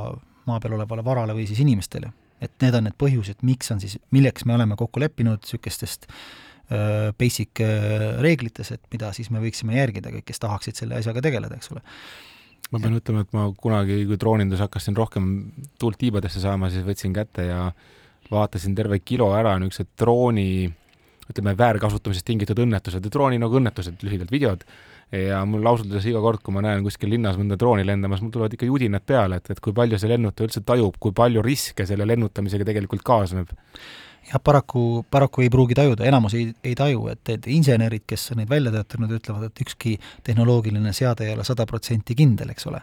maa 0.50 0.62
peal 0.62 0.78
olevale 0.78 1.06
varale 1.06 1.36
või 1.38 1.48
siis 1.50 1.62
inimestele. 1.62 2.12
et 2.42 2.52
need 2.62 2.76
on 2.76 2.84
need 2.86 2.98
põhjused, 3.00 3.42
miks 3.48 3.72
on 3.72 3.80
siis, 3.82 3.96
milleks 4.12 4.46
me 4.46 4.54
oleme 4.58 4.76
kokku 4.78 5.00
leppinud 5.00 5.42
niisugustest 5.46 6.10
äh, 6.10 7.12
basic 7.18 7.62
reeglites, 8.22 8.72
et 8.76 8.82
mida 8.92 9.14
siis 9.14 9.32
me 9.32 9.42
võiksime 9.42 9.78
järgida, 9.78 10.12
kõik, 10.14 10.28
kes 10.28 10.42
tahaksid 10.44 10.82
selle 10.82 11.00
asjaga 11.00 11.24
tegeleda, 11.26 11.58
eks 11.58 11.72
ole 11.74 11.86
ma 12.74 12.82
pean 12.82 12.98
ütlema, 12.98 13.22
et 13.22 13.36
ma 13.36 13.46
kunagi, 13.54 14.00
kui 14.10 14.18
droonindus 14.20 14.64
hakkasin 14.66 14.98
rohkem 14.98 15.30
tuult 15.80 16.00
tiibadesse 16.02 16.42
saama, 16.42 16.72
siis 16.74 16.86
võtsin 16.86 17.14
kätte 17.16 17.46
ja 17.46 17.70
vaatasin 18.32 18.74
terve 18.78 19.00
kilo 19.06 19.30
ära 19.38 19.54
niisugused 19.62 19.92
drooni 20.02 20.50
ütleme, 21.32 21.56
väärkasutamisest 21.58 22.28
tingitud 22.28 22.60
õnnetused 22.62 23.06
ja 23.06 23.12
drooni 23.12 23.40
nagu 23.42 23.58
õnnetused, 23.60 24.04
lühidalt 24.06 24.32
videod. 24.34 24.66
ja 25.12 25.44
mul 25.46 25.66
ausalt 25.70 25.92
öeldes 25.92 26.08
iga 26.10 26.22
kord, 26.22 26.42
kui 26.44 26.54
ma 26.54 26.64
näen 26.66 26.84
kuskil 26.84 27.12
linnas 27.14 27.38
mõnda 27.38 27.58
drooni 27.62 27.86
lendamas, 27.86 28.24
mul 28.26 28.34
tulevad 28.34 28.54
ikka 28.58 28.66
judinad 28.66 29.06
peale, 29.06 29.38
et, 29.38 29.52
et 29.54 29.60
kui 29.62 29.74
palju 29.74 30.00
see 30.02 30.10
lennutaja 30.10 30.50
üldse 30.50 30.64
tajub, 30.66 30.98
kui 31.00 31.14
palju 31.16 31.44
riske 31.46 31.86
selle 31.86 32.08
lennutamisega 32.10 32.66
tegelikult 32.72 33.06
kaasneb 33.06 33.54
jah, 34.26 34.42
paraku, 34.44 35.06
paraku 35.12 35.42
ei 35.42 35.50
pruugi 35.50 35.76
tajuda, 35.78 36.06
enamus 36.10 36.34
ei, 36.38 36.48
ei 36.64 36.74
taju, 36.78 37.08
et, 37.14 37.22
et 37.30 37.48
insenerid, 37.52 38.06
kes 38.10 38.32
on 38.34 38.42
neid 38.42 38.50
välja 38.50 38.74
töötanud, 38.74 39.14
ütlevad, 39.20 39.50
et 39.50 39.62
ükski 39.66 39.96
tehnoloogiline 40.26 40.94
seade 40.96 41.28
ei 41.28 41.36
ole 41.36 41.46
sada 41.48 41.68
protsenti 41.70 42.18
kindel, 42.18 42.52
eks 42.54 42.68
ole. 42.72 42.82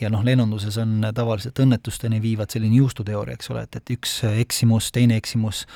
ja 0.00 0.10
noh, 0.12 0.24
lennunduses 0.24 0.78
on 0.80 1.02
tavaliselt 1.14 1.58
õnnetusteni 1.64 2.22
viivad 2.22 2.52
selline 2.54 2.80
juustuteooria, 2.80 3.36
eks 3.38 3.52
ole, 3.52 3.66
et, 3.68 3.80
et 3.80 3.96
üks 3.98 4.20
eksimus, 4.30 4.92
teine 4.94 5.18
eksimus 5.20 5.66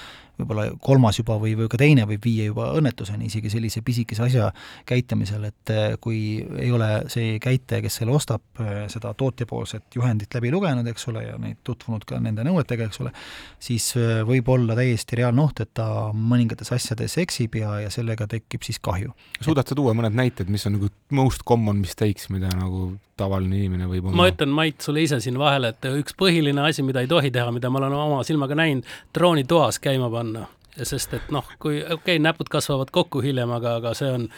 võib-olla 0.41 0.67
kolmas 0.83 1.19
juba 1.21 1.37
või, 1.41 1.55
või 1.59 1.69
ka 1.71 1.79
teine 1.81 2.07
võib 2.09 2.25
viia 2.25 2.47
juba 2.49 2.71
õnnetuseni, 2.79 3.29
isegi 3.29 3.51
sellise 3.53 3.83
pisikese 3.85 4.25
asja 4.27 4.49
käitamisel, 4.89 5.45
et 5.49 5.73
eh, 5.75 5.97
kui 6.03 6.23
ei 6.59 6.71
ole 6.73 6.91
see 7.13 7.37
käitleja, 7.43 7.85
kes 7.85 8.01
selle 8.01 8.15
ostab, 8.17 8.43
eh, 8.63 8.85
seda 8.93 9.13
tootjapoolset 9.19 9.99
juhendit 9.99 10.35
läbi 10.39 10.53
lugenud, 10.55 10.89
eks 10.93 11.09
ole, 11.13 11.27
ja 11.29 11.37
neid 11.43 11.61
tutvunud 11.67 12.07
ka 12.09 12.21
nende 12.23 12.47
nõuetega, 12.47 12.89
eks 12.89 13.03
ole, 13.05 13.15
siis 13.63 13.93
eh, 14.01 14.23
võib 14.29 14.49
olla 14.53 14.77
täiesti 14.79 15.21
reaalne 15.21 15.45
oht, 15.45 15.63
et 15.65 15.75
ta 15.79 15.87
mõningates 16.17 16.73
asjades 16.75 17.19
eksib 17.23 17.61
ja, 17.61 17.79
ja 17.85 17.93
sellega 17.93 18.29
tekib 18.31 18.65
siis 18.67 18.81
kahju. 18.83 19.15
suudad 19.41 19.69
sa 19.69 19.79
tuua 19.79 19.95
mõned 19.97 20.17
näited, 20.17 20.51
mis 20.53 20.67
on 20.69 20.79
nagu 20.79 20.93
most 21.13 21.47
common 21.49 21.83
mistakes, 21.83 22.31
mida 22.33 22.51
nagu 22.57 22.93
tavaline 23.23 23.61
inimene 23.61 23.87
võib 23.91 24.11
oma 24.11 24.23
ma 24.23 24.31
ütlen, 24.33 24.51
Mait, 24.55 24.81
sulle 24.83 25.05
ise 25.07 25.21
siin 25.23 25.39
vahele, 25.41 25.73
et 25.73 25.89
üks 25.93 26.17
põhiline 26.19 26.67
asi, 26.67 26.85
mida 26.87 27.05
ei 27.05 27.11
tohi 27.11 27.31
teha, 27.35 27.55
mida 27.55 27.71
ma 27.71 27.81
olen 27.83 27.95
oma 27.99 28.25
silmaga 28.27 28.59
näinud, 28.59 28.89
droonitoas 29.15 29.81
käima 29.83 30.11
panna 30.13 30.49
sest 30.73 31.13
et 31.19 31.33
noh, 31.35 31.47
kui 31.61 31.83
okei 31.83 31.95
okay,, 31.99 32.21
näpud 32.23 32.49
kasvavad 32.53 32.93
kokku 32.93 33.21
hiljem, 33.25 33.51
aga, 33.59 33.77
aga 33.83 33.93
see 33.97 34.09
on, 34.09 34.29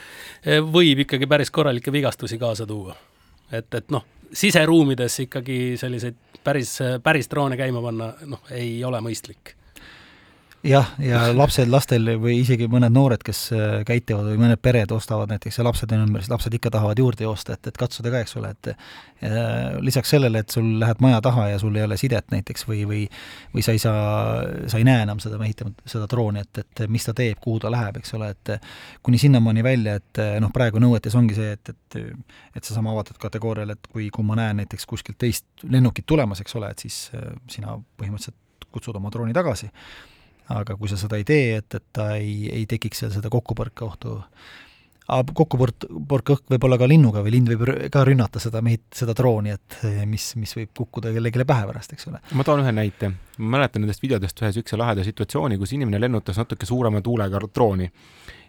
võib 0.74 1.04
ikkagi 1.04 1.28
päris 1.30 1.52
korralikke 1.54 1.94
vigastusi 1.94 2.38
kaasa 2.40 2.66
tuua. 2.66 2.96
et, 3.52 3.68
et 3.74 3.90
noh, 3.94 4.02
siseruumides 4.34 5.20
ikkagi 5.28 5.58
selliseid 5.78 6.18
päris, 6.44 6.78
päris 7.02 7.30
droone 7.30 7.58
käima 7.60 7.82
panna, 7.84 8.12
noh, 8.26 8.42
ei 8.50 8.76
ole 8.84 9.00
mõistlik 9.04 9.54
jah, 10.64 10.90
ja 11.02 11.20
lapsed, 11.36 11.68
lastel 11.70 12.08
või 12.20 12.38
isegi 12.40 12.66
mõned 12.70 12.92
noored, 12.94 13.22
kes 13.24 13.40
äh, 13.54 13.76
käitlevad 13.86 14.30
või 14.32 14.40
mõned 14.40 14.60
pered 14.64 14.92
ostavad 14.94 15.32
näiteks 15.32 15.60
ja 15.60 15.66
lapsed 15.66 15.92
on 15.94 16.04
ümber, 16.06 16.24
siis 16.24 16.32
lapsed 16.32 16.56
ikka 16.56 16.72
tahavad 16.74 17.00
juurde 17.00 17.26
joosta, 17.26 17.58
et, 17.58 17.68
et 17.70 17.80
katsuda 17.80 18.12
ka, 18.14 18.22
eks 18.24 18.36
ole, 18.40 18.52
et 18.54 18.70
äh, 18.72 19.76
lisaks 19.84 20.14
sellele, 20.14 20.44
et 20.44 20.54
sul 20.54 20.74
lähed 20.80 21.02
maja 21.04 21.20
taha 21.24 21.50
ja 21.52 21.60
sul 21.62 21.76
ei 21.76 21.84
ole 21.86 21.98
sidet 22.00 22.32
näiteks 22.34 22.68
või, 22.70 22.84
või 22.88 23.02
või 23.54 23.64
sa 23.66 23.74
ei 23.76 23.82
saa, 23.82 24.04
sa 24.70 24.80
ei 24.80 24.86
näe 24.88 25.04
enam 25.04 25.20
seda 25.22 25.38
mehitamat, 25.40 25.84
seda 25.90 26.08
drooni, 26.10 26.44
et, 26.44 26.62
et 26.64 26.84
mis 26.90 27.04
ta 27.04 27.14
teeb, 27.16 27.38
kuhu 27.44 27.60
ta 27.62 27.72
läheb, 27.72 28.00
eks 28.00 28.16
ole, 28.18 28.30
et 28.34 28.54
kuni 29.04 29.20
sinnamaani 29.20 29.64
välja, 29.64 29.98
et 30.00 30.22
noh, 30.42 30.52
praegu 30.54 30.82
nõuetes 30.82 31.14
ongi 31.18 31.36
see, 31.38 31.54
et, 31.58 31.74
et 31.74 32.00
et 32.54 32.64
seesama 32.64 32.92
avatud 32.94 33.18
kategoorial, 33.22 33.74
et 33.74 33.86
kui, 33.90 34.08
kui 34.14 34.26
ma 34.26 34.36
näen 34.38 34.62
näiteks 34.62 34.86
kuskilt 34.88 35.18
teist 35.20 35.66
lennukit 35.70 36.06
tulemas, 36.06 36.40
eks 36.42 36.56
ole, 36.58 36.70
et 36.70 36.84
siis 36.86 36.98
äh, 37.14 37.30
sina 37.50 37.76
põhimõtteliselt 38.00 38.68
kutsud 38.74 38.96
oma 38.98 39.10
drooni 39.14 39.34
tagasi 39.36 39.68
aga 40.52 40.76
kui 40.76 40.90
sa 40.90 40.98
seda 41.00 41.16
ei 41.20 41.24
tee, 41.24 41.56
et, 41.60 41.74
et 41.74 41.86
ta 41.92 42.14
ei, 42.18 42.44
ei 42.52 42.66
tekiks 42.68 43.04
seal 43.04 43.14
seda 43.14 43.30
kokkupõrkeohtu, 43.32 44.18
kokkupõrkeõhk 45.04 46.48
võib 46.48 46.64
olla 46.64 46.78
ka 46.80 46.88
linnuga 46.88 47.20
või 47.24 47.34
lind 47.34 47.50
võib 47.52 47.64
ka 47.92 48.04
rünnata 48.08 48.40
seda 48.40 48.62
mehit-, 48.64 48.88
seda 48.96 49.12
drooni, 49.16 49.52
et 49.52 49.78
mis, 50.08 50.30
mis 50.40 50.54
võib 50.56 50.72
kukkuda 50.76 51.12
kellelegi 51.12 51.44
pähe 51.44 51.68
pärast, 51.68 51.92
eks 51.92 52.08
ole. 52.08 52.20
ma 52.32 52.44
toon 52.44 52.64
ühe 52.64 52.72
näite. 52.72 53.12
ma 53.38 53.58
mäletan 53.58 53.84
nendest 53.84 54.02
videodest 54.02 54.40
ühe 54.40 54.48
niisuguse 54.52 54.80
laheda 54.80 55.04
situatsiooni, 55.04 55.58
kus 55.60 55.76
inimene 55.76 56.00
lennutas 56.00 56.40
natuke 56.40 56.66
suurema 56.66 57.02
tuulega 57.04 57.40
drooni. 57.46 57.90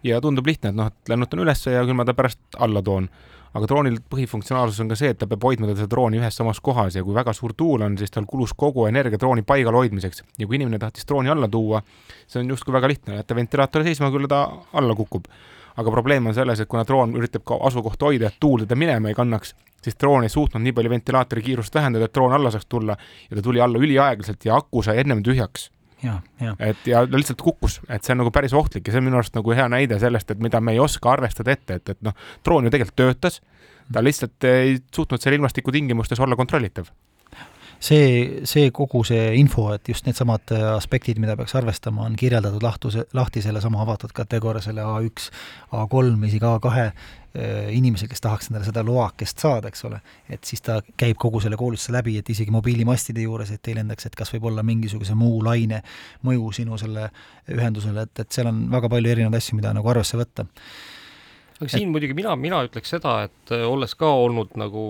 ja 0.03 0.21
tundub 0.21 0.47
lihtne, 0.47 0.71
et 0.71 0.79
noh, 0.79 0.87
et 0.87 1.11
lennutan 1.11 1.43
üles 1.43 1.65
ja 1.67 1.83
küll 1.83 1.97
ma 1.97 2.07
ta 2.07 2.15
pärast 2.15 2.59
alla 2.59 2.81
toon 2.81 3.09
aga 3.55 3.69
droonil 3.71 4.01
põhifunktsionaalsus 4.11 4.81
on 4.83 4.91
ka 4.91 4.97
see, 4.99 5.13
et 5.13 5.19
ta 5.19 5.27
peab 5.31 5.43
hoidma 5.47 5.69
seda 5.71 5.87
drooni 5.91 6.19
ühes 6.19 6.35
samas 6.35 6.59
kohas 6.63 6.97
ja 6.97 7.03
kui 7.05 7.15
väga 7.15 7.33
suur 7.35 7.53
tuul 7.55 7.85
on, 7.87 7.97
siis 7.99 8.11
tal 8.11 8.27
kulus 8.27 8.53
kogu 8.57 8.87
energia 8.89 9.19
drooni 9.21 9.45
paigal 9.47 9.77
hoidmiseks. 9.79 10.23
ja 10.39 10.47
kui 10.47 10.59
inimene 10.59 10.79
tahtis 10.79 11.07
drooni 11.07 11.31
alla 11.31 11.47
tuua, 11.47 11.81
see 12.27 12.41
on 12.41 12.51
justkui 12.51 12.75
väga 12.75 12.87
lihtne, 12.91 13.19
jätta 13.21 13.35
ventilaatori 13.35 13.87
seisma, 13.87 14.11
küll 14.11 14.27
ta 14.27 14.47
alla 14.73 14.95
kukub. 14.95 15.29
aga 15.75 15.91
probleem 15.91 16.27
on 16.27 16.33
selles, 16.33 16.59
et 16.59 16.69
kuna 16.71 16.83
droon 16.87 17.15
üritab 17.19 17.43
ka 17.47 17.59
asukohta 17.67 18.05
hoida, 18.05 18.27
et 18.27 18.39
tuul 18.39 18.63
teda 18.63 18.75
minema 18.79 19.11
ei 19.11 19.15
kannaks, 19.15 19.55
siis 19.83 19.95
droon 19.99 20.23
ei 20.23 20.29
suutnud 20.29 20.63
nii 20.63 20.73
palju 20.75 20.89
ventilaatori 20.89 21.43
kiirust 21.43 21.75
vähendada, 21.75 22.05
et 22.05 22.15
droon 22.15 22.33
alla 22.33 22.51
saaks 22.51 22.65
tulla 22.65 22.97
ja 23.29 23.37
ta 23.37 23.43
tuli 23.43 23.61
alla 23.61 23.79
üliaeglaselt 23.79 24.45
ja 24.45 24.55
aku 24.55 24.83
sai 24.83 24.99
ennem 25.03 25.23
tühjaks 25.23 25.67
ja, 25.67 25.69
ja. 25.69 25.74
Et 26.59 26.87
ja 26.89 27.03
lihtsalt 27.07 27.41
kukkus, 27.41 27.79
et 27.89 28.03
see 28.03 28.13
on 28.15 28.23
nagu 28.23 28.31
päris 28.35 28.53
ohtlik 28.53 28.87
ja 28.87 28.93
see 28.93 29.01
on 29.01 29.07
minu 29.07 29.19
arust 29.19 29.35
nagu 29.37 29.55
hea 29.55 29.67
näide 29.71 29.99
sellest, 30.01 30.31
et 30.31 30.43
mida 30.43 30.61
me 30.61 30.75
ei 30.75 30.79
oska 30.83 31.11
arvestada 31.11 31.55
ette, 31.55 31.79
et, 31.79 31.95
et 31.95 32.05
noh, 32.05 32.15
droon 32.45 32.67
ju 32.67 32.73
tegelikult 32.73 32.99
töötas, 32.99 33.41
ta 33.91 34.03
lihtsalt 34.03 34.47
ei 34.49 34.77
suutnud 34.95 35.21
seal 35.21 35.37
ilmastikutingimustes 35.39 36.19
olla 36.19 36.37
kontrollitav. 36.39 36.91
See, 37.85 38.41
see 38.47 38.69
kogu 38.71 39.03
see 39.05 39.33
info, 39.37 39.67
et 39.75 39.89
just 39.91 40.07
needsamad 40.07 40.51
aspektid, 40.71 41.19
mida 41.21 41.35
peaks 41.37 41.57
arvestama, 41.59 42.05
on 42.07 42.15
kirjeldatud 42.17 42.63
lahtuse, 42.63 43.03
lahti 43.13 43.43
sellesama 43.43 43.81
avatud 43.83 44.15
kategooria, 44.15 44.63
selle 44.63 44.85
A1, 44.87 45.27
A3, 45.75 46.15
isegi 46.29 46.47
A2 46.47 46.87
inimesel, 47.75 48.07
kes 48.07 48.23
tahaks 48.23 48.49
endale 48.49 48.67
seda 48.67 48.83
loakest 48.85 49.41
saada, 49.43 49.67
eks 49.71 49.85
ole, 49.89 49.99
et 50.31 50.47
siis 50.47 50.63
ta 50.63 50.79
käib 50.97 51.19
kogu 51.19 51.41
selle 51.43 51.59
koolituse 51.59 51.91
läbi, 51.95 52.17
et 52.19 52.29
isegi 52.31 52.53
mobiilimastide 52.55 53.25
juures, 53.25 53.51
et 53.51 53.71
ei 53.71 53.75
lendaks, 53.75 54.07
et 54.07 54.15
kas 54.15 54.31
võib 54.35 54.49
olla 54.51 54.63
mingisuguse 54.63 55.17
muu 55.19 55.41
laine 55.43 55.81
mõju 56.27 56.51
sinu 56.61 56.79
selle 56.79 57.09
ühendusele, 57.51 58.07
et, 58.07 58.23
et 58.23 58.37
seal 58.37 58.51
on 58.51 58.65
väga 58.71 58.91
palju 58.91 59.15
erinevaid 59.15 59.41
asju, 59.41 59.59
mida 59.59 59.73
nagu 59.75 59.91
arvesse 59.91 60.19
võtta. 60.19 60.47
Aga 61.55 61.69
siin 61.71 61.87
et... 61.87 61.91
muidugi 61.93 62.15
mina, 62.17 62.33
mina 62.39 62.59
ütleks 62.67 62.91
seda, 62.91 63.15
et 63.29 63.53
äh, 63.55 63.63
olles 63.67 63.93
ka 63.95 64.09
olnud 64.25 64.57
nagu 64.59 64.81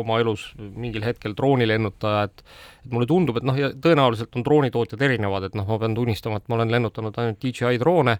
oma 0.00 0.16
elus 0.22 0.46
mingil 0.56 1.04
hetkel 1.04 1.36
droonilennutaja, 1.36 2.28
et 2.30 2.44
et 2.84 2.92
mulle 2.92 3.08
tundub, 3.08 3.38
et 3.40 3.46
noh, 3.48 3.56
ja 3.56 3.70
tõenäoliselt 3.72 4.34
on 4.36 4.44
droonitootjad 4.44 5.00
erinevad, 5.06 5.48
et 5.48 5.54
noh, 5.56 5.64
ma 5.68 5.78
pean 5.80 5.96
tunnistama, 5.96 6.40
et 6.40 6.50
ma 6.52 6.58
olen 6.58 6.72
lennutanud 6.72 7.16
ainult 7.20 7.40
DJI 7.40 7.80
droone 7.80 8.18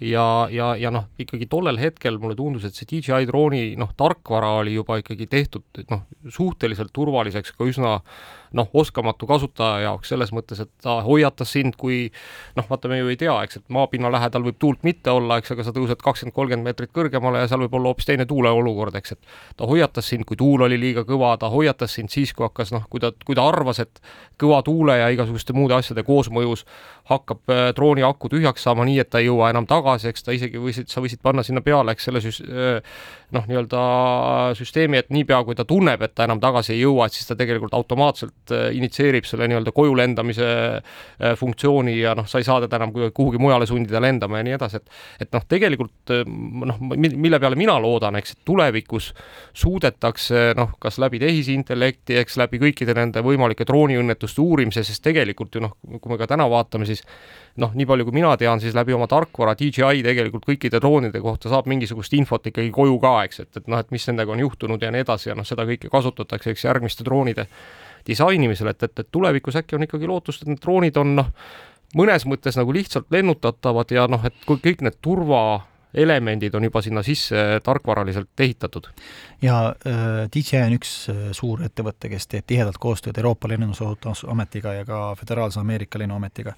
ja, 0.00 0.48
ja, 0.50 0.72
ja 0.76 0.90
noh, 0.94 1.06
ikkagi 1.20 1.46
tollel 1.50 1.78
hetkel 1.78 2.18
mulle 2.22 2.36
tundus, 2.38 2.64
et 2.66 2.74
see 2.76 2.88
DJI 2.90 3.28
drooni 3.30 3.74
noh, 3.80 3.92
tarkvara 3.96 4.56
oli 4.62 4.74
juba 4.74 4.98
ikkagi 5.02 5.28
tehtud 5.30 5.84
noh, 5.90 6.06
suhteliselt 6.34 6.92
turvaliseks 6.94 7.54
ka 7.54 7.68
üsna 7.68 7.98
noh, 8.54 8.68
oskamatu 8.72 9.26
kasutaja 9.28 9.82
jaoks 9.88 10.12
selles 10.12 10.32
mõttes, 10.34 10.60
et 10.62 10.70
ta 10.82 10.96
hoiatas 11.04 11.52
sind, 11.56 11.76
kui 11.80 12.06
noh, 12.56 12.66
vaata, 12.68 12.90
me 12.90 13.00
ju 13.00 13.10
ei 13.12 13.18
tea, 13.20 13.34
eks, 13.46 13.60
et 13.60 13.74
maapinna 13.74 14.10
lähedal 14.14 14.46
võib 14.46 14.58
tuult 14.62 14.84
mitte 14.86 15.12
olla, 15.12 15.38
eks, 15.40 15.54
aga 15.54 15.66
sa 15.66 15.74
tõused 15.74 16.02
kakskümmend, 16.02 16.36
kolmkümmend 16.36 16.68
meetrit 16.68 16.92
kõrgemale 16.94 17.42
ja 17.42 17.50
seal 17.50 17.64
võib 17.64 17.76
olla 17.78 17.92
hoopis 17.92 18.08
teine 18.08 18.26
tuuleolukord, 18.30 18.94
eks, 19.00 19.16
et 19.16 19.58
ta 19.58 19.68
hoiatas 19.70 20.08
sind, 20.12 20.26
kui 20.28 20.38
tuul 20.40 20.66
oli 20.68 20.78
liiga 20.80 21.04
kõva, 21.08 21.34
ta 21.40 21.50
hoiatas 21.52 21.98
sind 21.98 22.12
siis, 22.14 22.32
kui 22.36 22.46
hakkas 22.46 22.72
noh, 22.74 22.86
kui 22.90 23.02
ta, 23.02 23.12
kui 23.26 23.36
ta 23.38 23.46
arvas, 23.50 23.82
et 23.82 24.02
kõva 24.40 24.62
tuule 24.66 24.98
ja 25.00 25.10
igasuguste 25.14 25.56
muude 25.56 25.76
asjade 25.76 26.06
koosmõjus 26.06 26.64
hakkab 27.10 27.52
äh, 27.52 27.66
drooni 27.76 28.04
aku 28.06 28.30
tühjaks 28.32 28.64
saama 28.64 28.86
nii, 28.88 29.00
et 29.02 29.10
ta 29.12 29.20
ei 29.20 29.28
jõua 29.28 29.50
enam 29.52 29.66
tagasi, 29.68 30.08
eks 30.10 30.24
ta 30.24 30.34
isegi 30.36 30.60
võisid, 30.62 30.88
sa 30.92 31.02
võisid 31.04 31.20
panna 31.24 31.44
sinna 31.44 31.60
peale, 31.64 31.92
eks 31.92 32.08
selle 32.08 32.22
süs-, 32.24 32.40
äh, 32.46 32.80
noh, 33.34 33.44
nii-öelda 33.50 33.82
süsteemi, 34.58 35.02
et 35.02 35.10
niipea, 35.14 35.42
kui 35.44 35.58
ta 35.58 35.66
tunneb, 35.68 36.02
et 36.04 36.14
ta 36.14 36.28
enam 36.28 36.40
tagasi 36.42 36.74
ei 36.76 36.82
jõua, 36.84 37.08
et 37.08 37.16
siis 37.16 37.28
ta 37.28 37.36
tegelikult 37.38 37.74
automaatselt 37.76 38.43
äh, 38.52 38.68
initsieerib 38.76 39.24
selle 39.28 39.48
nii-öelda 39.48 39.72
koju 39.74 39.94
lendamise 39.96 40.50
funktsiooni 41.38 41.94
ja 42.00 42.14
noh, 42.18 42.26
sa 42.28 42.40
ei 42.40 42.46
saa 42.46 42.60
teda 42.64 42.78
enam 42.80 42.92
kuhugi 42.92 43.38
mujale 43.40 43.66
sundida 43.66 44.00
lendama 44.02 44.40
ja 44.40 44.46
nii 44.46 44.56
edasi, 44.56 44.80
et 44.80 45.24
et 45.24 45.32
noh, 45.32 45.44
tegelikult 45.48 46.12
noh, 46.26 46.80
mille 46.98 47.38
peale 47.40 47.56
mina 47.58 47.76
loodan, 47.80 48.18
eks, 48.18 48.34
et 48.34 48.42
tulevikus 48.48 49.12
suudetakse 49.56 50.52
noh, 50.58 50.74
kas 50.82 50.98
läbi 51.02 51.20
tehisintellekti, 51.22 52.18
eks 52.20 52.38
läbi 52.40 52.60
kõikide 52.62 52.96
nende 52.96 53.22
võimalike 53.24 53.66
drooniõnnetuste 53.68 54.42
uurimise, 54.44 54.84
sest 54.86 55.04
tegelikult 55.04 55.54
ju 55.54 55.64
noh, 55.64 55.76
kui 56.00 56.12
me 56.12 56.18
ka 56.20 56.28
täna 56.30 56.48
vaatame, 56.50 56.88
siis 56.88 57.04
noh, 57.60 57.72
nii 57.74 57.86
palju 57.88 58.08
kui 58.08 58.16
mina 58.18 58.34
tean, 58.40 58.60
siis 58.62 58.74
läbi 58.76 58.94
oma 58.96 59.06
tarkvara 59.10 59.54
DJI 59.58 60.02
tegelikult 60.06 60.46
kõikide 60.48 60.80
droonide 60.82 61.22
kohta 61.22 61.52
saab 61.52 61.68
mingisugust 61.70 62.14
infot 62.18 62.50
ikkagi 62.50 62.72
koju 62.74 62.98
ka, 63.02 63.14
eks, 63.28 63.44
et, 63.44 63.52
et 63.60 63.70
noh, 63.70 63.80
et 63.80 63.94
mis 63.94 64.08
nendega 64.10 64.34
on 64.34 64.42
juhtunud 64.42 64.82
ja 64.82 64.92
nii 64.94 65.04
edasi 65.06 65.30
ja 65.30 65.38
noh, 65.38 65.46
seda 65.46 65.66
kõike 65.68 65.90
kasutatakse, 65.92 66.54
eks, 66.54 66.66
järgmiste 66.66 67.06
droonide 67.06 67.46
disainimisel, 68.06 68.72
et, 68.72 68.82
et, 68.82 68.98
et 68.98 69.12
tulevikus 69.12 69.56
äkki 69.60 69.78
on 69.78 69.86
ikkagi 69.86 70.08
lootust, 70.08 70.42
et 70.42 70.52
need 70.52 70.62
droonid 70.62 70.98
on 71.00 71.14
noh, 71.20 71.30
mõnes 71.98 72.26
mõttes 72.28 72.58
nagu 72.58 72.74
lihtsalt 72.74 73.06
lennutatavad 73.14 73.94
ja 73.94 74.08
noh, 74.10 74.24
et 74.26 74.36
kui 74.46 74.60
kõik 74.62 74.84
need 74.84 74.98
turva 75.02 75.44
elemendid 75.94 76.54
on 76.54 76.64
juba 76.66 76.82
sinna 76.82 77.02
sisse 77.06 77.60
tarkvaraliselt 77.62 78.40
ehitatud. 78.40 78.88
ja 79.42 79.74
äh, 79.86 80.26
DJI 80.34 80.62
on 80.66 80.74
üks 80.78 80.94
äh, 81.10 81.20
suur 81.32 81.62
ettevõte, 81.62 82.10
kes 82.10 82.26
teeb 82.26 82.46
tihedalt 82.46 82.78
koostööd 82.82 83.18
Euroopa 83.18 83.48
Lennundusohutusametiga 83.48 84.72
ja 84.80 84.84
ka 84.84 85.14
Föderaalse 85.20 85.60
Ameerika 85.60 85.98
Lennuametiga 85.98 86.56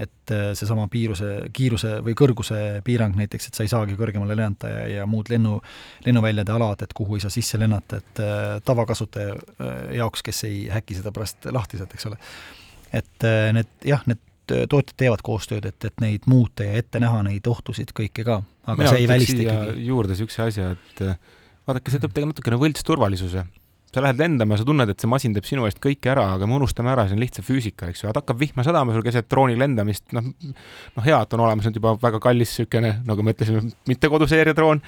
et 0.00 0.32
äh, 0.32 0.50
seesama 0.56 0.86
piiruse, 0.90 1.28
kiiruse 1.56 1.98
või 2.04 2.14
kõrguse 2.18 2.60
piirang 2.86 3.16
näiteks, 3.18 3.50
et 3.50 3.58
sa 3.58 3.66
ei 3.66 3.72
saagi 3.72 3.96
kõrgemale 3.98 4.36
lennata 4.38 4.70
ja, 4.70 4.86
ja 4.94 5.06
muud 5.10 5.28
lennu, 5.32 5.58
lennuväljade 6.06 6.54
alad, 6.54 6.84
et 6.86 6.94
kuhu 6.96 7.18
ei 7.18 7.24
saa 7.24 7.32
sisse 7.34 7.60
lennata, 7.60 8.00
et 8.00 8.22
äh, 8.24 8.56
tavakasutaja 8.66 9.36
äh, 9.36 9.76
jaoks, 10.00 10.24
kes 10.26 10.44
ei 10.48 10.64
häki 10.72 10.98
seda 11.00 11.12
pärast 11.16 11.50
lahti 11.52 11.80
sealt, 11.80 11.94
eks 11.96 12.08
ole. 12.10 12.20
et 12.96 13.28
need 13.54 13.86
jah, 13.86 14.02
need 14.10 14.22
tootjad 14.50 14.96
teevad 14.98 15.20
koostööd, 15.22 15.68
et, 15.68 15.84
et 15.86 16.02
neid 16.02 16.24
muuta 16.26 16.66
ja 16.66 16.80
ette 16.80 16.98
näha 17.02 17.20
neid 17.22 17.46
ohtusid 17.46 17.92
kõike 17.94 18.24
ka, 18.26 18.40
aga 18.66 18.80
Mina 18.80 18.94
see 18.94 19.04
ei 19.04 19.10
välista 19.10 19.44
ikkagi. 19.44 19.84
juurde 19.86 20.16
niisuguse 20.16 20.42
asja, 20.48 20.72
et 20.74 21.04
vaadake, 21.68 21.92
see 21.92 22.02
toob 22.02 22.16
tegelikult 22.16 22.40
natukene 22.40 22.58
võltsturvalisuse 22.64 23.44
sa 23.90 24.02
lähed 24.04 24.20
lendama 24.22 24.58
sa 24.58 24.64
tunned, 24.66 24.90
et 24.92 25.02
see 25.02 25.10
masin 25.10 25.34
teeb 25.34 25.46
sinu 25.48 25.64
eest 25.66 25.80
kõike 25.82 26.12
ära, 26.12 26.28
aga 26.36 26.46
me 26.46 26.54
unustame 26.60 26.92
ära, 26.92 27.06
see 27.08 27.16
on 27.16 27.22
lihtsalt 27.22 27.46
füüsika, 27.46 27.88
eks 27.90 28.04
ju, 28.04 28.10
et 28.10 28.18
hakkab 28.20 28.38
vihma 28.38 28.62
sadama 28.66 28.94
sul 28.94 29.04
keset 29.06 29.26
drooni 29.30 29.56
lendamist, 29.58 30.04
noh, 30.16 30.28
noh 30.96 31.06
hea, 31.06 31.18
et 31.18 31.34
on 31.34 31.42
olemas 31.46 31.66
nüüd 31.66 31.80
juba 31.80 31.96
väga 32.02 32.20
kallis 32.22 32.52
niisugune, 32.54 32.92
nagu 33.06 33.24
me 33.26 33.34
ütlesime, 33.34 33.64
mitte 33.90 34.10
koduseeria 34.12 34.54
droon, 34.56 34.82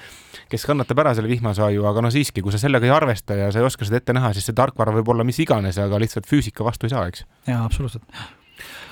kes 0.51 0.63
kannatab 0.69 1.03
ära 1.03 1.15
selle 1.17 1.31
vihmasaju, 1.31 1.83
aga 1.89 2.05
no 2.05 2.13
siiski, 2.13 2.43
kui 2.45 2.55
sa 2.55 2.61
sellega 2.61 2.87
ei 2.87 2.93
arvesta 2.95 3.35
ja 3.39 3.49
sa 3.51 3.59
ei 3.59 3.67
oska 3.67 3.87
seda 3.87 3.99
ette 3.99 4.15
näha, 4.15 4.31
siis 4.35 4.47
see 4.47 4.55
tarkvara 4.55 4.95
võib 4.95 5.11
olla 5.11 5.27
mis 5.27 5.41
iganes, 5.43 5.81
aga 5.83 5.99
lihtsalt 5.99 6.29
füüsika 6.29 6.63
vastu 6.63 6.87
ei 6.87 6.95
saa, 6.95 7.09
eks. 7.11 7.27
jaa, 7.49 7.65
absoluutselt. 7.65 8.07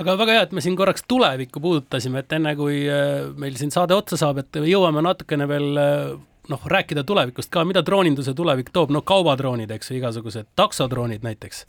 Aga 0.01 0.17
väga 0.19 0.35
hea, 0.35 0.43
et 0.47 0.53
me 0.57 0.63
siin 0.63 0.75
korraks 0.75 1.05
tulevikku 1.07 1.61
puudutasime, 1.63 2.23
et 2.23 2.33
enne 2.35 2.51
kui 2.59 2.81
äh, 2.89 3.29
meil 3.39 3.55
siin 3.59 3.71
saade 3.71 3.95
otsa 3.95 4.19
saab, 4.19 4.41
et 4.41 4.59
jõuame 4.67 5.03
natukene 5.05 5.47
veel 5.47 5.79
äh, 5.79 6.17
noh, 6.49 6.63
rääkida 6.65 7.03
tulevikust 7.03 7.51
ka, 7.53 7.65
mida 7.67 7.83
drooninduse 7.85 8.33
tulevik 8.37 8.71
toob, 8.73 8.91
no 8.91 9.03
kaubatroonid, 9.05 9.71
eks 9.71 9.91
ju, 9.91 9.99
igasugused 10.01 10.49
taksodroonid 10.55 11.23
näiteks 11.25 11.65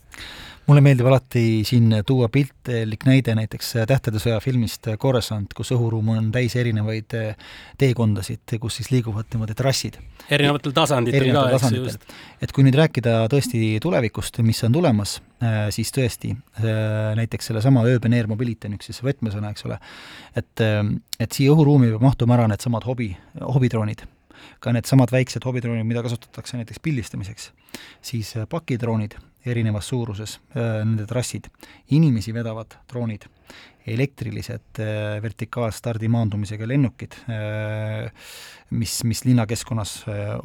mulle 0.66 0.82
meeldib 0.84 1.06
alati 1.10 1.62
siin 1.66 1.90
tuua 2.06 2.28
piltlik 2.32 3.06
näide 3.06 3.34
näiteks 3.34 3.72
Tähtede 3.88 4.20
sõja 4.22 4.38
filmist 4.42 4.86
Coruscant, 5.00 5.54
kus 5.56 5.72
õhuruum 5.74 6.12
on 6.14 6.28
täis 6.34 6.54
erinevaid 6.58 7.16
teekondasid, 7.80 8.56
kus 8.62 8.78
siis 8.78 8.92
liiguvad 8.92 9.32
niimoodi 9.32 9.56
trassid. 9.58 9.98
erinevatel 10.30 10.74
tasanditel 10.76 11.32
ka, 11.34 11.44
eks 11.56 11.68
ju, 11.74 11.82
just. 11.88 12.06
et 12.42 12.54
kui 12.54 12.66
nüüd 12.66 12.78
rääkida 12.78 13.26
tõesti 13.32 13.74
tulevikust, 13.82 14.38
mis 14.46 14.62
on 14.64 14.78
tulemas, 14.78 15.18
siis 15.74 15.90
tõesti 15.94 16.34
näiteks 17.18 17.50
sellesama 17.50 17.82
Urban 17.88 18.14
Air 18.14 18.30
Mobility 18.30 18.70
on 18.70 18.78
üks 18.78 18.90
siis 18.92 19.02
võtmesõna, 19.02 19.50
eks 19.50 19.66
ole, 19.66 19.80
et, 20.38 20.66
et 21.18 21.32
siia 21.32 21.54
õhuruumi 21.56 21.90
peab 21.90 22.10
mahtuma 22.10 22.38
ära 22.38 22.50
needsamad 22.52 22.86
hobi, 22.86 23.12
hobidroonid 23.42 24.06
ka 24.60 24.72
needsamad 24.72 25.12
väiksed 25.12 25.44
hobidroonid, 25.44 25.86
mida 25.88 26.02
kasutatakse 26.02 26.56
näiteks 26.60 26.80
pildistamiseks, 26.82 27.50
siis 28.02 28.36
äh, 28.36 28.48
pakidroonid 28.48 29.18
erinevas 29.46 29.88
suuruses, 29.88 30.38
äh, 30.56 30.82
nende 30.84 31.06
trassid, 31.06 31.48
inimesi 31.90 32.34
vedavad 32.34 32.78
droonid, 32.92 33.26
elektrilised 33.86 34.78
äh, 34.78 35.18
vertikaalstardi 35.22 36.08
maandumisega 36.12 36.66
lennukid, 36.68 37.16
mis, 38.72 38.92
mis 39.04 39.24
linnakeskkonnas 39.26 39.94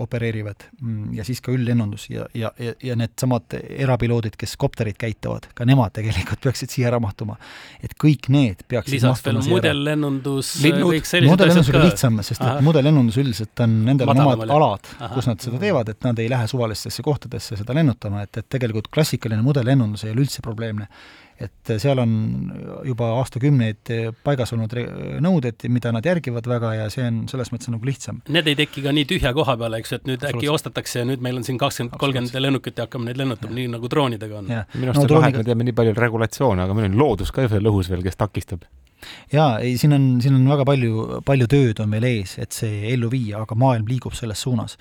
opereerivad. 0.01 0.66
Mm, 0.82 1.12
ja 1.16 1.26
siis 1.28 1.39
ka 1.45 1.53
ülllennundus 1.53 2.08
ja, 2.10 2.26
ja, 2.34 2.49
ja, 2.60 2.74
ja 2.84 2.95
needsamad 2.97 3.53
erapiloodid, 3.62 4.36
kes 4.39 4.58
kopterit 4.60 4.97
käitavad, 4.99 5.45
ka 5.55 5.68
nemad 5.70 5.93
tegelikult 5.95 6.41
peaksid 6.47 6.74
siia 6.74 6.89
ära 6.89 6.99
mahtuma. 7.03 7.38
et 7.84 7.93
kõik 8.01 8.32
need 8.34 8.66
peaksid 8.68 8.97
lisaks 8.97 9.24
veel 9.28 9.39
mudellennundus, 9.45 10.55
kõik 10.64 11.08
sellised 11.08 11.32
mudellennundus 11.32 11.72
on 11.76 11.86
lihtsam, 11.86 12.20
sest 12.26 12.41
et 12.41 12.66
mudellennundus 12.66 13.22
üldiselt 13.22 13.64
on, 13.64 13.78
nendel 13.86 14.12
on 14.14 14.24
omad 14.26 14.55
alad, 14.58 14.91
kus 15.14 15.30
nad 15.30 15.45
seda 15.45 15.62
teevad, 15.62 15.93
et 15.93 16.10
nad 16.10 16.20
ei 16.24 16.32
lähe 16.34 16.49
suvalistesse 16.49 17.05
kohtadesse 17.05 17.60
seda 17.62 17.78
lennutama, 17.78 18.26
et, 18.26 18.41
et 18.41 18.49
tegelikult 18.58 18.89
klassikaline 18.93 19.45
mudellennundus 19.45 20.08
ei 20.08 20.16
ole 20.16 20.26
üldse 20.26 20.43
probleemne 20.45 20.89
et 21.38 21.71
seal 21.77 21.99
on 22.01 22.13
juba 22.88 23.11
aastakümneid 23.19 23.91
paigas 24.25 24.53
olnud 24.55 24.73
nõuded, 25.23 25.67
mida 25.73 25.91
nad 25.93 26.05
järgivad 26.05 26.49
väga 26.49 26.73
ja 26.79 26.88
see 26.93 27.05
on 27.05 27.19
selles 27.31 27.51
mõttes 27.53 27.69
nagu 27.73 27.88
lihtsam. 27.88 28.23
Need 28.33 28.49
ei 28.49 28.57
teki 28.57 28.83
ka 28.85 28.93
nii 28.95 29.05
tühja 29.09 29.33
koha 29.38 29.57
peale, 29.59 29.81
eks 29.81 29.93
ju, 29.93 30.01
et 30.01 30.09
nüüd 30.09 30.25
äkki 30.31 30.49
ostetakse 30.53 31.03
ja 31.03 31.09
nüüd 31.09 31.23
meil 31.23 31.38
on 31.38 31.45
siin 31.47 31.59
kakskümmend, 31.61 31.99
kolmkümmend 32.01 32.41
lennukit 32.47 32.79
ja 32.79 32.88
hakkame 32.88 33.11
neid 33.11 33.21
lennutama, 33.21 33.53
nii 33.59 33.69
nagu 33.75 33.91
droonidega 33.91 34.41
on. 34.41 34.51
minu 34.73 34.93
arust 34.93 35.13
no, 35.13 35.21
et 35.27 35.39
me 35.41 35.47
teeme 35.51 35.69
nii 35.69 35.77
palju 35.77 35.95
regulatsioone, 35.97 36.65
aga 36.65 36.77
meil 36.77 36.89
on 36.91 36.99
loodus 37.03 37.33
ka 37.33 37.45
veel 37.51 37.71
õhus 37.73 37.91
veel, 37.93 38.05
kes 38.05 38.19
takistab 38.19 38.65
jaa, 39.33 39.57
ei, 39.63 39.75
siin 39.77 39.93
on, 39.93 40.07
siin 40.23 40.38
on 40.38 40.47
väga 40.49 40.65
palju, 40.67 41.21
palju 41.27 41.49
tööd 41.51 41.81
on 41.83 41.93
veel 41.93 42.07
ees, 42.09 42.38
et 42.41 42.55
see 42.55 42.91
ellu 42.93 43.11
viia, 43.13 43.43
aga 43.43 43.57
maailm 43.59 43.88
liigub 43.89 44.15
selles 44.17 44.41
suunas. 44.43 44.77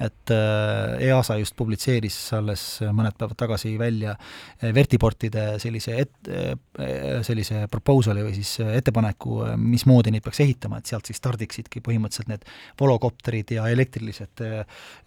Et 0.00 0.32
äh, 0.32 1.02
EASA 1.10 1.36
just 1.40 1.54
publitseeris 1.58 2.16
alles 2.38 2.62
mõned 2.96 3.16
päevad 3.20 3.36
tagasi 3.42 3.74
välja 3.80 4.14
äh, 4.14 4.70
vertiportide 4.74 5.44
sellise 5.60 5.98
et-, 6.00 6.30
äh, 6.32 7.20
sellise 7.26 7.66
proposal'i 7.72 8.24
või 8.24 8.34
siis 8.38 8.54
ettepaneku, 8.64 9.42
mismoodi 9.60 10.14
neid 10.14 10.24
peaks 10.24 10.40
ehitama, 10.46 10.80
et 10.80 10.88
sealt 10.88 11.10
siis 11.10 11.20
stardiksidki 11.20 11.82
põhimõtteliselt 11.84 12.32
need 12.32 12.46
volokopterid 12.80 13.52
ja 13.56 13.66
elektrilised 13.68 14.40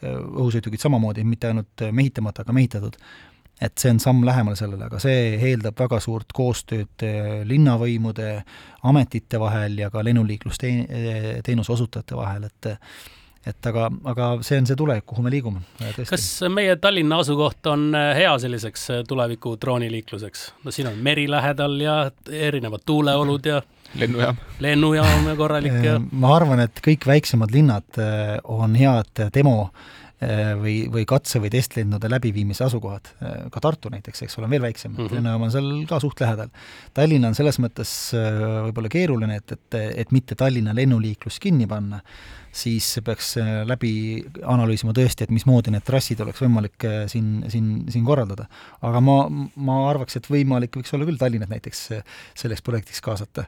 õhusõidukid 0.04 0.82
samamoodi, 0.82 1.26
mitte 1.26 1.50
ainult 1.50 1.86
mehitamata, 1.92 2.46
aga 2.46 2.56
mehitatud. 2.56 3.00
Et 3.64 3.74
see 3.80 3.94
on 3.94 4.00
samm 4.02 4.24
lähemale 4.28 4.58
sellele, 4.60 4.90
aga 4.90 5.00
see 5.02 5.38
eeldab 5.50 5.78
väga 5.80 6.00
suurt 6.04 6.34
koostööd 6.36 7.06
linnavõimude, 7.50 8.30
ametite 8.90 9.40
vahel 9.42 9.78
ja 9.80 9.90
ka 9.94 10.04
lennuliiklusteenuse 10.06 11.76
osutajate 11.78 12.18
vahel, 12.18 12.50
et 12.50 12.74
et 13.46 13.68
aga, 13.68 13.90
aga 14.08 14.28
see 14.46 14.60
on 14.62 14.68
see 14.70 14.78
tulevik, 14.80 15.06
kuhu 15.10 15.24
me 15.26 15.32
liigume. 15.34 15.64
kas 16.10 16.28
meie 16.54 16.76
Tallinna 16.82 17.20
asukoht 17.24 17.72
on 17.72 17.90
eh, 17.96 18.12
hea 18.22 18.34
selliseks 18.46 18.90
eh, 18.90 19.04
tuleviku 19.08 19.58
drooniliikluseks? 19.62 20.46
no 20.64 20.72
siin 20.72 20.92
on 20.92 21.00
meri 21.04 21.28
lähedal 21.32 21.80
ja 21.82 21.98
erinevad 22.32 22.86
tuuleolud 22.86 23.46
ja 23.46 23.62
lennujaam. 24.00 24.40
lennujaam 24.60 25.28
ja 25.28 25.36
korralik 25.36 25.82
ja 25.84 26.00
ma 26.12 26.36
arvan, 26.36 26.64
et 26.68 26.84
kõik 26.86 27.08
väiksemad 27.08 27.52
linnad 27.52 28.02
on 28.44 28.80
head 28.80 29.28
demo 29.36 29.58
äh, 29.68 29.92
Äh, 30.03 30.03
või, 30.60 30.76
või 30.92 31.06
katse- 31.10 31.42
või 31.44 31.52
testlennude 31.54 32.10
läbiviimise 32.12 32.66
asukohad, 32.68 33.10
äh, 33.22 33.36
ka 33.54 33.62
Tartu 33.64 33.92
näiteks, 33.94 34.24
eks 34.26 34.38
ole, 34.38 34.48
on 34.48 34.54
veel 34.56 34.66
väiksem 34.66 34.92
mm, 34.92 35.02
-hmm. 35.02 35.18
lennujaam 35.18 35.48
on 35.48 35.52
seal 35.52 35.70
ka 35.90 36.00
suht 36.04 36.24
lähedal. 36.24 36.50
Tallinn 36.94 37.26
on 37.30 37.36
selles 37.38 37.60
mõttes 37.64 37.92
äh, 38.18 38.40
võib-olla 38.68 38.92
keeruline, 38.94 39.38
et, 39.42 39.56
et, 39.58 39.78
et 40.06 40.16
mitte 40.16 40.38
Tallinna 40.40 40.76
lennuliiklust 40.78 41.42
kinni 41.44 41.68
panna, 41.68 42.02
siis 42.54 43.00
peaks 43.04 43.36
läbi 43.66 43.94
analüüsima 44.46 44.94
tõesti, 44.94 45.26
et 45.26 45.32
mismoodi 45.34 45.72
need 45.74 45.86
trassid 45.88 46.20
oleks 46.22 46.44
võimalik 46.44 46.86
siin, 47.10 47.46
siin, 47.50 47.72
siin 47.90 48.06
korraldada. 48.06 48.46
aga 48.82 49.02
ma, 49.02 49.16
ma 49.56 49.80
arvaks, 49.90 50.20
et 50.20 50.30
võimalik 50.30 50.78
võiks 50.78 50.94
olla 50.94 51.08
küll 51.10 51.18
Tallinnat 51.18 51.50
näiteks 51.50 51.88
selleks 52.38 52.62
projektiks 52.62 53.02
kaasata 53.02 53.48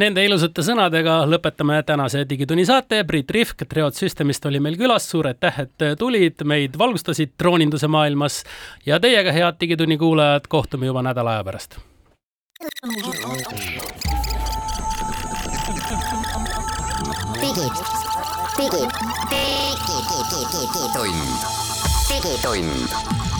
Nende 0.00 0.22
ilusate 0.24 0.62
sõnadega 0.64 1.18
lõpetame 1.28 1.82
tänase 1.84 2.22
Digitunni 2.28 2.64
saate. 2.64 3.02
Priit 3.04 3.28
Rihk 3.34 3.66
Treot 3.68 3.92
Systemist 3.92 4.46
oli 4.48 4.60
meil 4.64 4.78
külas, 4.80 5.04
suur 5.04 5.28
aitäh, 5.28 5.58
et 5.66 5.84
tulid, 6.00 6.40
meid 6.48 6.78
valgustasid 6.80 7.34
drooninduse 7.36 7.90
maailmas 7.92 8.40
ja 8.88 8.96
teiega, 9.00 9.34
head 9.36 9.60
Digitunni 9.60 9.98
kuulajad, 10.00 10.48
kohtume 10.48 10.88
juba 10.88 11.04
nädala 11.04 11.36
aja 11.36 11.44
pärast. 11.44 11.76
digid, 17.42 17.76
digid, 18.56 18.90
digitund, 20.56 21.20
digitund 22.08 23.31